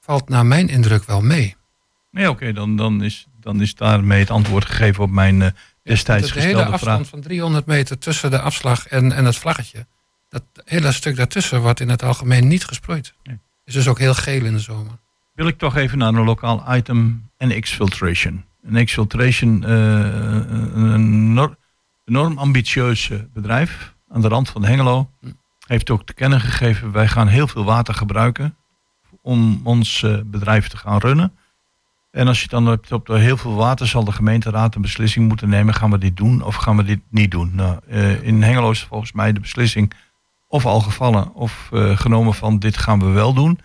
valt 0.00 0.28
naar 0.28 0.46
mijn 0.46 0.68
indruk 0.68 1.04
wel 1.04 1.20
mee. 1.20 1.56
Nee, 2.10 2.30
oké, 2.30 2.52
dan, 2.52 2.76
dan, 2.76 3.02
is, 3.02 3.26
dan 3.40 3.60
is 3.60 3.74
daarmee 3.74 4.20
het 4.20 4.30
antwoord 4.30 4.64
gegeven 4.64 5.02
op 5.02 5.10
mijn 5.10 5.42
eh, 5.42 5.50
destijds 5.84 6.32
de 6.32 6.40
hele 6.40 6.64
afstand 6.64 7.08
van 7.08 7.20
300 7.20 7.66
meter 7.66 7.98
tussen 7.98 8.30
de 8.30 8.40
afslag 8.40 8.86
en, 8.86 9.12
en 9.12 9.24
het 9.24 9.36
vlaggetje. 9.36 9.86
Dat 10.28 10.42
hele 10.64 10.92
stuk 10.92 11.16
daartussen 11.16 11.60
wordt 11.60 11.80
in 11.80 11.88
het 11.88 12.02
algemeen 12.02 12.48
niet 12.48 12.64
gesproeid. 12.64 13.14
Nee. 13.22 13.38
Is 13.64 13.74
dus 13.74 13.88
ook 13.88 13.98
heel 13.98 14.14
geel 14.14 14.44
in 14.44 14.52
de 14.52 14.58
zomer. 14.58 14.92
Wil 15.34 15.46
ik 15.46 15.58
toch 15.58 15.76
even 15.76 15.98
naar 15.98 16.14
een 16.14 16.24
lokaal 16.24 16.74
item 16.74 17.30
en 17.36 17.50
exfiltration. 17.50 18.44
Een 18.62 18.76
exfiltration, 18.76 19.64
eh, 19.64 19.70
een 19.70 20.94
enorm, 20.94 21.56
enorm 22.04 22.38
ambitieus 22.38 23.10
eh, 23.10 23.18
bedrijf 23.32 23.94
aan 24.08 24.20
de 24.20 24.28
rand 24.28 24.48
van 24.48 24.64
Hengelo. 24.64 25.10
Hm. 25.20 25.26
Heeft 25.66 25.90
ook 25.90 26.06
te 26.06 26.14
kennen 26.14 26.40
gegeven, 26.40 26.92
wij 26.92 27.08
gaan 27.08 27.28
heel 27.28 27.48
veel 27.48 27.64
water 27.64 27.94
gebruiken 27.94 28.56
om 29.22 29.60
ons 29.64 30.02
eh, 30.02 30.18
bedrijf 30.24 30.68
te 30.68 30.76
gaan 30.76 30.98
runnen. 30.98 31.32
En 32.14 32.26
als 32.28 32.42
je 32.42 32.48
dan 32.48 32.66
hebt 32.66 32.92
op 32.92 33.06
de 33.06 33.18
heel 33.18 33.36
veel 33.36 33.54
water, 33.54 33.86
zal 33.86 34.04
de 34.04 34.12
gemeenteraad 34.12 34.74
een 34.74 34.82
beslissing 34.82 35.28
moeten 35.28 35.48
nemen. 35.48 35.74
Gaan 35.74 35.90
we 35.90 35.98
dit 35.98 36.16
doen 36.16 36.42
of 36.42 36.54
gaan 36.54 36.76
we 36.76 36.82
dit 36.84 37.00
niet 37.08 37.30
doen? 37.30 37.50
Nou, 37.54 37.78
eh, 37.88 38.22
in 38.22 38.42
Hengelo 38.42 38.70
is 38.70 38.82
volgens 38.84 39.12
mij 39.12 39.32
de 39.32 39.40
beslissing 39.40 39.92
of 40.48 40.66
al 40.66 40.80
gevallen 40.80 41.34
of 41.34 41.68
eh, 41.72 41.96
genomen 41.98 42.34
van 42.34 42.58
dit 42.58 42.76
gaan 42.76 42.98
we 42.98 43.06
wel 43.06 43.32
doen. 43.34 43.58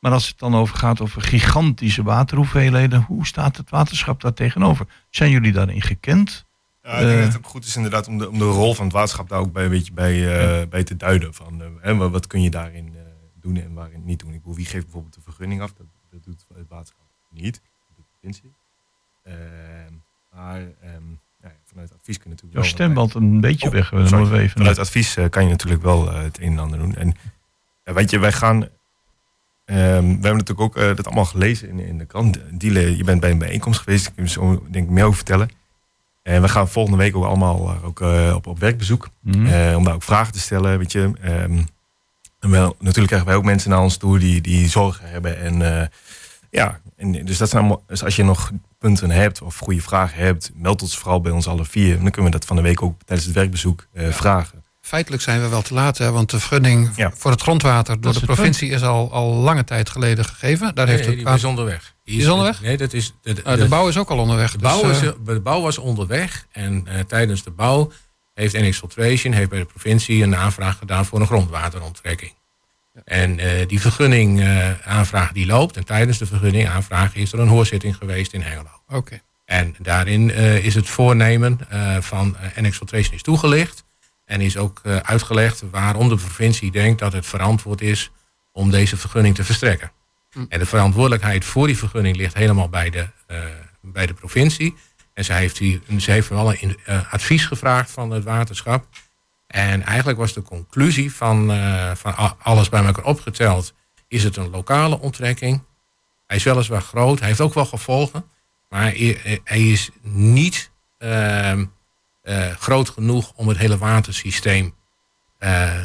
Maar 0.00 0.12
als 0.12 0.26
het 0.28 0.38
dan 0.38 0.54
over 0.54 0.76
gaat 0.76 1.00
over 1.00 1.22
gigantische 1.22 2.02
waterhoeveelheden, 2.02 3.02
hoe 3.02 3.26
staat 3.26 3.56
het 3.56 3.70
waterschap 3.70 4.20
daar 4.20 4.34
tegenover? 4.34 4.86
Zijn 5.10 5.30
jullie 5.30 5.52
daarin 5.52 5.82
gekend? 5.82 6.44
Ja, 6.82 6.90
ik 6.92 6.98
denk 6.98 7.10
Eh. 7.12 7.16
dat 7.24 7.26
het 7.32 7.36
ook 7.36 7.46
goed 7.50 7.64
is 7.64 7.76
inderdaad 7.76 8.08
om 8.08 8.18
de, 8.18 8.28
om 8.30 8.38
de 8.38 8.44
rol 8.44 8.74
van 8.74 8.84
het 8.84 8.94
waterschap 8.94 9.28
daar 9.28 9.38
ook 9.40 9.52
bij, 9.52 9.64
een 9.64 9.70
beetje 9.70 9.92
bij, 9.92 10.68
bij 10.68 10.84
te 10.84 10.96
duiden. 10.96 11.34
Van, 11.34 11.62
hè, 11.80 11.96
wat- 12.10 12.26
kun 12.26 12.42
je 12.42 12.50
daarin 12.50 12.92
doen 13.40 13.56
en 13.56 13.72
waarin 13.74 14.04
niet 14.04 14.18
doen. 14.18 14.32
Ik 14.32 14.38
bedoel, 14.40 14.54
wie 14.56 14.66
geeft 14.66 14.84
bijvoorbeeld 14.84 15.14
de 15.14 15.20
vergunning 15.24 15.60
af? 15.62 15.72
Dat, 15.72 15.86
dat 16.10 16.24
doet 16.24 16.44
het 16.54 16.68
waterschap 16.68 17.06
niet. 17.30 17.60
Provincie. 18.20 18.52
Ehm, 19.24 19.92
maar 20.34 20.60
ehm, 20.60 21.02
ja, 21.42 21.52
vanuit 21.64 21.92
advies 21.92 22.18
kun 22.18 22.24
je 22.24 22.30
natuurlijk 22.30 22.52
Jouw 22.52 22.62
wel... 22.62 22.70
stem 22.70 22.94
valt 22.94 23.14
een 23.14 23.40
beetje 23.40 23.66
Oh, 23.66 23.72
weg. 23.72 23.92
Moeten 23.92 24.30
we 24.30 24.38
even 24.38 24.56
Vanuit 24.58 24.78
advies 24.78 25.16
eh, 25.16 25.28
kan 25.28 25.42
je 25.44 25.48
natuurlijk 25.50 25.82
wel 25.82 26.10
eh, 26.12 26.22
het 26.22 26.38
een 26.40 26.52
en 26.52 26.58
ander 26.58 26.78
doen. 26.78 26.94
En 26.94 27.14
weet 27.84 28.10
je, 28.10 28.18
wij 28.18 28.32
gaan. 28.32 28.62
ehm, 28.62 28.68
we 30.04 30.08
hebben 30.08 30.20
natuurlijk 30.36 30.60
ook 30.60 30.76
eh, 30.76 30.94
dat 30.96 31.06
allemaal 31.06 31.24
gelezen 31.24 31.68
in, 31.68 31.78
in 31.78 31.98
de 31.98 32.04
krant. 32.06 32.38
Diele, 32.52 32.96
je 32.96 33.04
bent 33.04 33.20
bij 33.20 33.30
een 33.30 33.38
bijeenkomst 33.38 33.80
geweest. 33.80 34.06
Ik 34.06 34.12
kan 34.14 34.24
je 34.24 34.30
zo 34.30 34.66
denk 34.70 34.84
ik 34.84 34.90
meer 34.90 35.04
over 35.04 35.16
vertellen. 35.16 35.50
En 36.22 36.42
we 36.42 36.48
gaan 36.48 36.68
volgende 36.68 36.98
week 36.98 37.16
ook 37.16 37.24
allemaal 37.24 37.68
eh, 37.68 37.84
ook, 37.84 38.00
eh, 38.00 38.32
op, 38.36 38.46
op 38.46 38.58
werkbezoek. 38.58 39.08
Mhm. 39.22 39.46
Eh, 39.46 39.76
om 39.76 39.84
daar 39.84 39.94
ook 39.94 40.02
vragen 40.02 40.32
te 40.32 40.40
stellen. 40.40 40.78
Weet 40.78 40.92
je. 40.92 41.10
En 42.40 42.50
wel, 42.50 42.74
natuurlijk 42.78 43.06
krijgen 43.06 43.28
wij 43.28 43.36
ook 43.36 43.44
mensen 43.44 43.70
naar 43.70 43.80
ons 43.80 43.96
toe 43.96 44.18
die, 44.18 44.40
die 44.40 44.68
zorgen 44.68 45.08
hebben. 45.10 45.38
En 45.38 45.80
eh, 45.80 45.86
ja, 46.50 46.80
en, 46.98 47.12
dus, 47.24 47.38
dat 47.38 47.48
zijn 47.48 47.62
allemaal, 47.62 47.82
dus 47.86 48.04
als 48.04 48.16
je 48.16 48.24
nog 48.24 48.50
punten 48.78 49.10
hebt 49.10 49.42
of 49.42 49.58
goede 49.58 49.80
vragen 49.80 50.18
hebt, 50.22 50.50
meld 50.54 50.82
ons 50.82 50.98
vooral 50.98 51.20
bij 51.20 51.32
ons 51.32 51.46
alle 51.46 51.64
vier. 51.64 51.96
En 51.96 52.02
dan 52.02 52.10
kunnen 52.10 52.30
we 52.30 52.38
dat 52.38 52.46
van 52.46 52.56
de 52.56 52.62
week 52.62 52.82
ook 52.82 52.94
tijdens 53.04 53.26
het 53.26 53.36
werkbezoek 53.36 53.86
eh, 53.92 54.12
vragen. 54.12 54.64
Feitelijk 54.80 55.22
zijn 55.22 55.40
we 55.40 55.48
wel 55.48 55.62
te 55.62 55.74
laat, 55.74 55.98
hè, 55.98 56.10
want 56.10 56.30
de 56.30 56.38
vergunning 56.38 56.90
Ja. 56.96 57.10
voor 57.14 57.30
het 57.30 57.42
grondwater 57.42 58.00
door 58.00 58.12
de 58.12 58.20
provincie 58.20 58.70
is 58.70 58.82
al, 58.82 59.12
al 59.12 59.32
lange 59.34 59.64
tijd 59.64 59.90
geleden 59.90 60.24
gegeven. 60.24 60.74
Daar 60.74 60.86
heeft 60.86 61.06
Nee, 61.06 61.16
het 61.16 61.26
die 61.26 61.34
is 61.34 61.44
onderweg. 61.44 61.94
Die 62.04 62.20
is 62.20 62.28
onderweg? 62.28 62.60
Nee, 62.60 62.76
dat 62.76 62.92
is... 62.92 63.14
De, 63.22 63.32
de, 63.32 63.44
Ah, 63.44 63.56
de 63.58 63.68
bouw 63.68 63.88
is 63.88 63.96
ook 63.98 64.10
al 64.10 64.18
onderweg. 64.18 64.52
de 64.52 64.58
dus, 64.58 64.68
bouw, 64.70 64.90
is, 64.90 65.02
eh, 65.02 65.10
de 65.24 65.40
bouw 65.40 65.60
was 65.60 65.78
onderweg. 65.78 66.46
En 66.52 66.86
eh, 66.86 67.00
tijdens 67.00 67.42
de 67.42 67.50
bouw 67.50 67.90
heeft 68.34 68.54
NX 68.54 68.78
Filtration 68.78 69.32
heeft 69.32 69.48
bij 69.50 69.58
de 69.58 69.64
provincie 69.64 70.22
een 70.22 70.36
aanvraag 70.36 70.78
gedaan 70.78 71.04
voor 71.06 71.20
een 71.20 71.26
grondwateronttrekking. 71.26 72.32
En 73.04 73.38
eh, 73.38 73.68
die 73.68 73.80
vergunning 73.80 74.40
eh, 74.40 74.86
aanvraag 74.86 75.32
die 75.32 75.46
loopt. 75.46 75.76
En 75.76 75.84
tijdens 75.84 76.18
de 76.18 76.26
vergunning 76.26 76.68
aanvraag 76.68 77.14
is 77.14 77.32
er 77.32 77.38
een 77.38 77.48
hoorzitting 77.48 77.96
geweest 77.96 78.32
in 78.32 78.40
Hengelo. 78.40 78.80
Oké. 78.88 79.20
En 79.44 79.74
daarin 79.78 80.30
eh, 80.30 80.64
is 80.64 80.74
het 80.74 80.88
voornemen 80.88 81.58
van 82.00 82.36
eh, 82.36 82.62
NX 82.62 82.76
Filtration 82.76 83.14
is 83.14 83.22
toegelicht. 83.22 83.84
En 84.24 84.40
is 84.40 84.56
ook 84.56 84.80
uitgelegd 85.02 85.62
waarom 85.70 86.08
de 86.08 86.16
provincie 86.16 86.70
denkt 86.70 86.98
dat 86.98 87.12
het 87.12 87.26
verantwoord 87.26 87.80
is 87.80 88.10
om 88.52 88.70
deze 88.70 88.96
vergunning 88.96 89.34
te 89.34 89.44
verstrekken. 89.44 89.92
Hm. 90.30 90.44
En 90.48 90.58
de 90.58 90.66
verantwoordelijkheid 90.66 91.44
voor 91.44 91.66
die 91.66 91.78
vergunning 91.78 92.16
ligt 92.16 92.34
helemaal 92.34 92.68
bij 92.68 92.90
de, 92.90 93.06
bij 93.80 94.06
de 94.06 94.14
provincie. 94.14 94.74
En 95.14 95.24
zij 95.24 95.38
heeft, 95.38 95.58
hier, 95.58 95.80
ze 95.98 96.10
heeft 96.10 96.28
wel 96.28 96.52
een 96.52 96.76
advies 97.10 97.46
gevraagd 97.46 97.90
van 97.90 98.10
het 98.10 98.24
waterschap. 98.24 98.86
En 99.48 99.82
eigenlijk 99.82 100.18
was 100.18 100.32
de 100.32 100.42
conclusie 100.42 101.14
van, 101.14 101.50
eh, 101.50 101.94
van 101.94 102.38
alles 102.38 102.68
bij 102.68 102.84
elkaar 102.84 103.04
opgeteld... 103.04 103.74
is 104.08 104.24
het 104.24 104.36
een 104.36 104.50
lokale 104.50 105.00
onttrekking. 105.00 105.62
Hij 106.26 106.36
is 106.36 106.42
weliswaar 106.42 106.82
groot, 106.82 107.18
hij 107.18 107.28
heeft 107.28 107.40
ook 107.40 107.54
wel 107.54 107.66
gevolgen... 107.66 108.24
maar 108.68 108.82
hij, 108.82 109.40
hij 109.44 109.70
is 109.70 109.90
niet 110.02 110.70
ehm, 110.98 111.64
eh, 112.22 112.50
groot 112.50 112.88
genoeg 112.88 113.32
om 113.34 113.48
het 113.48 113.58
hele 113.58 113.78
watersysteem 113.78 114.74
eh, 115.38 115.82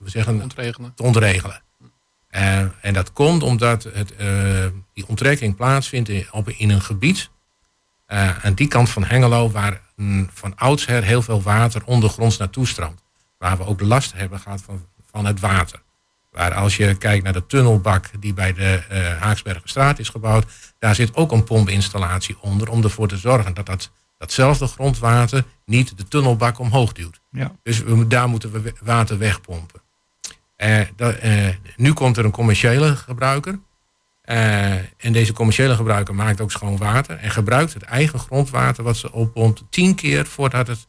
we 0.00 0.10
zeggen, 0.10 0.42
ontregelen. 0.42 0.94
te 0.94 1.02
ontregelen. 1.02 1.62
Eh, 2.28 2.60
en 2.60 2.92
dat 2.92 3.12
komt 3.12 3.42
omdat 3.42 3.82
het, 3.82 4.16
eh, 4.16 4.66
die 4.94 5.06
onttrekking 5.06 5.56
plaatsvindt 5.56 6.08
in, 6.08 6.26
op, 6.30 6.48
in 6.48 6.70
een 6.70 6.82
gebied 6.82 7.30
eh, 8.06 8.44
aan 8.44 8.54
die 8.54 8.68
kant 8.68 8.90
van 8.90 9.04
Hengelo, 9.04 9.50
waar 9.50 9.80
van 10.32 10.56
oudsher 10.56 11.02
heel 11.02 11.22
veel 11.22 11.42
water 11.42 11.82
ondergronds 11.84 12.36
naartoe 12.36 12.66
stroomt. 12.66 13.02
Waar 13.38 13.56
we 13.56 13.66
ook 13.66 13.78
de 13.78 13.86
last 13.86 14.12
hebben 14.12 14.38
gehad 14.38 14.62
van, 14.62 14.86
van 15.10 15.24
het 15.24 15.40
water. 15.40 15.82
Waar 16.30 16.54
als 16.54 16.76
je 16.76 16.94
kijkt 16.94 17.24
naar 17.24 17.32
de 17.32 17.46
tunnelbak 17.46 18.10
die 18.20 18.34
bij 18.34 18.52
de 18.52 18.82
eh 18.88 19.20
Haaksbergenstraat 19.20 19.98
is 19.98 20.08
gebouwd, 20.08 20.46
daar 20.78 20.94
zit 20.94 21.16
ook 21.16 21.32
een 21.32 21.44
pompinstallatie 21.44 22.36
onder 22.40 22.70
om 22.70 22.82
ervoor 22.82 23.08
te 23.08 23.16
zorgen 23.16 23.54
dat, 23.54 23.66
dat 23.66 23.90
datzelfde 24.18 24.66
grondwater 24.66 25.44
niet 25.64 25.96
de 25.96 26.08
tunnelbak 26.08 26.58
omhoog 26.58 26.92
duwt. 26.92 27.20
Ja. 27.30 27.52
Dus 27.62 27.82
we, 27.82 28.06
daar 28.06 28.28
moeten 28.28 28.52
we 28.52 28.74
water 28.80 29.18
wegpompen. 29.18 29.80
Eh, 30.56 30.80
dat, 30.96 31.14
eh, 31.14 31.48
nu 31.76 31.92
komt 31.92 32.16
er 32.16 32.24
een 32.24 32.30
commerciële 32.30 32.96
gebruiker. 32.96 33.58
Eh, 34.30 34.72
en 34.74 35.12
deze 35.12 35.32
commerciële 35.32 35.74
gebruiker 35.74 36.14
maakt 36.14 36.40
ook 36.40 36.50
schoon 36.50 36.76
water. 36.76 37.16
En 37.16 37.30
gebruikt 37.30 37.74
het 37.74 37.82
eigen 37.82 38.18
grondwater 38.18 38.84
wat 38.84 38.96
ze 38.96 39.12
oppompt 39.12 39.62
tien 39.70 39.94
keer 39.94 40.26
voordat 40.26 40.66
het 40.66 40.88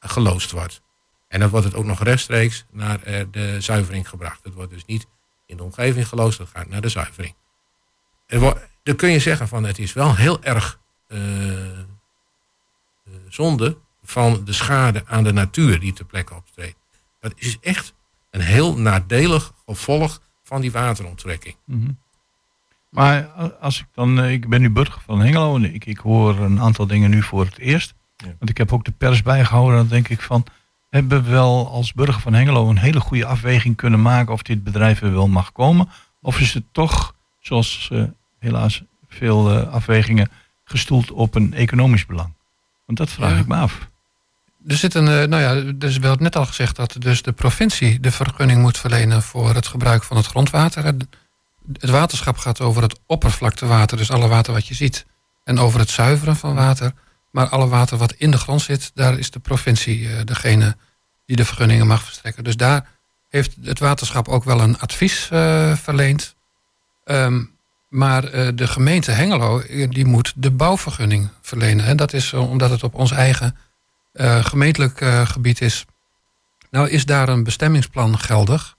geloosd 0.00 0.50
wordt. 0.50 0.82
En 1.28 1.40
dan 1.40 1.48
wordt 1.48 1.66
het 1.66 1.74
ook 1.74 1.84
nog 1.84 2.02
rechtstreeks 2.02 2.64
naar 2.70 3.02
eh, 3.02 3.24
de 3.30 3.60
zuivering 3.60 4.08
gebracht. 4.08 4.44
Het 4.44 4.54
wordt 4.54 4.72
dus 4.72 4.84
niet 4.84 5.06
in 5.46 5.56
de 5.56 5.62
omgeving 5.62 6.08
geloosd, 6.08 6.38
het 6.38 6.48
gaat 6.48 6.68
naar 6.68 6.80
de 6.80 6.88
zuivering. 6.88 7.34
Er 8.26 8.68
dan 8.82 8.96
kun 8.96 9.10
je 9.10 9.18
zeggen 9.18 9.48
van 9.48 9.64
het 9.64 9.78
is 9.78 9.92
wel 9.92 10.16
heel 10.16 10.42
erg 10.42 10.80
eh, 11.06 11.18
zonde 13.28 13.76
van 14.02 14.44
de 14.44 14.52
schade 14.52 15.02
aan 15.06 15.24
de 15.24 15.32
natuur 15.32 15.80
die 15.80 15.92
ter 15.92 16.04
plekke 16.04 16.34
optreedt. 16.34 16.78
Dat 17.20 17.32
is 17.36 17.58
echt 17.60 17.94
een 18.30 18.40
heel 18.40 18.76
nadelig 18.76 19.52
gevolg 19.66 20.20
van 20.42 20.60
die 20.60 20.72
wateronttrekking. 20.72 21.56
Mhm. 21.64 21.90
Maar 22.90 23.26
als 23.60 23.80
ik 23.80 23.86
dan, 23.94 24.20
eh, 24.20 24.32
ik 24.32 24.48
ben 24.48 24.60
nu 24.60 24.70
burger 24.70 25.00
van 25.06 25.20
Hengelo 25.20 25.56
en 25.56 25.74
ik, 25.74 25.86
ik 25.86 25.98
hoor 25.98 26.38
een 26.38 26.60
aantal 26.60 26.86
dingen 26.86 27.10
nu 27.10 27.22
voor 27.22 27.44
het 27.44 27.58
eerst. 27.58 27.94
Ja. 28.16 28.26
Want 28.38 28.50
ik 28.50 28.58
heb 28.58 28.72
ook 28.72 28.84
de 28.84 28.90
pers 28.90 29.22
bijgehouden. 29.22 29.76
Dan 29.76 29.86
denk 29.86 30.08
ik 30.08 30.20
van, 30.20 30.44
hebben 30.90 31.24
we 31.24 31.30
wel 31.30 31.68
als 31.70 31.92
burger 31.92 32.20
van 32.20 32.32
Hengelo 32.34 32.68
een 32.68 32.78
hele 32.78 33.00
goede 33.00 33.26
afweging 33.26 33.76
kunnen 33.76 34.02
maken 34.02 34.32
of 34.32 34.42
dit 34.42 34.64
bedrijf 34.64 35.02
er 35.02 35.12
wel 35.12 35.28
mag 35.28 35.52
komen? 35.52 35.88
Of 36.20 36.40
is 36.40 36.54
het 36.54 36.64
toch, 36.72 37.14
zoals 37.40 37.88
eh, 37.92 38.02
helaas 38.38 38.82
veel 39.08 39.50
eh, 39.50 39.72
afwegingen, 39.72 40.30
gestoeld 40.64 41.10
op 41.10 41.34
een 41.34 41.54
economisch 41.54 42.06
belang? 42.06 42.32
Want 42.86 42.98
dat 42.98 43.10
vraag 43.10 43.32
Ja. 43.32 43.38
ik 43.38 43.46
me 43.46 43.56
af. 43.56 43.88
Er 44.66 44.76
zit 44.76 44.94
een, 44.94 45.04
nou 45.04 45.36
ja, 45.36 45.72
dus 45.74 45.98
wel 45.98 46.14
net 46.14 46.36
al 46.36 46.46
gezegd 46.46 46.76
dat 46.76 46.96
dus 46.98 47.22
de 47.22 47.32
provincie 47.32 48.00
de 48.00 48.10
vergunning 48.10 48.60
moet 48.60 48.78
verlenen 48.78 49.22
voor 49.22 49.54
het 49.54 49.66
gebruik 49.66 50.02
van 50.02 50.16
het 50.16 50.26
grondwater. 50.26 50.94
Het 51.78 51.90
waterschap 51.90 52.36
gaat 52.36 52.60
over 52.60 52.82
het 52.82 52.98
oppervlaktewater, 53.06 53.96
dus 53.96 54.10
alle 54.10 54.28
water 54.28 54.52
wat 54.52 54.66
je 54.66 54.74
ziet. 54.74 55.06
En 55.44 55.58
over 55.58 55.80
het 55.80 55.90
zuiveren 55.90 56.36
van 56.36 56.54
water. 56.54 56.92
Maar 57.30 57.48
alle 57.48 57.68
water 57.68 57.96
wat 57.98 58.12
in 58.12 58.30
de 58.30 58.38
grond 58.38 58.62
zit, 58.62 58.90
daar 58.94 59.18
is 59.18 59.30
de 59.30 59.38
provincie 59.38 60.08
eh, 60.08 60.24
degene 60.24 60.76
die 61.26 61.36
de 61.36 61.44
vergunningen 61.44 61.86
mag 61.86 62.02
verstrekken. 62.02 62.44
Dus 62.44 62.56
daar 62.56 62.88
heeft 63.28 63.56
het 63.62 63.78
waterschap 63.78 64.28
ook 64.28 64.44
wel 64.44 64.60
een 64.60 64.78
advies 64.78 65.28
eh, 65.30 65.76
verleend. 65.76 66.34
Ehm, 67.04 67.42
maar 67.88 68.24
eh, 68.24 68.48
de 68.54 68.66
gemeente 68.66 69.10
Hengelo, 69.10 69.62
die 69.88 70.04
moet 70.04 70.32
de 70.36 70.50
bouwvergunning 70.50 71.28
verlenen. 71.40 71.86
En 71.86 71.96
dat 71.96 72.12
is 72.12 72.32
omdat 72.32 72.70
het 72.70 72.82
op 72.82 72.94
ons 72.94 73.10
eigen 73.10 73.56
gemeentelijk 74.42 75.04
gebied 75.24 75.60
is. 75.60 75.84
Nou 76.70 76.88
is 76.88 77.04
daar 77.04 77.28
een 77.28 77.44
bestemmingsplan 77.44 78.18
geldig, 78.18 78.76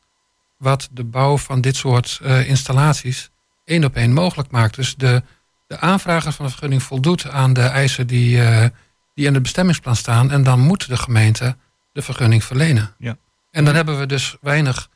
wat 0.61 0.89
de 0.91 1.03
bouw 1.03 1.37
van 1.37 1.61
dit 1.61 1.75
soort 1.75 2.19
eh, 2.23 2.49
installaties 2.49 3.29
één 3.65 3.83
op 3.83 3.95
één 3.95 4.13
mogelijk 4.13 4.51
maakt. 4.51 4.75
Dus 4.75 4.95
de, 4.95 5.23
de 5.67 5.79
aanvrager 5.79 6.31
van 6.31 6.45
de 6.45 6.51
vergunning 6.51 6.83
voldoet 6.83 7.29
aan 7.29 7.53
de 7.53 7.61
eisen 7.61 8.07
die, 8.07 8.43
eh, 8.43 8.65
die 9.13 9.25
in 9.25 9.33
het 9.33 9.41
bestemmingsplan 9.43 9.95
staan. 9.95 10.31
En 10.31 10.43
dan 10.43 10.59
moet 10.59 10.87
de 10.87 10.97
gemeente 10.97 11.55
de 11.93 12.01
vergunning 12.01 12.43
verlenen. 12.43 12.95
Ja. 12.97 13.17
En 13.51 13.65
dan 13.65 13.75
hebben 13.75 13.99
we 13.99 14.05
dus 14.05 14.37
weinig 14.41 14.89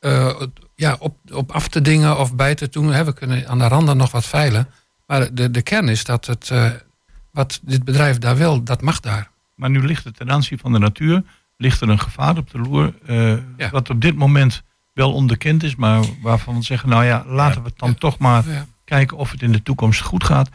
eh, 0.00 0.40
ja, 0.74 0.96
op, 0.98 1.16
op 1.32 1.52
af 1.52 1.68
te 1.68 1.80
dingen 1.80 2.18
of 2.18 2.34
bij 2.34 2.54
te 2.54 2.68
doen. 2.68 2.92
Hè, 2.92 3.04
we 3.04 3.12
kunnen 3.12 3.48
aan 3.48 3.58
de 3.58 3.68
randen 3.68 3.96
nog 3.96 4.10
wat 4.10 4.26
veilen. 4.26 4.68
Maar 5.06 5.34
de, 5.34 5.50
de 5.50 5.62
kern 5.62 5.88
is 5.88 6.04
dat 6.04 6.26
het, 6.26 6.52
wat 7.30 7.60
dit 7.62 7.84
bedrijf 7.84 8.18
daar 8.18 8.36
wil, 8.36 8.62
dat 8.62 8.80
mag 8.80 9.00
daar. 9.00 9.30
Maar 9.54 9.70
nu 9.70 9.86
ligt 9.86 10.04
er 10.04 10.12
ten 10.12 10.30
aanzien 10.30 10.58
van 10.58 10.72
de 10.72 10.78
natuur, 10.78 11.22
ligt 11.56 11.80
er 11.80 11.88
een 11.88 12.00
gevaar 12.00 12.36
op 12.36 12.50
de 12.50 12.58
loer, 12.58 12.94
Ja. 13.56 13.70
wat 13.70 13.90
op 13.90 14.00
dit 14.00 14.16
moment 14.16 14.62
wel 14.92 15.12
onbekend 15.12 15.62
is, 15.62 15.76
maar 15.76 16.04
waarvan 16.22 16.54
we 16.56 16.62
zeggen, 16.62 16.88
nou 16.88 17.04
ja, 17.04 17.24
laten 17.26 17.62
we 17.62 17.68
het 17.68 17.78
dan 17.78 17.88
Ja. 17.88 17.94
toch 17.94 18.18
maar 18.18 18.48
Ja. 18.50 18.66
kijken 18.84 19.16
of 19.16 19.30
het 19.30 19.42
in 19.42 19.52
de 19.52 19.62
toekomst 19.62 20.00
goed 20.00 20.24
gaat. 20.24 20.48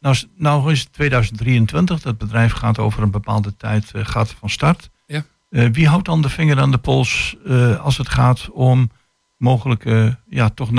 Nou, 0.00 0.14
is- 0.14 0.26
nou 0.36 0.72
is 0.72 0.80
het 0.80 0.92
2023, 0.92 2.00
dat 2.00 2.18
bedrijf 2.18 2.52
gaat 2.52 2.78
over 2.78 3.02
een 3.02 3.10
bepaalde 3.10 3.56
tijd 3.56 3.90
eh, 3.94 4.04
gaat 4.06 4.30
van 4.38 4.50
start. 4.50 4.90
Ja. 5.06 5.24
Eh, 5.50 5.68
wie 5.72 5.88
houdt 5.88 6.04
dan 6.04 6.22
de 6.22 6.28
vinger 6.28 6.60
aan 6.60 6.70
de 6.70 6.78
pols 6.78 7.36
eh, 7.46 7.80
als 7.80 7.96
het 7.96 8.08
gaat 8.08 8.48
om 8.50 8.90
mogelijke, 9.36 10.18
ja, 10.28 10.48
toch 10.48 10.70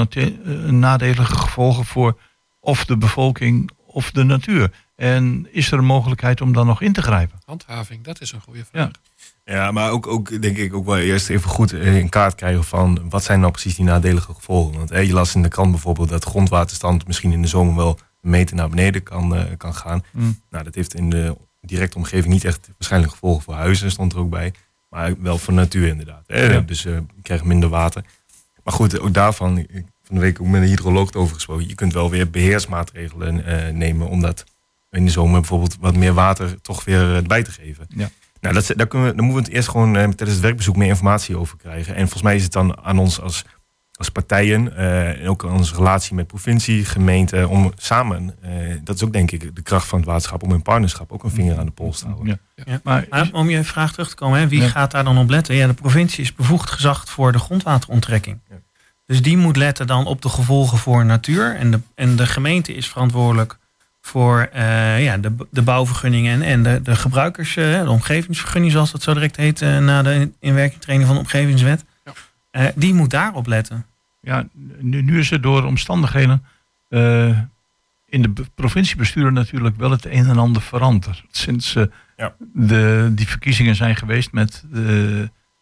nadelige 0.71 1.35
gevolgen 1.35 1.85
voor 1.85 2.19
of 2.59 2.85
de 2.85 2.97
bevolking 2.97 3.69
of 3.85 4.11
de 4.11 4.23
natuur? 4.23 4.71
En 4.95 5.47
is 5.51 5.71
er 5.71 5.77
een 5.77 5.85
mogelijkheid 5.85 6.41
om 6.41 6.53
dan 6.53 6.65
nog 6.65 6.81
in 6.81 6.93
te 6.93 7.01
grijpen? 7.01 7.39
Handhaving, 7.45 8.03
dat 8.03 8.21
is 8.21 8.31
een 8.31 8.41
goede 8.41 8.65
vraag. 8.71 8.89
Ja. 9.43 9.71
Maar 9.71 9.91
ook, 9.91 10.07
ook 10.07 10.41
denk 10.41 10.57
ik 10.57 10.73
ook 10.73 10.85
wel 10.85 10.97
eerst 10.97 11.29
even 11.29 11.49
goed 11.49 11.73
in 11.73 12.09
kaart 12.09 12.35
krijgen 12.35 12.63
van 12.63 13.09
wat 13.09 13.23
zijn 13.23 13.39
nou 13.39 13.51
precies 13.51 13.75
die 13.75 13.85
nadelige 13.85 14.33
gevolgen. 14.33 14.77
Want 14.77 14.91
eh, 14.91 15.07
je 15.07 15.13
las 15.13 15.35
in 15.35 15.41
de 15.41 15.49
krant 15.49 15.71
bijvoorbeeld 15.71 16.09
dat 16.09 16.23
grondwaterstand 16.23 17.07
misschien 17.07 17.31
in 17.31 17.41
de 17.41 17.47
zomer 17.47 17.75
wel 17.75 17.99
een 18.21 18.29
meter 18.29 18.55
naar 18.55 18.69
beneden 18.69 19.03
kan, 19.03 19.35
eh, 19.35 19.43
kan 19.57 19.73
gaan. 19.73 20.03
Mm. 20.11 20.41
Nou, 20.49 20.63
dat 20.63 20.75
heeft 20.75 20.93
in 20.93 21.09
de 21.09 21.37
directe 21.61 21.97
omgeving 21.97 22.33
niet 22.33 22.45
echt 22.45 22.69
waarschijnlijk 22.77 23.11
gevolgen 23.11 23.43
voor 23.43 23.53
huizen, 23.53 23.91
stond 23.91 24.13
er 24.13 24.19
ook 24.19 24.29
bij. 24.29 24.53
Maar 24.89 25.21
wel 25.21 25.37
voor 25.37 25.53
natuur 25.53 25.87
inderdaad. 25.87 26.23
Ja. 26.27 26.59
Dus 26.59 26.85
eh, 26.85 26.93
je 26.93 27.21
krijgt 27.21 27.43
minder 27.43 27.69
water. 27.69 28.03
Maar 28.63 28.73
goed, 28.73 28.99
ook 28.99 29.13
daarvan, 29.13 29.57
ik 29.57 29.85
van 30.03 30.15
de 30.15 30.21
week 30.21 30.41
ook 30.41 30.47
met 30.47 30.61
een 30.61 30.67
hydroloog 30.67 31.13
over 31.13 31.35
gesproken. 31.35 31.67
Je 31.67 31.75
kunt 31.75 31.93
wel 31.93 32.09
weer 32.09 32.29
beheersmaatregelen 32.29 33.45
eh, 33.45 33.73
nemen 33.73 34.07
om 34.07 34.21
dat 34.21 34.43
in 34.89 35.05
de 35.05 35.11
zomer 35.11 35.39
bijvoorbeeld 35.39 35.77
wat 35.79 35.95
meer 35.95 36.13
water 36.13 36.61
toch 36.61 36.83
weer 36.83 37.23
bij 37.23 37.43
te 37.43 37.51
geven. 37.51 37.85
Ja. 37.89 38.09
Nou, 38.41 38.53
dat, 38.53 38.71
daar, 38.75 38.87
kunnen 38.87 39.07
we, 39.09 39.15
daar 39.15 39.25
moeten 39.25 39.43
we 39.43 39.47
het 39.47 39.57
eerst 39.57 39.69
gewoon 39.69 39.95
eh, 39.95 40.03
tijdens 40.03 40.31
het 40.31 40.39
werkbezoek 40.39 40.75
meer 40.75 40.87
informatie 40.87 41.37
over 41.37 41.57
krijgen. 41.57 41.93
En 41.95 42.01
volgens 42.01 42.21
mij 42.23 42.35
is 42.35 42.43
het 42.43 42.51
dan 42.51 42.77
aan 42.83 42.97
ons 42.99 43.21
als, 43.21 43.45
als 43.91 44.09
partijen 44.09 44.75
eh, 44.77 45.21
en 45.21 45.27
ook 45.29 45.43
aan 45.45 45.51
onze 45.51 45.75
relatie 45.75 46.15
met 46.15 46.27
provincie, 46.27 46.85
gemeente, 46.85 47.47
om 47.47 47.71
samen, 47.75 48.35
eh, 48.41 48.51
dat 48.83 48.95
is 48.95 49.03
ook 49.03 49.13
denk 49.13 49.31
ik 49.31 49.55
de 49.55 49.61
kracht 49.61 49.87
van 49.87 49.99
het 49.99 50.07
waterschap, 50.07 50.43
om 50.43 50.53
in 50.53 50.61
partnerschap 50.61 51.11
ook 51.11 51.23
een 51.23 51.29
vinger 51.31 51.57
aan 51.57 51.65
de 51.65 51.71
pols 51.71 51.99
te 51.99 52.05
houden. 52.07 52.39
Ja. 52.55 52.63
Ja. 52.65 52.79
Maar 52.83 53.05
Maar 53.09 53.29
om 53.31 53.49
je 53.49 53.63
vraag 53.63 53.91
terug 53.91 54.09
te 54.09 54.15
komen, 54.15 54.39
hè, 54.39 54.47
wie 54.47 54.61
Ja. 54.61 54.67
gaat 54.67 54.91
daar 54.91 55.03
dan 55.03 55.17
op 55.17 55.29
letten? 55.29 55.55
Ja, 55.55 55.67
de 55.67 55.73
provincie 55.73 56.23
is 56.23 56.35
bevoegd 56.35 56.69
gezag 56.69 57.09
voor 57.09 57.31
de 57.31 57.39
grondwateronttrekking. 57.39 58.39
Ja. 58.49 58.55
Dus 59.05 59.21
die 59.21 59.37
moet 59.37 59.55
letten 59.57 59.87
dan 59.87 60.05
op 60.05 60.21
de 60.21 60.29
gevolgen 60.29 60.77
voor 60.77 61.05
natuur. 61.05 61.55
En 61.55 61.71
de, 61.71 61.79
en 61.95 62.15
de 62.15 62.25
gemeente 62.27 62.73
is 62.73 62.87
verantwoordelijk 62.89 63.57
voor 64.01 64.49
eh, 64.51 65.03
ja, 65.03 65.17
de, 65.17 65.35
de 65.51 65.61
bouwvergunningen 65.61 66.33
en, 66.33 66.41
en 66.41 66.63
de, 66.63 66.81
de 66.81 66.95
gebruikers, 66.95 67.55
eh, 67.55 67.83
de 67.83 67.89
omgevingsvergunning, 67.89 68.71
zoals 68.71 68.91
dat 68.91 69.01
zo 69.03 69.13
direct 69.13 69.35
heet, 69.35 69.61
eh, 69.61 69.77
na 69.77 70.01
de 70.01 70.31
inwerkingtraining 70.39 71.07
van 71.07 71.17
de 71.17 71.23
omgevingswet. 71.25 71.85
Ja. 72.05 72.11
Eh, 72.51 72.65
die 72.75 72.93
moet 72.93 73.09
daarop 73.09 73.47
letten. 73.47 73.85
ja, 74.21 74.47
nu, 74.77 75.01
nu 75.01 75.19
is 75.19 75.31
er 75.31 75.41
door 75.41 75.63
omstandigheden 75.63 76.43
eh, 76.89 77.37
in 78.09 78.21
de 78.21 78.29
be- 78.29 78.45
provinciebesturen 78.55 79.33
natuurlijk 79.33 79.77
wel 79.77 79.91
het 79.91 80.05
een 80.05 80.27
en 80.29 80.37
ander 80.37 80.61
veranderd. 80.61 81.23
Sinds 81.31 81.75
eh, 81.75 81.83
Ja. 82.17 82.33
de, 82.53 83.09
die 83.11 83.27
verkiezingen 83.27 83.75
zijn 83.75 83.95
geweest 83.95 84.31
met, 84.31 84.63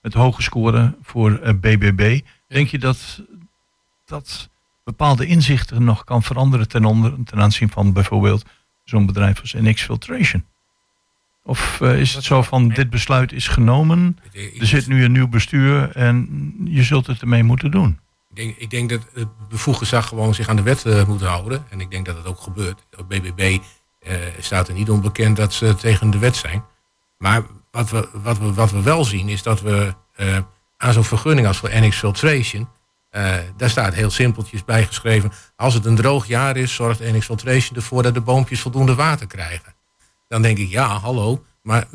met 0.02 0.14
hoge 0.14 0.42
scoren 0.42 0.96
voor 1.02 1.56
BBB. 1.56 2.20
Denk 2.48 2.68
je 2.68 2.80
dat, 2.80 3.22
dat 4.06 4.50
bepaalde 4.90 5.26
inzichten 5.26 5.84
nog 5.84 6.04
kan 6.04 6.24
veranderen 6.24 6.68
ten, 6.68 6.86
onder, 6.86 7.14
ten 7.26 7.40
aanzien 7.40 7.70
van 7.70 7.94
bijvoorbeeld 7.94 8.46
zo'n 8.84 9.06
bedrijf 9.06 9.42
als 9.42 9.54
NX 9.54 9.82
Filtration? 9.82 10.46
Of 11.44 11.82
eh, 11.82 12.00
is 12.00 12.14
het 12.14 12.24
zo 12.24 12.42
van 12.42 12.70
dit 12.70 12.90
besluit 12.90 13.32
is 13.32 13.48
genomen, 13.48 14.18
er 14.60 14.68
zit 14.68 14.88
nu 14.88 15.04
een 15.04 15.12
nieuw 15.12 15.28
bestuur 15.28 15.92
en 15.96 16.28
je 16.64 16.84
zult 16.84 17.08
het 17.08 17.22
ermee 17.22 17.44
moeten 17.44 17.72
doen? 17.72 18.00
Ik 18.30 18.36
denk, 18.36 18.58
ik 18.58 18.70
denk 18.70 18.90
dat 18.90 19.02
het 19.14 19.28
bevoegd 19.50 19.78
gezag 19.78 20.08
gewoon 20.08 20.34
zich 20.34 20.50
aan 20.50 20.56
de 20.56 20.62
wet 20.62 20.86
eh, 20.86 21.08
moet 21.08 21.22
houden. 21.22 21.66
En 21.70 21.80
ik 21.82 21.92
denk 21.92 22.06
dat 22.06 22.18
het 22.18 22.26
ook 22.26 22.40
gebeurt. 22.40 22.86
Op 22.98 23.10
BBB 23.10 23.58
eh, 24.00 24.16
staat 24.40 24.68
er 24.68 24.74
niet 24.74 24.90
onbekend 24.90 25.38
dat 25.38 25.54
ze 25.54 25.76
tegen 25.76 26.10
de 26.10 26.18
wet 26.18 26.36
zijn. 26.36 26.64
Maar 27.18 27.44
wat 27.72 27.90
we, 27.90 28.10
wat 28.14 28.38
we, 28.38 28.54
wat 28.54 28.72
we 28.72 28.82
wel 28.82 29.06
zien 29.06 29.30
is 29.30 29.44
dat 29.44 29.62
we 29.62 29.94
aan 30.78 30.94
zo'n 30.94 31.04
vergunning 31.04 31.48
als 31.48 31.58
voor 31.58 31.70
NX 31.74 31.98
Filtration... 31.98 32.68
eh, 33.10 33.34
daar 33.57 33.70
staat 33.70 33.93
heel 33.93 34.10
simpeltjes 34.10 34.66
bijgeschreven... 34.66 35.32
als 35.55 35.74
het 35.74 35.86
een 35.86 35.95
droog 35.95 36.28
jaar 36.28 36.57
is, 36.57 36.74
zorgt 36.74 36.99
NX 36.99 37.26
Filtration 37.26 37.76
ervoor... 37.76 38.03
dat 38.03 38.14
de 38.14 38.22
boompjes 38.22 38.60
voldoende 38.60 38.95
water 38.95 39.28
krijgen. 39.28 39.76
Dan 40.28 40.41
denk 40.41 40.57
ik, 40.57 40.70
ja, 40.70 40.88
hallo, 40.88 41.43
maar 41.62 41.86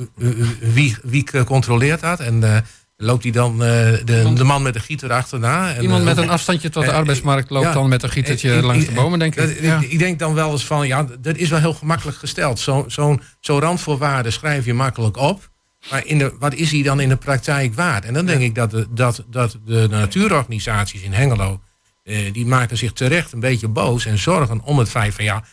wie, 0.61 0.97
wie 1.03 1.45
controleert 1.45 2.01
dat? 2.01 2.21
En 2.21 2.55
eh, 2.55 2.61
loopt 2.97 3.23
hij 3.23 3.33
dan 3.33 3.53
eh, 3.53 3.59
de, 4.05 4.33
de 4.35 4.45
man 4.45 4.63
met 4.63 4.73
de 4.73 4.81
gieter 4.81 5.13
achterna? 5.13 5.75
En, 5.75 5.83
Iemand 5.83 6.05
met 6.05 6.17
een 6.17 6.31
afstandje 6.31 6.71
tot 6.71 6.85
de 6.85 6.93
arbeidsmarkt 6.93 7.51
loopt 7.51 7.67
ja. 7.67 7.73
dan 7.73 7.89
met 7.89 8.03
een 8.03 8.11
gietertje 8.11 8.63
langs 8.63 8.87
de 8.87 8.93
bomen, 8.93 9.19
denk 9.19 9.37
ik. 9.37 9.61
Ja. 9.61 9.81
ik 9.89 9.99
denk 9.99 10.19
dan 10.19 10.35
wel 10.35 10.51
eens 10.51 10.65
van, 10.65 10.87
ja, 10.87 11.07
dat 11.21 11.37
is 11.37 11.49
wel 11.49 11.59
heel 11.59 11.75
gemakkelijk 11.75 12.19
gesteld. 12.19 12.59
Zo'n 12.59 12.85
zo 12.91 13.19
zo 13.41 13.59
randvoorwaarden 13.59 14.33
schrijf 14.33 14.65
je 14.65 14.75
makkelijk 14.75 15.17
op. 15.17 15.53
Maar 15.91 16.07
in 16.07 16.19
de, 16.19 16.35
wat 16.39 16.55
is 16.55 16.71
die 16.71 16.83
dan 16.83 17.01
in 17.01 17.09
de 17.09 17.17
praktijk 17.17 17.75
waard? 17.75 18.05
En 18.05 18.15
dan 18.15 18.27
denk 18.27 18.41
ik 18.41 18.55
dat 18.55 18.71
de, 18.71 18.87
dat, 18.91 19.25
dat 19.27 19.59
de 19.65 19.87
natuurorganisaties 19.91 21.03
in 21.03 21.13
Hengelo... 21.13 21.61
eh, 22.03 22.33
die 22.33 22.47
maken 22.47 22.77
zich 22.77 22.93
terecht 22.93 23.33
een 23.33 23.41
beetje 23.41 23.69
boos 23.69 24.07
en 24.07 24.19
zorgen 24.19 24.61
om 24.63 24.79
het 24.79 24.89
feit 24.89 25.15
van... 25.15 25.25
ja, 25.25 25.45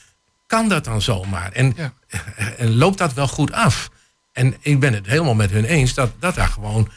kan 0.48 0.70
dat 0.70 0.86
dan 0.86 1.02
zomaar? 1.02 1.52
En, 1.52 1.74
Ja. 1.76 1.94
en 2.58 2.76
loopt 2.76 2.98
dat 2.98 3.14
wel 3.14 3.28
goed 3.28 3.52
af? 3.52 3.90
En 4.32 4.56
ik 4.60 4.80
ben 4.80 4.94
het 4.94 5.06
helemaal 5.06 5.36
met 5.36 5.52
hun 5.52 5.66
eens 5.66 5.94
dat, 5.94 6.12
dat 6.20 6.36
daar 6.36 6.48
gewoon 6.48 6.90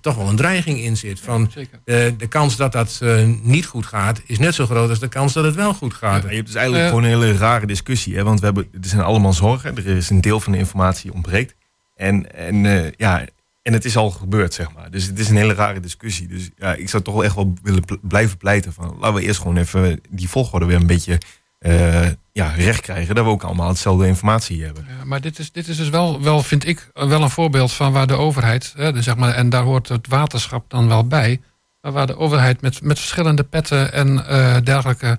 toch 0.00 0.16
wel 0.16 0.28
een 0.28 0.36
dreiging 0.36 0.78
in 0.78 0.96
zit. 0.96 1.20
Van, 1.20 1.52
eh, 1.84 2.06
de 2.18 2.26
kans 2.28 2.56
dat 2.56 2.72
dat 2.72 2.98
eh, 3.02 3.28
niet 3.42 3.66
goed 3.66 3.86
gaat 3.86 4.22
is 4.26 4.38
net 4.38 4.54
zo 4.54 4.66
groot 4.66 4.88
als 4.88 4.98
de 4.98 5.08
kans 5.08 5.32
dat 5.32 5.44
het 5.44 5.54
wel 5.54 5.74
goed 5.74 5.94
gaat. 5.94 6.22
Ja, 6.22 6.28
je 6.28 6.34
hebt 6.34 6.46
dus 6.46 6.56
eigenlijk 6.56 6.88
gewoon 6.88 7.02
een 7.04 7.10
hele 7.10 7.36
rare 7.36 7.66
discussie. 7.66 8.16
Hè? 8.16 8.22
Want 8.22 8.38
we 8.38 8.44
hebben, 8.44 8.68
er 8.72 8.88
zijn 8.88 9.02
allemaal 9.02 9.32
zorgen. 9.32 9.76
Er 9.76 9.86
is 9.86 10.10
een 10.10 10.20
deel 10.20 10.40
van 10.40 10.52
de 10.52 10.58
informatie 10.58 11.12
ontbreekt. 11.12 11.54
En, 12.02 12.34
en, 12.34 12.66
eh, 12.66 12.92
ja, 12.96 13.24
en 13.62 13.72
het 13.72 13.84
is 13.84 13.96
al 13.96 14.10
gebeurd, 14.10 14.54
zeg 14.54 14.72
maar. 14.72 14.90
Dus 14.90 15.06
het 15.06 15.18
is 15.18 15.28
een 15.28 15.36
hele 15.36 15.54
rare 15.54 15.80
discussie. 15.80 16.28
Dus 16.28 16.50
ja, 16.56 16.74
ik 16.74 16.88
zou 16.88 17.02
toch 17.02 17.14
wel 17.14 17.24
echt 17.24 17.34
wel 17.34 17.54
willen 17.62 17.84
blijven 18.02 18.36
pleiten 18.36 18.72
van... 18.72 18.96
laten 19.00 19.14
we 19.14 19.22
eerst 19.22 19.40
gewoon 19.40 19.56
even 19.56 20.00
die 20.10 20.28
volgorde 20.28 20.66
weer 20.66 20.76
een 20.76 20.86
beetje 20.86 21.20
eh, 21.58 22.08
ja, 22.32 22.48
recht 22.48 22.80
krijgen. 22.80 23.14
Dat 23.14 23.24
we 23.24 23.30
ook 23.30 23.42
allemaal 23.42 23.68
hetzelfde 23.68 24.06
informatie 24.06 24.64
hebben. 24.64 24.86
Ja, 24.88 25.04
maar 25.04 25.20
dit 25.20 25.38
is, 25.38 25.52
dit 25.52 25.68
is 25.68 25.76
dus 25.76 25.88
wel, 25.88 26.22
wel, 26.22 26.42
vind 26.42 26.66
ik, 26.66 26.90
wel 26.94 27.22
een 27.22 27.30
voorbeeld 27.30 27.72
van 27.72 27.92
waar 27.92 28.06
de 28.06 28.16
overheid, 28.16 28.72
hè, 28.76 29.02
zeg 29.02 29.16
maar, 29.16 29.34
en 29.34 29.48
daar 29.48 29.62
hoort 29.62 29.88
het 29.88 30.08
waterschap 30.08 30.64
dan 30.70 30.88
wel 30.88 31.06
bij, 31.06 31.40
maar 31.80 31.92
waar 31.92 32.06
de 32.06 32.16
overheid 32.16 32.60
met, 32.60 32.82
met 32.82 32.98
verschillende 32.98 33.42
petten 33.44 33.92
en 33.92 34.26
eh, 34.26 34.56
dergelijke 34.64 35.18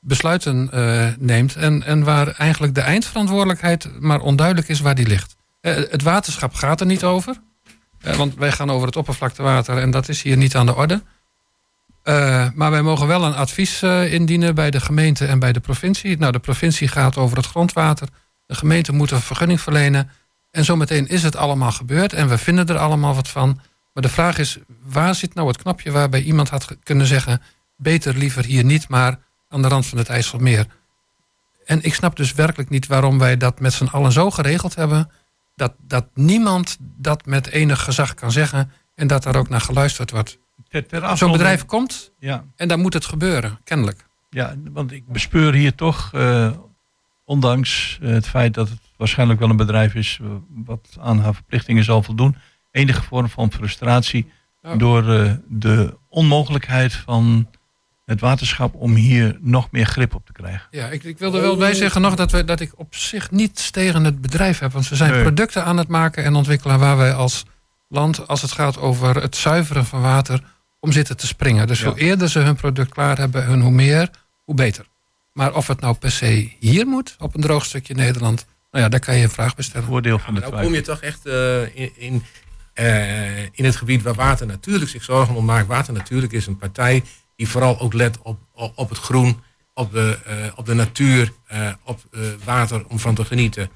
besluiten 0.00 0.70
neemt. 1.18 1.56
En, 1.56 1.82
en 1.82 2.04
waar 2.04 2.28
eigenlijk 2.28 2.74
de 2.74 2.80
eindverantwoordelijkheid 2.80 4.00
maar 4.00 4.20
onduidelijk 4.20 4.68
is 4.68 4.80
waar 4.80 4.94
die 4.94 5.06
ligt. 5.06 5.36
Eh, 5.60 5.74
het 5.74 6.02
waterschap 6.02 6.54
gaat 6.54 6.80
er 6.80 6.86
niet 6.86 7.04
over, 7.04 7.40
eh, 8.00 8.16
want 8.16 8.34
wij 8.34 8.52
gaan 8.52 8.70
over 8.70 8.86
het 8.86 8.96
oppervlaktewater 8.96 9.78
en 9.78 9.90
dat 9.90 10.08
is 10.08 10.22
hier 10.22 10.36
niet 10.36 10.56
aan 10.56 10.66
de 10.66 10.74
orde. 10.74 11.02
Eh, 12.02 12.48
maar 12.54 12.70
wij 12.70 12.82
mogen 12.82 13.06
wel 13.06 13.24
een 13.24 13.34
advies 13.34 13.82
indienen 13.82 14.54
bij 14.54 14.70
de 14.70 14.80
gemeente 14.80 15.26
en 15.26 15.38
bij 15.38 15.52
de 15.52 15.60
provincie. 15.60 16.18
Nou, 16.18 16.32
de 16.32 16.38
provincie 16.38 16.88
gaat 16.88 17.16
over 17.16 17.36
het 17.36 17.46
grondwater. 17.46 18.08
De 18.46 18.54
gemeente 18.54 18.92
moet 18.92 19.10
een 19.10 19.20
vergunning 19.20 19.60
verlenen. 19.60 20.10
En 20.50 20.64
zometeen 20.64 21.08
is 21.08 21.22
het 21.22 21.36
allemaal 21.36 21.72
gebeurd 21.72 22.12
en 22.12 22.28
we 22.28 22.38
vinden 22.38 22.68
er 22.68 22.78
allemaal 22.78 23.14
wat 23.14 23.28
van. 23.28 23.60
Maar 23.92 24.02
de 24.02 24.08
vraag 24.08 24.38
is, 24.38 24.58
waar 24.82 25.14
zit 25.14 25.34
nou 25.34 25.48
het 25.48 25.62
knopje 25.62 25.90
waarbij 25.90 26.22
iemand 26.22 26.48
had 26.48 26.76
kunnen 26.82 27.06
zeggen... 27.06 27.42
beter 27.76 28.16
liever 28.16 28.44
hier 28.44 28.64
niet, 28.64 28.88
maar 28.88 29.18
aan 29.48 29.62
de 29.62 29.68
rand 29.68 29.86
van 29.86 29.98
het 29.98 30.08
IJsselmeer. 30.08 30.66
En 31.66 31.82
ik 31.82 31.94
snap 31.94 32.16
dus 32.16 32.32
werkelijk 32.32 32.70
niet 32.70 32.86
waarom 32.86 33.18
wij 33.18 33.36
dat 33.36 33.60
met 33.60 33.72
z'n 33.72 33.84
allen 33.84 34.12
zo 34.12 34.30
geregeld 34.30 34.74
hebben... 34.74 35.10
dat, 35.58 35.74
dat 35.78 36.06
niemand 36.14 36.76
dat 36.80 37.26
met 37.26 37.46
enig 37.46 37.84
gezag 37.84 38.14
kan 38.14 38.32
zeggen... 38.32 38.72
en 38.94 39.06
dat 39.06 39.22
daar 39.22 39.36
ook 39.36 39.48
naar 39.48 39.60
geluisterd 39.60 40.10
wordt. 40.10 40.38
Zo'n 41.14 41.32
bedrijf 41.32 41.64
komt 41.64 42.12
Ja, 42.18 42.44
en 42.56 42.68
dan 42.68 42.80
moet 42.80 42.94
het 42.94 43.04
gebeuren, 43.04 43.58
kennelijk. 43.64 44.06
ja, 44.30 44.54
want 44.72 44.92
ik 44.92 45.06
bespeur 45.06 45.52
hier 45.54 45.74
toch, 45.74 46.10
eh, 46.12 46.50
ondanks 47.24 47.98
eh, 48.02 48.10
het 48.10 48.28
feit 48.28 48.54
dat 48.54 48.68
het 48.68 48.80
waarschijnlijk 48.96 49.40
wel 49.40 49.50
een 49.50 49.56
bedrijf 49.56 49.94
is 49.94 50.18
eh, 50.22 50.28
wat 50.64 50.96
aan 51.00 51.20
haar 51.20 51.34
verplichtingen 51.34 51.84
zal 51.84 52.02
voldoen, 52.02 52.36
enige 52.70 53.02
vorm 53.02 53.28
van 53.28 53.52
frustratie 53.52 54.30
door 54.76 55.02
de 55.48 55.96
onmogelijkheid 56.08 56.92
van 56.92 57.48
het 58.08 58.20
waterschap 58.20 58.74
om 58.74 58.94
hier 58.94 59.36
nog 59.40 59.70
meer 59.70 59.86
grip 59.86 60.14
op 60.14 60.26
te 60.26 60.32
krijgen. 60.32 60.62
Ja, 60.70 60.86
ik, 60.86 61.04
ik 61.04 61.18
wil 61.18 61.34
er 61.34 61.40
wel 61.40 61.56
bij 61.56 61.74
zeggen 61.74 62.00
nog 62.00 62.14
dat, 62.14 62.30
we, 62.30 62.44
dat 62.44 62.60
ik 62.60 62.72
op 62.76 62.94
zich 62.94 63.30
niets 63.30 63.70
tegen 63.70 64.04
het 64.04 64.20
bedrijf 64.20 64.58
heb. 64.58 64.72
Want 64.72 64.84
ze 64.84 64.96
zijn 64.96 65.12
Nee. 65.12 65.22
producten 65.22 65.64
aan 65.64 65.76
het 65.76 65.88
maken 65.88 66.24
en 66.24 66.34
ontwikkelen 66.34 66.78
waar 66.78 66.96
wij 66.96 67.12
als 67.14 67.44
land, 67.88 68.28
als 68.28 68.42
het 68.42 68.52
gaat 68.52 68.78
over 68.78 69.22
het 69.22 69.36
zuiveren 69.36 69.84
van 69.86 70.00
water, 70.00 70.42
om 70.80 70.92
zitten 70.92 71.16
te 71.16 71.26
springen. 71.26 71.66
Dus 71.66 71.80
Ja. 71.80 71.86
hoe 71.88 71.98
eerder 71.98 72.28
ze 72.30 72.38
hun 72.38 72.56
product 72.56 72.90
klaar 72.92 73.18
hebben 73.18 73.46
en 73.46 73.60
hoe 73.60 73.70
meer, 73.70 74.10
hoe 74.44 74.54
beter. 74.54 74.84
Maar 75.32 75.54
of 75.54 75.66
het 75.66 75.80
nou 75.80 75.94
per 75.94 76.10
se 76.10 76.50
hier 76.58 76.86
moet, 76.86 77.16
op 77.18 77.34
een 77.34 77.40
droog 77.40 77.64
stukje 77.64 77.94
Nederland, 77.94 78.46
nou 78.70 78.84
ja, 78.84 78.90
daar 78.90 79.00
kan 79.00 79.16
je 79.16 79.22
een 79.22 79.30
vraag 79.30 79.54
bij 79.54 79.64
stellen. 79.64 79.86
Voordeel 79.86 80.18
van 80.18 80.34
de 80.34 80.40
Nou 80.40 80.62
kom 80.62 80.74
je 80.74 80.80
toch 80.80 81.00
echt 81.00 81.26
eh, 81.26 81.62
in, 81.76 81.90
in, 81.96 82.24
eh, 82.74 83.42
in 83.42 83.64
het 83.64 83.76
gebied 83.76 84.02
waar 84.02 84.14
Water 84.14 84.46
Natuurlijk 84.46 84.90
zich 84.90 85.04
zorgen 85.04 85.34
om 85.34 85.44
maakt. 85.44 85.66
Water 85.66 85.92
Natuurlijk 85.92 86.32
is 86.32 86.46
een 86.46 86.56
partij 86.56 87.02
die 87.38 87.48
vooral 87.48 87.80
ook 87.80 87.92
let 87.92 88.18
op, 88.22 88.38
op, 88.54 88.72
op 88.74 88.88
het 88.88 88.98
groen, 88.98 89.42
op 89.74 89.92
de, 89.92 90.18
eh, 90.24 90.36
op 90.56 90.66
de 90.66 90.74
natuur, 90.74 91.32
eh, 91.46 91.72
op 91.84 92.00
eh, 92.10 92.20
water 92.44 92.86
om 92.86 92.98
van 92.98 93.14
te 93.14 93.24
genieten. 93.24 93.70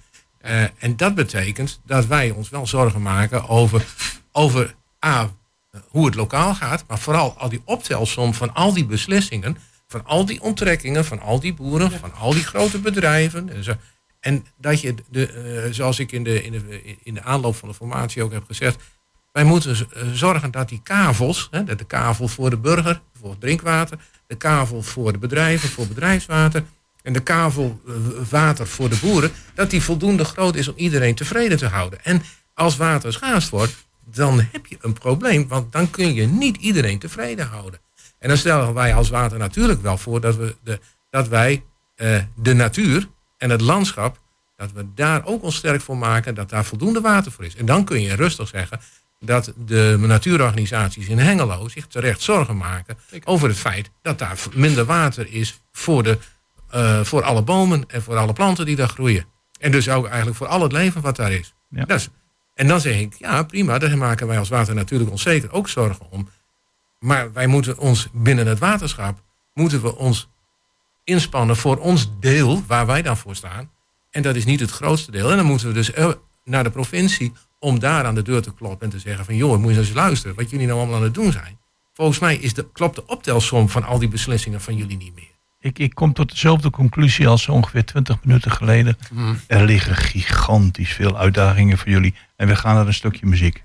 En 0.78 0.96
dat 0.96 1.14
betekent 1.14 1.80
dat 1.84 2.06
wij 2.06 2.30
ons 2.30 2.48
wel 2.48 2.66
zorgen 2.66 3.02
maken 3.02 3.48
over, 3.48 3.84
over 4.32 4.74
A, 5.06 5.30
hoe 5.88 6.06
het 6.06 6.14
lokaal 6.14 6.54
gaat, 6.54 6.84
maar 6.88 6.98
vooral 6.98 7.34
al 7.38 7.48
die 7.48 7.62
optelsom 7.64 8.34
van 8.34 8.54
al 8.54 8.72
die 8.72 8.86
beslissingen, 8.86 9.56
van 9.88 10.04
al 10.04 10.24
die 10.24 10.40
onttrekkingen, 10.40 11.04
van 11.04 11.20
al 11.20 11.40
die 11.40 11.54
boeren, 11.54 11.90
van 11.90 12.14
al 12.14 12.32
die 12.32 12.44
grote 12.44 12.78
bedrijven. 12.78 13.48
En, 13.48 13.64
zo. 13.64 13.74
en 14.20 14.46
dat 14.56 14.80
je, 14.80 14.94
de, 15.10 15.68
zoals 15.70 15.98
ik 15.98 16.12
in 16.12 16.24
de, 16.24 16.42
in, 16.42 16.52
de, 16.52 16.96
in 17.02 17.14
de 17.14 17.22
aanloop 17.22 17.56
van 17.56 17.68
de 17.68 17.74
formatie 17.74 18.22
ook 18.22 18.32
heb 18.32 18.44
gezegd, 18.46 18.82
wij 19.32 19.44
moeten 19.44 19.76
eh, 19.76 20.02
zorgen 20.12 20.50
dat 20.50 20.68
die 20.68 20.80
kavels, 20.82 21.48
hè, 21.50 21.64
de 21.64 21.84
kavel 21.84 22.28
voor 22.28 22.50
de 22.50 22.56
burger, 22.56 23.00
voor 23.20 23.38
drinkwater, 23.38 23.98
de 24.26 24.36
kavel 24.36 24.82
voor 24.82 25.12
de 25.12 25.18
bedrijven, 25.18 25.68
voor 25.68 25.86
bedrijfswater, 25.86 26.64
en 27.02 27.12
de 27.12 27.20
kavel 27.20 27.80
eh, 27.86 27.94
water 28.30 28.66
voor 28.66 28.88
de 28.88 28.98
boeren, 29.00 29.30
dat 29.54 29.70
die 29.70 29.82
voldoende 29.82 30.24
groot 30.24 30.54
is 30.56 30.68
om 30.68 30.76
iedereen 30.76 31.14
tevreden 31.14 31.58
te 31.58 31.66
houden. 31.66 32.04
En 32.04 32.22
als 32.54 32.76
water 32.76 33.12
schaars 33.12 33.48
wordt, 33.48 33.86
dan 34.04 34.40
heb 34.52 34.66
je 34.66 34.78
een 34.80 34.92
probleem, 34.92 35.48
want 35.48 35.72
dan 35.72 35.90
kun 35.90 36.14
je 36.14 36.26
niet 36.26 36.56
iedereen 36.56 36.98
tevreden 36.98 37.46
houden. 37.46 37.80
En 38.18 38.28
dan 38.28 38.36
stellen 38.36 38.74
wij 38.74 38.94
als 38.94 39.08
water 39.08 39.38
natuurlijk 39.38 39.82
wel 39.82 39.98
voor 39.98 40.20
dat, 40.20 40.36
we 40.36 40.56
de, 40.64 40.80
dat 41.10 41.28
wij 41.28 41.62
eh, 41.94 42.22
de 42.34 42.54
natuur 42.54 43.08
en 43.38 43.50
het 43.50 43.60
landschap, 43.60 44.20
dat 44.56 44.72
we 44.72 44.86
daar 44.94 45.24
ook 45.24 45.42
ons 45.42 45.56
sterk 45.56 45.80
voor 45.80 45.96
maken, 45.96 46.34
dat 46.34 46.50
daar 46.50 46.64
voldoende 46.64 47.00
water 47.00 47.32
voor 47.32 47.44
is. 47.44 47.56
En 47.56 47.66
dan 47.66 47.84
kun 47.84 48.02
je 48.02 48.14
rustig 48.14 48.48
zeggen 48.48 48.80
dat 49.24 49.52
de 49.56 49.96
natuurorganisaties 49.98 51.08
in 51.08 51.18
Hengelo 51.18 51.68
zich 51.68 51.86
terecht 51.86 52.20
zorgen 52.20 52.56
maken 52.56 52.98
over 53.24 53.48
het 53.48 53.58
feit 53.58 53.90
dat 54.02 54.18
daar 54.18 54.38
minder 54.54 54.84
water 54.84 55.32
is 55.32 55.60
voor, 55.72 56.02
de, 56.02 56.18
eh, 56.70 57.00
voor 57.00 57.22
alle 57.22 57.42
bomen 57.42 57.84
en 57.86 58.02
voor 58.02 58.16
alle 58.16 58.32
planten 58.32 58.66
die 58.66 58.76
daar 58.76 58.88
groeien. 58.88 59.24
En 59.60 59.70
dus 59.70 59.88
ook 59.88 60.06
eigenlijk 60.06 60.36
voor 60.36 60.46
al 60.46 60.62
het 60.62 60.72
leven 60.72 61.00
wat 61.00 61.16
daar 61.16 61.32
is. 61.32 61.54
Ja. 61.68 61.84
Dat 61.84 61.98
is 62.00 62.08
en 62.54 62.66
dan 62.66 62.80
zeg 62.80 62.98
ik, 62.98 63.14
ja 63.18 63.42
prima, 63.42 63.78
daar 63.78 63.98
maken 63.98 64.26
wij 64.26 64.38
als 64.38 64.48
water 64.48 64.74
natuurlijk 64.74 65.10
ons 65.10 65.22
zeker 65.22 65.52
ook 65.52 65.68
zorgen 65.68 66.06
om. 66.10 66.28
Maar 66.98 67.32
wij 67.32 67.46
moeten 67.46 67.78
ons 67.78 68.08
binnen 68.12 68.46
het 68.46 68.58
waterschap, 68.58 69.22
moeten 69.54 69.82
we 69.82 69.96
ons 69.96 70.28
inspannen 71.04 71.56
voor 71.56 71.76
ons 71.76 72.10
deel 72.20 72.62
waar 72.66 72.86
wij 72.86 73.02
dan 73.02 73.16
voor 73.16 73.36
staan. 73.36 73.70
En 74.10 74.22
dat 74.22 74.36
is 74.36 74.44
niet 74.44 74.60
het 74.60 74.70
grootste 74.70 75.10
deel. 75.10 75.30
En 75.30 75.36
dan 75.36 75.46
moeten 75.46 75.66
we 75.66 75.72
dus 75.72 75.92
eh, 75.92 76.10
naar 76.44 76.64
de 76.64 76.70
provincie 76.70 77.32
om 77.62 77.78
daar 77.78 78.04
aan 78.04 78.14
de 78.14 78.22
deur 78.22 78.42
te 78.42 78.54
kloppen 78.54 78.86
en 78.86 78.92
te 78.92 78.98
zeggen 78.98 79.24
van 79.24 79.36
joh, 79.36 79.58
moet 79.58 79.72
je 79.72 79.78
eens 79.78 79.92
luisteren 79.92 80.36
wat 80.36 80.50
jullie 80.50 80.66
nou 80.66 80.78
allemaal 80.78 80.96
aan 80.96 81.02
het 81.02 81.14
doen 81.14 81.32
zijn. 81.32 81.58
Volgens 81.92 82.18
mij 82.18 82.36
is 82.36 82.54
de, 82.54 82.66
klopt 82.72 82.94
de 82.94 83.06
optelsom 83.06 83.68
van 83.68 83.84
al 83.84 83.98
die 83.98 84.08
beslissingen 84.08 84.60
van 84.60 84.76
jullie 84.76 84.96
niet 84.96 85.14
meer. 85.14 85.30
Ik, 85.58 85.78
ik 85.78 85.94
kom 85.94 86.12
tot 86.12 86.30
dezelfde 86.30 86.70
conclusie 86.70 87.28
als 87.28 87.48
ongeveer 87.48 87.84
20 87.84 88.24
minuten 88.24 88.50
geleden. 88.50 88.96
Hmm. 89.08 89.38
Er 89.46 89.64
liggen 89.64 89.96
gigantisch 89.96 90.92
veel 90.92 91.18
uitdagingen 91.18 91.78
voor 91.78 91.88
jullie. 91.88 92.14
En 92.36 92.46
we 92.46 92.56
gaan 92.56 92.74
naar 92.74 92.86
een 92.86 92.94
stukje 92.94 93.26
muziek. 93.26 93.64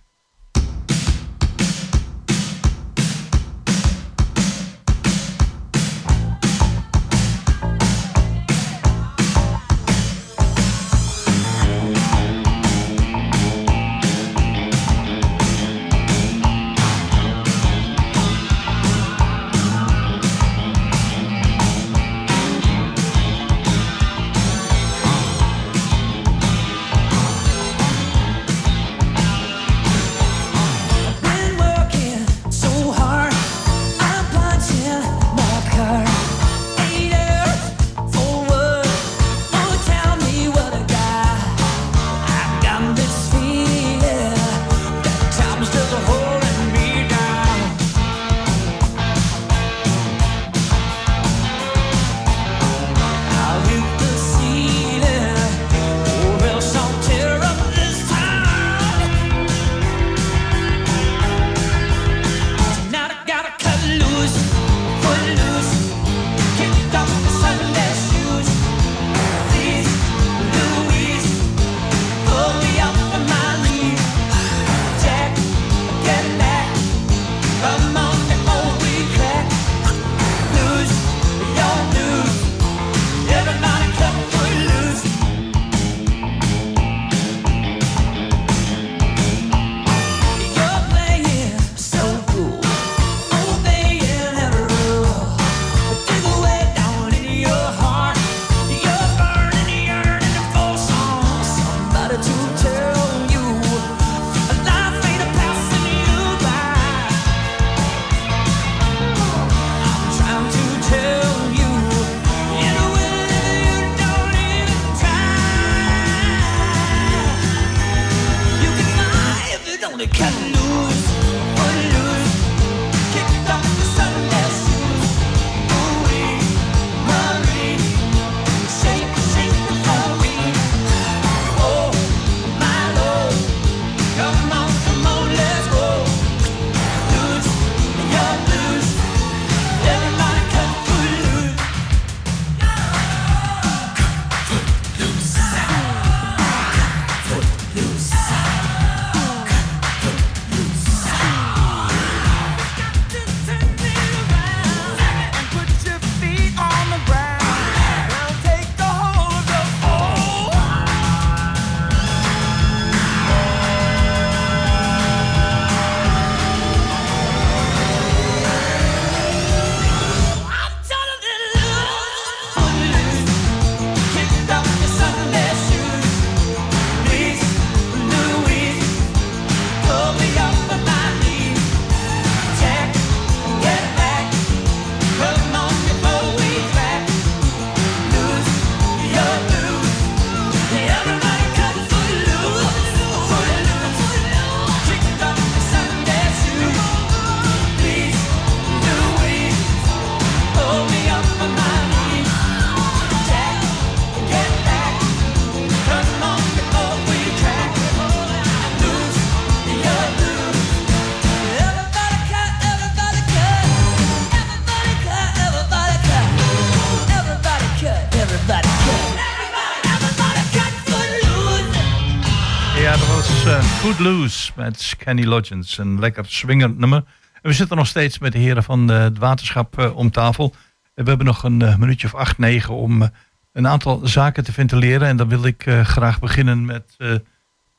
Uh, 224.07 224.13
Footloose 224.13 224.51
met 224.55 224.95
Kenny 224.97 225.25
Loggins. 225.25 225.77
Een 225.77 225.99
lekker 225.99 226.25
swingend 226.25 226.77
nummer. 226.77 227.03
En 227.41 227.49
we 227.49 227.53
zitten 227.53 227.77
nog 227.77 227.87
steeds 227.87 228.19
met 228.19 228.31
de 228.31 228.37
heren 228.37 228.63
van 228.63 228.91
uh, 228.91 228.99
het 228.99 229.17
waterschap 229.17 229.79
uh, 229.79 229.95
om 229.95 230.11
tafel. 230.11 230.55
En 230.95 231.03
we 231.03 231.09
hebben 231.09 231.27
nog 231.27 231.43
een 231.43 231.57
minuutje 231.57 232.07
of 232.07 232.15
acht, 232.15 232.37
negen 232.37 232.73
om 232.73 233.09
een 233.53 233.67
aantal 233.67 233.99
zaken 234.03 234.43
te 234.43 234.53
ventileren. 234.53 235.07
En 235.07 235.17
dan 235.17 235.29
wil 235.29 235.45
ik 235.45 235.65
graag 235.83 236.19
beginnen 236.19 236.65
met 236.65 236.95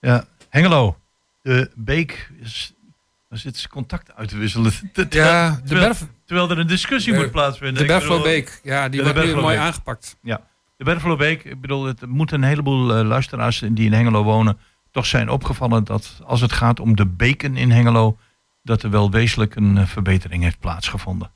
ja, 0.01 0.25
Hengelo. 0.49 0.99
De 1.43 1.71
Beek 1.75 2.31
is 2.43 2.73
zitten 3.31 3.63
ze 3.63 3.69
contact 3.69 4.15
uit 4.15 4.29
te 4.29 4.37
wisselen. 4.37 4.73
Ja, 5.11 5.51
de 5.51 5.63
terwijl, 5.65 5.89
Berf, 5.89 6.07
terwijl 6.25 6.51
er 6.51 6.59
een 6.59 6.67
discussie 6.67 7.15
moet 7.15 7.31
plaatsvinden. 7.31 7.83
De 7.83 7.89
Berflobeek, 7.89 8.61
ja, 8.63 8.89
die 8.89 9.03
wordt 9.03 9.25
nu 9.25 9.35
mooi 9.35 9.57
aangepakt. 9.57 10.17
Ja, 10.23 10.41
de 10.77 10.85
Berflobeek, 10.85 11.45
ik 11.45 11.61
bedoel, 11.61 11.85
het 11.85 12.07
moet 12.07 12.33
een 12.33 12.43
heleboel 12.43 12.97
eh, 12.97 13.07
luisteraars 13.07 13.59
die 13.59 13.87
in 13.87 13.93
Hengelo 13.93 14.23
wonen 14.23 14.59
toch 14.99 15.07
zijn 15.07 15.31
opgevallen 15.31 15.85
dat 15.85 16.21
als 16.25 16.41
het 16.41 16.53
gaat 16.53 16.81
om 16.81 16.97
de 16.97 17.07
beken 17.07 17.57
in 17.57 17.71
Hengelo, 17.71 18.17
dat 18.63 18.83
er 18.83 18.91
wel 18.91 19.11
wezenlijk 19.11 19.57
een 19.57 19.79
eh, 19.79 19.87
verbetering 19.87 20.43
heeft 20.43 20.59
plaatsgevonden. 20.59 21.31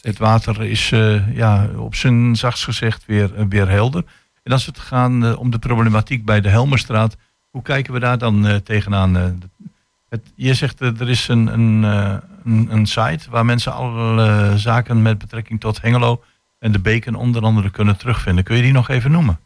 Het 0.00 0.18
water 0.18 0.62
is 0.62 0.92
eh, 0.92 1.36
ja, 1.36 1.68
op 1.76 1.94
zijn 1.94 2.36
zachtst 2.36 2.64
gezegd 2.64 3.06
weer, 3.06 3.34
eh, 3.34 3.44
weer 3.48 3.68
helder. 3.68 4.04
En 4.42 4.52
als 4.52 4.66
het 4.66 4.78
gaat 4.78 5.36
om 5.36 5.50
de 5.50 5.58
problematiek 5.58 6.24
bij 6.24 6.40
de 6.40 6.48
Helmerstraat, 6.48 7.16
hoe 7.50 7.62
kijken 7.62 7.92
we 7.92 7.98
daar 7.98 8.18
dan 8.18 8.62
tegenaan? 8.62 9.14
het, 10.08 10.32
je 10.34 10.54
zegt 10.54 10.80
er 10.80 11.08
is 11.08 11.28
een, 11.28 11.46
een, 11.46 11.82
een, 12.44 12.66
een 12.70 12.86
site 12.86 13.30
waar 13.30 13.44
mensen 13.44 13.72
alle 13.74 14.52
zaken 14.56 15.02
met 15.02 15.18
betrekking 15.18 15.60
tot 15.60 15.80
Hengelo 15.80 16.22
en 16.58 16.72
de 16.72 16.78
beken 16.78 17.14
onder 17.14 17.42
andere 17.42 17.70
kunnen 17.70 17.96
terugvinden. 17.96 18.44
Kun 18.44 18.56
je 18.56 18.62
die 18.62 18.72
nog 18.72 18.88
even 18.88 19.10
noemen? 19.10 19.38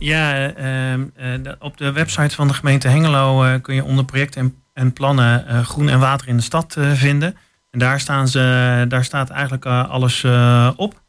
Ja, 0.00 0.34
eh, 0.34 0.92
ehm, 0.92 1.06
eh, 1.14 1.52
op 1.58 1.76
de 1.76 1.92
website 1.92 2.34
van 2.34 2.48
de 2.48 2.54
gemeente 2.54 2.88
Hengelo 2.88 3.44
eh, 3.44 3.60
kun 3.62 3.74
je 3.74 3.84
onder 3.84 4.04
projecten 4.04 4.40
en, 4.40 4.54
en 4.72 4.92
plannen 4.92 5.46
eh, 5.46 5.60
groen 5.60 5.88
en 5.88 5.98
water 5.98 6.28
in 6.28 6.36
de 6.36 6.42
stad 6.42 6.76
eh, 6.76 6.92
vinden. 6.92 7.36
En 7.70 7.78
daar, 7.78 8.00
staan 8.00 8.28
ze, 8.28 8.84
daar 8.88 9.04
staat 9.04 9.30
eigenlijk 9.30 9.64
eh, 9.64 9.88
alles 9.88 10.24
eh, 10.24 10.70
op. 10.76 11.02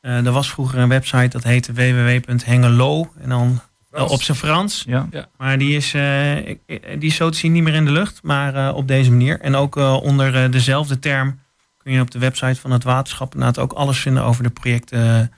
Eh, 0.00 0.26
er 0.26 0.32
was 0.32 0.50
vroeger 0.50 0.78
een 0.78 0.88
website 0.88 1.28
dat 1.28 1.42
heette 1.42 1.72
www.hengelo 1.72 3.12
en 3.20 3.28
dan 3.28 3.60
op 3.90 4.22
zijn 4.22 4.36
Frans. 4.36 4.84
Ja. 4.86 5.08
Maar 5.36 5.58
die 5.58 5.76
is, 5.76 5.94
eh, 5.94 6.56
die 6.98 7.08
is 7.08 7.14
zo 7.14 7.30
te 7.30 7.38
zien 7.38 7.52
niet 7.52 7.62
meer 7.62 7.74
in 7.74 7.84
de 7.84 7.90
lucht, 7.90 8.22
maar 8.22 8.54
eh, 8.54 8.74
op 8.74 8.88
deze 8.88 9.10
manier. 9.10 9.40
En 9.40 9.54
ook 9.54 9.76
onder 9.76 10.44
eh, 10.44 10.50
dezelfde 10.50 10.98
term 10.98 11.38
kun 11.78 11.92
je 11.92 12.00
op 12.00 12.10
de 12.10 12.18
website 12.18 12.60
van 12.60 12.70
het 12.70 12.84
waterschap 12.84 13.34
inderdaad 13.34 13.58
ook 13.58 13.72
alles 13.72 13.98
vinden 13.98 14.22
over 14.24 14.42
de 14.42 14.50
projecten 14.50 15.32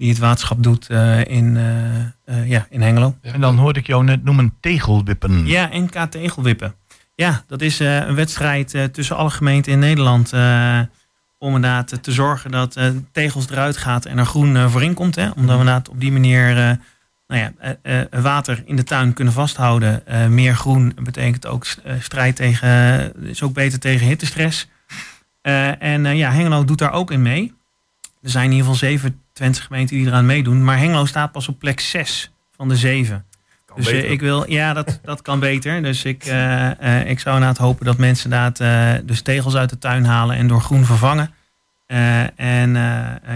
die 0.00 0.08
het 0.08 0.18
waterschap 0.18 0.62
doet 0.62 0.88
eh, 0.88 1.24
in, 1.24 1.56
eh, 1.56 2.00
eh, 2.40 2.48
ja, 2.48 2.66
in 2.70 2.80
Hengelo. 2.80 3.14
En 3.22 3.40
dan 3.40 3.58
hoorde 3.58 3.78
ik 3.78 3.86
jou 3.86 4.04
net 4.04 4.24
noemen 4.24 4.54
tegelwippen. 4.60 5.46
Ja, 5.46 5.68
NK 5.72 6.06
Tegelwippen. 6.10 6.74
Ja, 7.14 7.44
dat 7.46 7.60
is 7.60 7.78
een 7.78 8.14
wedstrijd 8.14 8.88
tussen 8.92 9.16
alle 9.16 9.30
gemeenten 9.30 9.72
in 9.72 9.78
Nederland. 9.78 10.32
om 11.38 11.54
inderdaad 11.54 12.02
te 12.02 12.12
zorgen 12.12 12.50
dat 12.50 12.76
tegels 13.12 13.50
eruit 13.50 13.76
gaat 13.76 14.04
en 14.04 14.18
er 14.18 14.26
groen 14.26 14.56
eh, 14.56 14.70
voor 14.70 14.82
in 14.82 14.94
komt. 14.94 15.14
Hè? 15.14 15.24
Omdat 15.24 15.54
we 15.54 15.60
inderdaad 15.60 15.88
op 15.88 16.00
die 16.00 16.12
manier 16.12 16.54
nou 17.26 17.40
ja, 17.40 17.76
water 18.10 18.62
in 18.66 18.76
de 18.76 18.84
tuin 18.84 19.12
kunnen 19.12 19.34
vasthouden. 19.34 20.02
Meer 20.28 20.54
groen 20.54 20.92
betekent 21.02 21.46
ook 21.46 21.66
strijd 22.00 22.36
tegen, 22.36 23.12
is 23.26 23.42
ook 23.42 23.52
beter 23.52 23.78
tegen 23.78 24.06
hittestress. 24.06 24.68
En 25.78 26.16
ja, 26.16 26.30
Hengelo 26.30 26.64
doet 26.64 26.78
daar 26.78 26.92
ook 26.92 27.10
in 27.10 27.22
mee. 27.22 27.54
Er 28.22 28.30
zijn 28.30 28.44
in 28.44 28.56
ieder 28.56 28.66
geval 28.66 28.88
27 29.40 29.64
gemeenten 29.64 29.96
die 29.96 30.06
eraan 30.06 30.26
meedoen. 30.26 30.64
Maar 30.64 30.78
Hengelo 30.78 31.04
staat 31.04 31.32
pas 31.32 31.48
op 31.48 31.58
plek 31.58 31.80
6 31.80 32.30
van 32.56 32.68
de 32.68 32.76
7. 32.76 33.24
Dus 33.74 33.90
eh, 33.90 34.10
ik 34.10 34.20
wil, 34.20 34.50
ja, 34.50 34.72
dat, 34.72 35.00
dat 35.04 35.22
kan 35.22 35.40
beter. 35.40 35.82
Dus 35.82 36.04
ik, 36.04 36.24
eh, 36.24 37.00
eh, 37.00 37.10
ik 37.10 37.20
zou 37.20 37.34
inderdaad 37.34 37.58
hopen 37.58 37.86
dat 37.86 37.98
mensen 37.98 38.30
inderdaad 38.30 38.60
eh, 38.60 39.06
dus 39.06 39.22
tegels 39.22 39.56
uit 39.56 39.70
de 39.70 39.78
tuin 39.78 40.04
halen 40.04 40.36
en 40.36 40.46
door 40.46 40.60
groen 40.60 40.84
vervangen. 40.84 41.34
En 42.36 42.74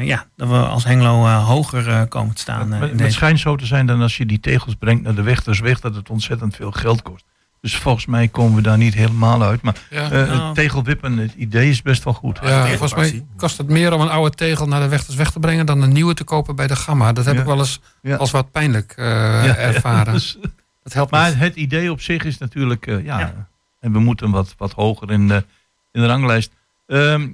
ja, 0.00 0.26
dat 0.36 0.48
we 0.48 0.56
als 0.56 0.84
Hengelo 0.84 1.26
hoger 1.26 2.06
komen 2.06 2.34
te 2.34 2.40
staan. 2.40 2.72
het, 2.72 3.12
schijnt 3.12 3.40
zo 3.40 3.56
te 3.56 3.66
zijn 3.66 3.86
dat 3.86 4.00
als 4.00 4.16
je 4.16 4.26
die 4.26 4.40
tegels 4.40 4.74
brengt 4.74 5.02
naar 5.02 5.14
de 5.14 5.22
Wechtersweg, 5.22 5.80
dat 5.80 5.94
het 5.94 6.10
ontzettend 6.10 6.56
veel 6.56 6.70
geld 6.70 7.02
kost. 7.02 7.24
Dus 7.64 7.76
volgens 7.76 8.06
mij 8.06 8.28
komen 8.28 8.54
we 8.56 8.62
daar 8.62 8.78
niet 8.78 8.94
helemaal 8.94 9.42
uit. 9.42 9.62
Maar 9.62 9.74
Ja, 9.90 10.02
eh, 10.04 10.10
Nou. 10.10 10.28
het 10.46 10.54
tegelwippen, 10.54 11.16
het 11.18 11.34
idee 11.34 11.68
is 11.70 11.82
best 11.82 12.04
wel 12.04 12.12
goed. 12.12 12.38
ja, 12.42 12.66
volgens 12.66 12.94
mij 12.94 13.24
kost 13.36 13.58
het 13.58 13.68
meer 13.68 13.92
om 13.92 14.00
een 14.00 14.08
oude 14.08 14.36
tegel 14.36 14.66
naar 14.66 14.80
de 14.80 14.88
Wechters 14.88 15.16
weg 15.16 15.30
te 15.30 15.38
brengen 15.40 15.66
dan 15.66 15.82
een 15.82 15.92
nieuwe 15.92 16.14
te 16.14 16.24
kopen 16.24 16.56
bij 16.56 16.66
de 16.66 16.76
Gamma. 16.76 17.12
Dat 17.12 17.24
heb 17.24 17.34
Ja. 17.34 17.40
ik 17.40 17.46
wel 17.46 17.58
eens 17.58 17.80
Ja. 18.02 18.16
als 18.16 18.30
wat 18.30 18.50
pijnlijk 18.50 18.92
eh, 18.96 19.04
Ja, 19.44 19.56
ervaren. 19.56 20.12
dus- 20.18 20.38
dat 20.82 20.92
helpt 20.92 21.10
maar 21.10 21.28
niet. 21.30 21.38
het 21.38 21.54
idee 21.56 21.90
op 21.90 22.00
zich 22.00 22.24
is 22.24 22.38
natuurlijk, 22.38 22.86
eh, 22.86 23.04
ja, 23.04 23.18
Ja. 23.18 23.48
en 23.80 23.92
we 23.92 23.98
moeten 23.98 24.30
wat, 24.30 24.54
wat 24.58 24.72
hoger 24.72 25.10
in 25.10 25.28
de, 25.28 25.44
in 25.92 26.00
de 26.00 26.06
ranglijst. 26.06 26.50
Ehm, 26.86 27.28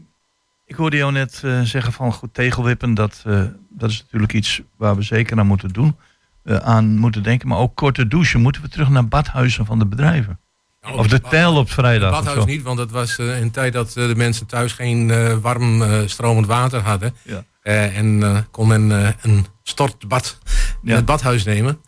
ik 0.66 0.74
hoorde 0.76 0.96
jou 0.96 1.12
net 1.12 1.40
eh, 1.44 1.60
zeggen 1.60 1.92
van 1.92 2.12
goed, 2.12 2.34
tegelwippen, 2.34 2.94
dat, 2.94 3.22
eh, 3.26 3.42
dat 3.70 3.90
is 3.90 4.02
natuurlijk 4.02 4.32
iets 4.32 4.60
waar 4.76 4.96
we 4.96 5.02
zeker 5.02 5.38
aan 5.38 5.46
moeten 5.46 5.68
doen. 5.68 5.96
Eh, 6.44 6.56
aan 6.56 6.96
moeten 6.98 7.22
denken, 7.22 7.48
maar 7.48 7.58
ook 7.58 7.74
korte 7.76 8.08
douchen. 8.08 8.40
Moeten 8.40 8.62
we 8.62 8.68
terug 8.68 8.88
naar 8.88 9.08
badhuizen 9.08 9.66
van 9.66 9.78
de 9.78 9.86
bedrijven? 9.86 10.38
Nou, 10.82 10.98
Of 10.98 11.06
de 11.06 11.20
tijl 11.20 11.56
op 11.56 11.70
vrijdag? 11.70 12.18
of 12.18 12.24
badhuis 12.24 12.44
niet, 12.44 12.62
want 12.62 12.78
dat 12.78 12.90
was 12.90 13.18
eh, 13.18 13.40
een 13.40 13.50
tijd 13.50 13.72
dat 13.72 13.96
eh, 13.96 14.06
de 14.06 14.16
mensen 14.16 14.46
thuis 14.46 14.72
geen 14.72 15.10
eh, 15.10 15.36
warm 15.36 15.82
stromend 16.08 16.46
water 16.46 16.80
hadden. 16.80 17.14
Ja. 17.22 17.44
En 17.62 18.46
kon 18.50 18.68
men 18.68 19.14
een 19.20 19.46
stortbad 19.62 20.38
in 20.82 20.92
het 20.92 21.04
badhuis 21.04 21.44
nemen. 21.44 21.80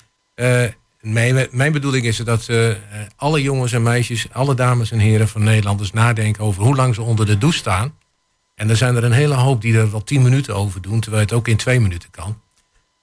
Mijn, 1.00 1.48
mijn 1.50 1.72
bedoeling 1.72 2.04
is 2.04 2.16
dat 2.16 2.48
alle 3.16 3.42
jongens 3.42 3.72
en 3.72 3.82
meisjes, 3.82 4.26
alle 4.32 4.54
dames 4.54 4.90
en 4.90 4.98
heren 4.98 5.28
van 5.28 5.44
Nederland 5.44 5.80
eens 5.80 5.92
nadenken 5.92 6.44
over 6.44 6.62
hoe 6.62 6.74
lang 6.74 6.94
ze 6.94 7.02
onder 7.02 7.26
de 7.26 7.38
douche 7.38 7.58
staan. 7.58 7.94
En 8.54 8.70
er 8.70 8.76
zijn 8.76 8.96
er 8.96 9.04
een 9.04 9.12
hele 9.12 9.34
hoop 9.34 9.60
die 9.60 9.78
er 9.78 9.90
wel 9.90 10.04
tien 10.04 10.22
minuten 10.22 10.54
over 10.54 10.82
doen, 10.82 11.00
terwijl 11.00 11.22
het 11.22 11.32
ook 11.32 11.48
in 11.48 11.56
twee 11.56 11.80
minuten 11.80 12.10
kan. 12.10 12.40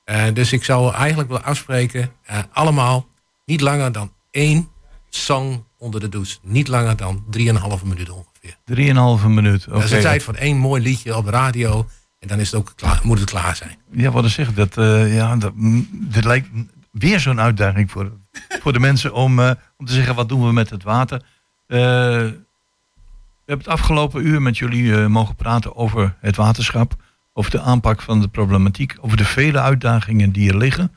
Eh, 0.10 0.24
dus 0.34 0.54
ik 0.54 0.64
zou 0.64 0.94
eigenlijk 0.94 1.30
willen 1.30 1.44
afspreken, 1.44 2.12
eh, 2.24 2.38
allemaal 2.52 3.08
niet 3.46 3.62
langer 3.62 3.92
dan 3.92 4.12
één 4.32 4.70
song 5.10 5.64
onder 5.78 6.00
de 6.00 6.10
douche. 6.10 6.38
Niet 6.42 6.68
langer 6.68 6.96
dan 6.96 7.24
3,5 7.30 7.84
minuten 7.84 8.16
ongeveer. 8.16 8.58
3,5 8.66 9.28
minuut. 9.28 9.66
Dat 9.70 9.84
is 9.84 9.90
de 9.90 10.00
tijd 10.00 10.24
van 10.24 10.36
één 10.36 10.58
mooi 10.58 10.82
liedje 10.82 11.18
op 11.18 11.26
de 11.26 11.32
radio. 11.32 11.88
En 12.20 12.28
dan 12.28 12.40
is 12.40 12.52
het 12.52 12.60
ook 12.60 12.74
klaar, 12.76 13.00
moet 13.04 13.20
het 13.20 13.30
klaar 13.30 13.56
zijn. 13.56 13.78
Ja, 13.92 14.12
wat 14.12 14.26
ik 14.26 14.32
zeg, 14.32 14.54
dat, 14.54 14.78
eh, 14.78 15.16
ja, 15.16 15.36
dat, 15.36 15.52
mm, 15.56 15.88
dit 15.92 16.24
lijkt 16.24 16.48
weer 16.92 17.20
zo'n 17.20 17.42
uitdaging 17.42 17.92
voor, 17.92 18.12
voor 18.62 18.74
de 18.74 18.80
mensen 18.80 19.14
om, 19.14 19.40
om 19.78 19.86
te 19.86 19.94
zeggen 19.94 20.16
wat 20.16 20.30
doen 20.30 20.46
we 20.46 20.54
met 20.54 20.70
het 20.70 20.84
water. 20.84 21.22
We 21.68 21.76
hebben 23.46 23.66
het 23.66 23.68
afgelopen 23.68 24.26
uur 24.26 24.42
met 24.42 24.58
jullie 24.58 25.08
mogen 25.08 25.36
praten 25.36 25.76
over 25.76 26.16
het 26.20 26.36
waterschap, 26.36 26.96
over 27.34 27.52
de 27.52 27.62
aanpak 27.62 28.02
van 28.02 28.22
de 28.22 28.28
problematiek, 28.28 28.96
over 29.02 29.18
de 29.18 29.26
vele 29.26 29.60
uitdagingen 29.60 30.32
die 30.32 30.50
er 30.50 30.58
liggen. 30.58 30.92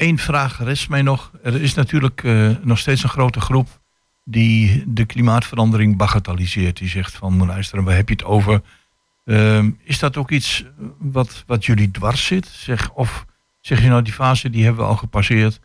Eén 0.00 0.18
vraag 0.18 0.62
rest 0.62 0.88
mij 0.88 1.02
nog. 1.02 1.30
Er 1.42 1.62
is 1.62 1.74
natuurlijk 1.74 2.24
eh, 2.24 2.50
nog 2.62 2.78
steeds 2.78 3.02
een 3.02 3.08
grote 3.08 3.40
groep 3.40 3.80
die 4.24 4.84
de 4.86 5.04
klimaatverandering 5.04 5.96
bagatelliseert. 5.96 6.76
Die 6.76 6.88
zegt 6.88 7.16
van, 7.16 7.46
luister, 7.46 7.82
waar 7.82 7.96
heb 7.96 8.08
je 8.08 8.14
het 8.14 8.24
over? 8.24 8.62
Ehm, 9.24 9.70
is 9.82 9.98
dat 9.98 10.16
ook 10.16 10.30
iets 10.30 10.64
wat, 10.98 11.44
wat 11.46 11.64
jullie 11.64 11.90
dwars 11.90 12.26
zit? 12.26 12.46
Zeg, 12.46 12.90
of 12.90 13.26
zeg 13.60 13.82
je 13.82 13.88
nou, 13.88 14.02
die 14.02 14.12
fase 14.12 14.50
die 14.50 14.64
hebben 14.64 14.82
we 14.82 14.90
al 14.90 14.96
gepasseerd. 14.96 15.60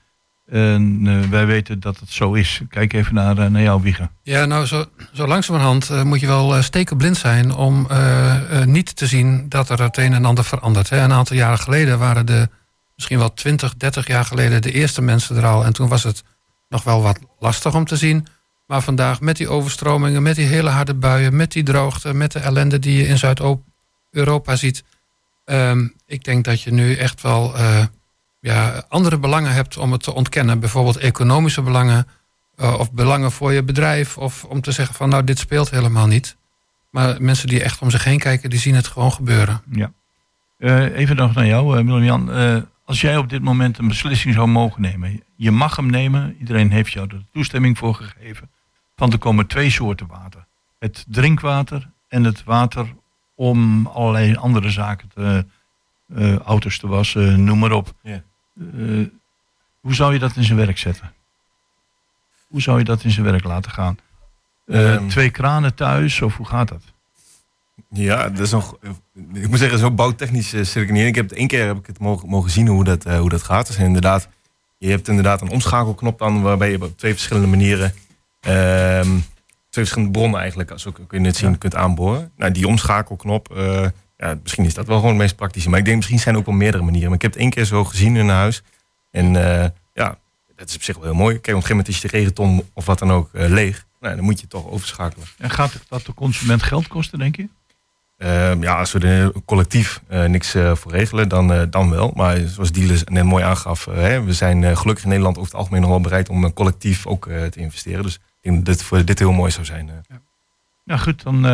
En 0.46 1.02
eh, 1.08 1.30
wij 1.30 1.46
weten 1.46 1.80
dat 1.80 2.00
het 2.00 2.12
zo 2.12 2.34
is. 2.34 2.62
Kijk 2.70 2.93
even 2.93 3.14
naar, 3.14 3.38
eh, 3.38 3.46
naar 3.46 3.62
jou, 3.62 3.82
Wieger. 3.82 4.10
Ja, 4.24 4.46
nou, 4.46 4.66
zo, 4.66 4.86
zo 5.14 5.28
langzamerhand 5.28 5.89
eh, 5.89 6.04
moet 6.04 6.20
je 6.20 6.28
wel 6.28 6.62
stekenblind 6.62 7.18
zijn 7.18 7.54
om 7.54 7.88
niet 8.66 8.96
te 8.96 9.08
zien 9.08 9.50
dat 9.50 9.70
er 9.70 9.82
het 9.82 9.98
een 9.98 10.14
en 10.14 10.26
ander 10.26 10.43
verandert. 10.43 10.89
Hè. 10.89 11.00
Een 11.02 11.12
aantal 11.12 11.36
jaren 11.36 11.60
geleden 11.60 12.00
waren 12.00 12.26
de, 12.26 12.50
misschien 12.96 13.18
wel 13.18 13.34
20, 13.34 13.76
30 13.76 14.08
jaar 14.08 14.26
geleden, 14.26 14.62
de 14.62 14.72
eerste 14.72 15.02
mensen 15.02 15.36
er 15.36 15.46
al. 15.46 15.66
En 15.66 15.74
toen 15.74 15.88
was 15.88 16.04
het 16.04 16.24
nog 16.70 16.84
wel 16.84 17.02
wat 17.02 17.20
lastig 17.39 17.76
om 17.76 17.86
te 17.86 17.96
zien. 17.96 18.28
Maar 18.68 18.82
vandaag 18.82 19.22
met 19.22 19.38
die 19.38 19.50
overstromingen, 19.50 20.24
met 20.24 20.36
die 20.36 20.46
hele 20.46 20.70
harde 20.70 20.93
buien, 20.93 21.36
met 21.36 21.52
die 21.52 21.64
droogte, 21.64 22.14
met 22.14 22.32
de 22.32 22.39
ellende 22.39 22.80
die 22.80 22.98
je 22.98 23.08
in 23.08 23.18
Zuid-Europa 23.18 24.56
ziet. 24.56 24.84
ehm, 25.46 25.88
ik 26.06 26.24
denk 26.24 26.43
dat 26.46 26.62
je 26.62 26.72
nu 26.72 26.96
echt 26.96 27.22
wel 27.22 27.54
ja, 28.46 28.84
andere 28.89 29.18
belangen 29.18 29.54
hebt 29.54 29.78
om 29.78 29.91
het 29.91 30.04
te 30.04 30.14
ontkennen. 30.14 30.60
Bijvoorbeeld 30.60 30.98
economische 30.98 31.62
belangen. 31.62 32.08
Uh, 32.58 32.80
of 32.80 32.91
belangen 32.91 33.32
voor 33.32 33.54
je 33.54 33.64
bedrijf. 33.64 34.18
Of 34.18 34.43
om 34.43 34.62
te 34.62 34.72
zeggen 34.72 34.96
van 34.96 35.10
nou 35.10 35.24
dit 35.24 35.39
speelt 35.39 35.70
helemaal 35.70 36.08
niet. 36.08 36.38
Maar 36.89 37.22
mensen 37.22 37.48
die 37.48 37.64
echt 37.64 37.82
om 37.82 37.89
zich 37.89 38.04
heen 38.04 38.20
kijken, 38.20 38.50
die 38.50 38.60
zien 38.60 38.76
het 38.76 38.88
gewoon 38.88 39.12
gebeuren. 39.12 39.62
Ja. 39.72 39.91
Uh, 40.58 40.98
even 40.98 41.16
nog 41.16 41.34
naar 41.34 41.46
jou, 41.46 41.78
uh, 41.78 41.86
Willem-Jan. 41.86 42.38
Uh, 42.38 42.58
als 42.86 43.02
jij 43.02 43.18
op 43.18 43.30
dit 43.30 43.41
moment 43.41 43.78
een 43.78 43.88
beslissing 43.88 44.34
zou 44.34 44.48
mogen 44.48 44.82
nemen. 44.82 45.24
Je 45.36 45.52
mag 45.52 45.76
hem 45.76 45.89
nemen. 45.89 46.36
Iedereen 46.39 46.72
heeft 46.72 46.91
jou 46.91 47.08
er 47.10 47.26
toestemming 47.32 47.78
voor 47.78 47.96
gegeven. 47.96 48.50
Want 48.96 49.14
er 49.14 49.20
komen 49.20 49.48
twee 49.48 49.70
soorten 49.70 50.08
water. 50.08 50.46
Het 50.80 51.06
drinkwater 51.08 51.89
en 52.08 52.24
het 52.24 52.43
water 52.43 52.96
om 53.36 53.88
allerlei 53.88 54.36
andere 54.36 54.70
zaken 54.70 55.10
te... 55.14 55.46
Uh, 56.08 56.38
auto's 56.38 56.78
te 56.78 56.88
wassen, 56.88 57.43
noem 57.43 57.60
maar 57.60 57.72
op. 57.72 57.93
Ja. 58.04 58.24
Uh, 58.56 59.08
Hoe 59.80 59.93
zou 59.93 60.14
je 60.14 60.20
dat 60.20 60.36
in 60.36 60.43
zijn 60.43 60.58
werk 60.58 60.78
zetten? 60.78 61.14
Hoe 62.47 62.62
zou 62.62 62.78
je 62.78 62.84
dat 62.84 63.03
in 63.03 63.12
zijn 63.12 63.26
werk 63.26 63.43
laten 63.43 63.72
gaan? 63.72 63.97
Eh, 64.66 64.93
Ehm. 64.93 65.08
twee 65.08 65.30
kranen 65.30 65.76
thuis 65.76 66.22
of 66.22 66.36
hoe 66.38 66.45
gaat 66.45 66.68
dat? 66.68 66.82
Ja, 67.89 68.30
dat 68.30 68.39
is 68.39 68.51
nog, 68.51 68.78
ik 69.34 69.47
moet 69.49 69.60
zeggen, 69.60 69.80
zo 69.80 69.91
bouwtechnisch 69.91 70.49
zit 70.49 70.76
ik 70.76 70.91
niet 70.91 71.01
in. 71.01 71.08
Ik 71.08 71.16
heb 71.16 71.30
het 71.30 71.38
één 71.38 71.47
keer 71.47 71.66
heb 71.66 71.78
ik 71.78 71.86
het 71.88 71.99
mogen, 71.99 72.30
mogen 72.30 72.51
zien 72.51 72.68
hoe 72.68 72.84
dat, 72.84 73.06
eh, 73.06 73.20
hoe 73.20 73.30
dat 73.30 73.43
gaat. 73.43 73.68
Dus 73.68 73.78
inderdaad, 73.78 74.28
je 74.78 74.89
hebt 74.89 75.08
inderdaad 75.08 75.41
een 75.41 75.49
omschakelknop 75.49 76.20
dan, 76.20 76.41
waarbij 76.41 76.72
je 76.72 76.82
op 76.82 76.97
twee 76.97 77.12
verschillende 77.14 77.47
manieren, 77.47 77.93
ehm, 78.39 79.10
twee 79.70 79.86
verschillende 79.86 80.12
bronnen 80.12 80.39
eigenlijk, 80.39 80.72
zo 80.76 80.91
kun 81.08 81.22
je 81.22 81.28
het 81.28 81.36
zien, 81.38 81.51
Ja. 81.51 81.58
kunt 81.58 81.76
aanboren. 81.76 82.32
Nou, 82.36 82.51
die 82.51 82.68
omschakelknop, 82.68 83.56
eh, 83.56 83.88
ja, 84.18 84.38
misschien 84.43 84.66
is 84.66 84.74
dat 84.74 84.88
wel 84.88 84.95
gewoon 84.95 85.11
het 85.11 85.22
meest 85.22 85.36
praktische. 85.36 85.70
Maar 85.70 85.80
ik 85.80 85.86
denk 85.86 85.97
misschien 85.97 86.20
zijn 86.20 86.34
er 86.34 86.39
ook 86.39 86.45
wel 86.47 86.55
meerdere 86.55 86.84
manieren. 86.84 87.07
Maar 87.07 87.16
ik 87.18 87.22
heb 87.22 87.32
het 87.32 87.41
één 87.41 87.49
keer 87.49 87.66
zo 87.66 87.84
gezien 87.84 88.16
in 88.16 88.28
een 88.28 88.36
huis. 88.36 88.63
En 89.11 89.36
eh, 89.36 89.70
ja, 89.93 90.18
dat 90.55 90.70
is 90.70 90.76
op 90.76 90.84
zich 90.84 90.95
wel 90.95 91.05
heel 91.05 91.13
mooi. 91.13 91.34
Kijk, 91.39 91.55
op 91.57 91.63
een 91.63 91.68
gegeven 91.68 91.76
moment 91.76 91.88
is 91.95 92.01
je 92.01 92.07
de 92.07 92.18
regenton 92.18 92.70
of 92.74 92.86
wat 92.86 92.99
dan 92.99 93.11
ook 93.11 93.30
eh, 93.34 93.49
leeg. 93.49 93.86
Nou, 93.99 94.16
dan 94.16 94.26
moet 94.26 94.39
je 94.39 94.47
toch 94.47 94.68
overschakelen. 94.68 95.28
En 95.38 95.49
gaat 95.49 95.80
dat 95.89 96.05
de 96.05 96.13
consument 96.13 96.63
geld 96.63 96.88
kosten, 96.88 97.20
denk 97.20 97.36
je? 97.36 97.47
Ehm, 98.18 98.61
ja, 98.63 98.78
als 98.78 98.91
we 98.91 98.99
er 98.99 99.32
collectief 99.45 100.01
eh, 100.07 100.24
niks 100.24 100.51
voor 100.74 100.91
regelen, 100.91 101.30
dan, 101.30 101.70
dan 101.70 101.89
wel. 101.89 102.11
Maar 102.16 102.38
zoals 102.38 102.72
Dealers 102.72 103.03
net 103.03 103.24
mooi 103.24 103.43
aangaf, 103.43 103.86
hè, 103.86 104.24
we 104.24 104.34
zijn 104.34 104.78
gelukkig 104.78 105.03
in 105.03 105.09
Nederland 105.09 105.38
over 105.38 105.49
het 105.51 105.59
algemeen 105.59 105.82
nog 105.82 105.89
wel 105.89 106.01
bereid 106.01 106.30
om 106.30 106.53
collectief 106.53 107.07
ook 107.07 107.24
te 107.26 107.59
investeren. 107.59 108.03
Dus 108.03 108.16
ik 108.16 108.22
denk 108.41 108.55
dat 108.55 108.66
dit 108.66 108.84
voor 108.84 109.05
dit 109.05 109.20
heel 109.20 109.32
mooi 109.32 109.51
zou 109.51 109.66
zijn. 109.66 109.89
eh. 109.89 110.16
Nou 110.84 110.99
goed, 110.99 111.24
dan 111.24 111.45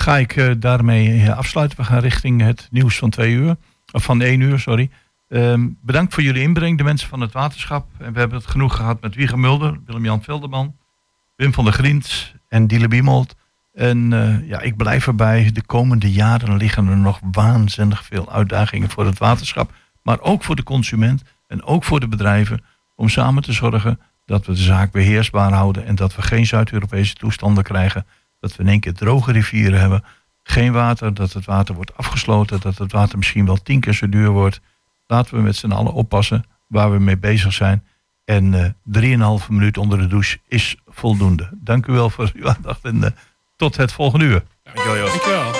ga 0.00 0.18
ik 0.18 0.36
eh, 0.36 0.50
daarmee 0.58 1.22
eh, 1.22 1.36
afsluiten. 1.36 1.78
We 1.78 1.84
gaan 1.84 2.00
richting 2.00 2.40
het 2.40 2.68
nieuws 2.70 2.98
van 2.98 3.10
twee 3.10 3.32
uur. 3.32 3.56
Of 3.92 4.04
van 4.04 4.22
één 4.22 4.40
uur, 4.40 4.58
sorry. 4.58 4.90
Ehm, 5.28 5.68
bedankt 5.82 6.14
voor 6.14 6.22
jullie 6.22 6.42
inbreng, 6.42 6.78
de 6.78 6.84
mensen 6.84 7.08
van 7.08 7.20
het 7.20 7.32
waterschap. 7.32 7.86
En 7.98 8.12
we 8.12 8.18
hebben 8.18 8.38
het 8.38 8.46
genoeg 8.46 8.76
gehad 8.76 9.00
met 9.00 9.14
Wieger 9.14 9.38
Mulder, 9.38 9.80
Willem-Jan 9.86 10.22
Velderman, 10.22 10.76
Wim 11.36 11.52
van 11.52 11.64
der 11.64 11.72
Grient 11.72 12.34
en 12.48 12.66
Diele 12.66 12.88
Biemold. 12.88 13.36
En 13.72 14.12
eh, 14.12 14.48
ja, 14.48 14.60
ik 14.60 14.76
blijf 14.76 15.06
erbij. 15.06 15.50
De 15.52 15.62
komende 15.62 16.12
jaren 16.12 16.56
liggen 16.56 16.88
er 16.88 16.96
nog 16.96 17.20
waanzinnig 17.32 18.04
veel 18.04 18.32
uitdagingen 18.32 18.90
voor 18.90 19.06
het 19.06 19.18
waterschap. 19.18 19.72
Maar 20.02 20.20
ook 20.20 20.44
voor 20.44 20.56
de 20.56 20.62
consument 20.62 21.22
en 21.46 21.62
ook 21.62 21.84
voor 21.84 22.00
de 22.00 22.08
bedrijven. 22.08 22.64
Om 22.94 23.08
samen 23.08 23.42
te 23.42 23.52
zorgen 23.52 24.00
dat 24.24 24.46
we 24.46 24.52
de 24.52 24.58
zaak 24.58 24.92
beheersbaar 24.92 25.52
houden. 25.52 25.86
En 25.86 25.94
dat 25.94 26.14
we 26.14 26.22
geen 26.22 26.46
Zuid-Europese 26.46 27.14
toestanden 27.14 27.64
krijgen. 27.64 28.06
Dat 28.40 28.56
we 28.56 28.62
in 28.62 28.68
één 28.68 28.80
keer 28.80 28.94
droge 28.94 29.32
rivieren 29.32 29.80
hebben. 29.80 30.04
Geen 30.42 30.72
water, 30.72 31.14
dat 31.14 31.32
het 31.32 31.44
water 31.44 31.74
wordt 31.74 31.96
afgesloten. 31.96 32.60
Dat 32.60 32.78
het 32.78 32.92
water 32.92 33.18
misschien 33.18 33.46
wel 33.46 33.62
tien 33.62 33.80
keer 33.80 33.92
zo 33.92 34.08
duur 34.08 34.30
wordt. 34.30 34.60
Laten 35.06 35.34
we 35.34 35.42
met 35.42 35.56
z'n 35.56 35.70
allen 35.70 35.92
oppassen 35.92 36.44
waar 36.66 36.92
we 36.92 36.98
mee 36.98 37.18
bezig 37.18 37.52
zijn. 37.52 37.84
En 38.24 38.54
eh, 38.54 38.70
drieënhalve 38.84 39.52
minuut 39.52 39.76
onder 39.76 39.98
de 39.98 40.06
douche 40.06 40.38
is 40.48 40.76
voldoende. 40.86 41.48
Dank 41.54 41.86
u 41.86 41.92
wel 41.92 42.10
voor 42.10 42.30
uw 42.34 42.48
aandacht 42.48 42.84
en 42.84 43.04
eh, 43.04 43.10
tot 43.56 43.76
het 43.76 43.92
volgende 43.92 44.24
uur. 44.24 44.42
Dankjewel. 44.62 45.06
Dankjewel. 45.06 45.59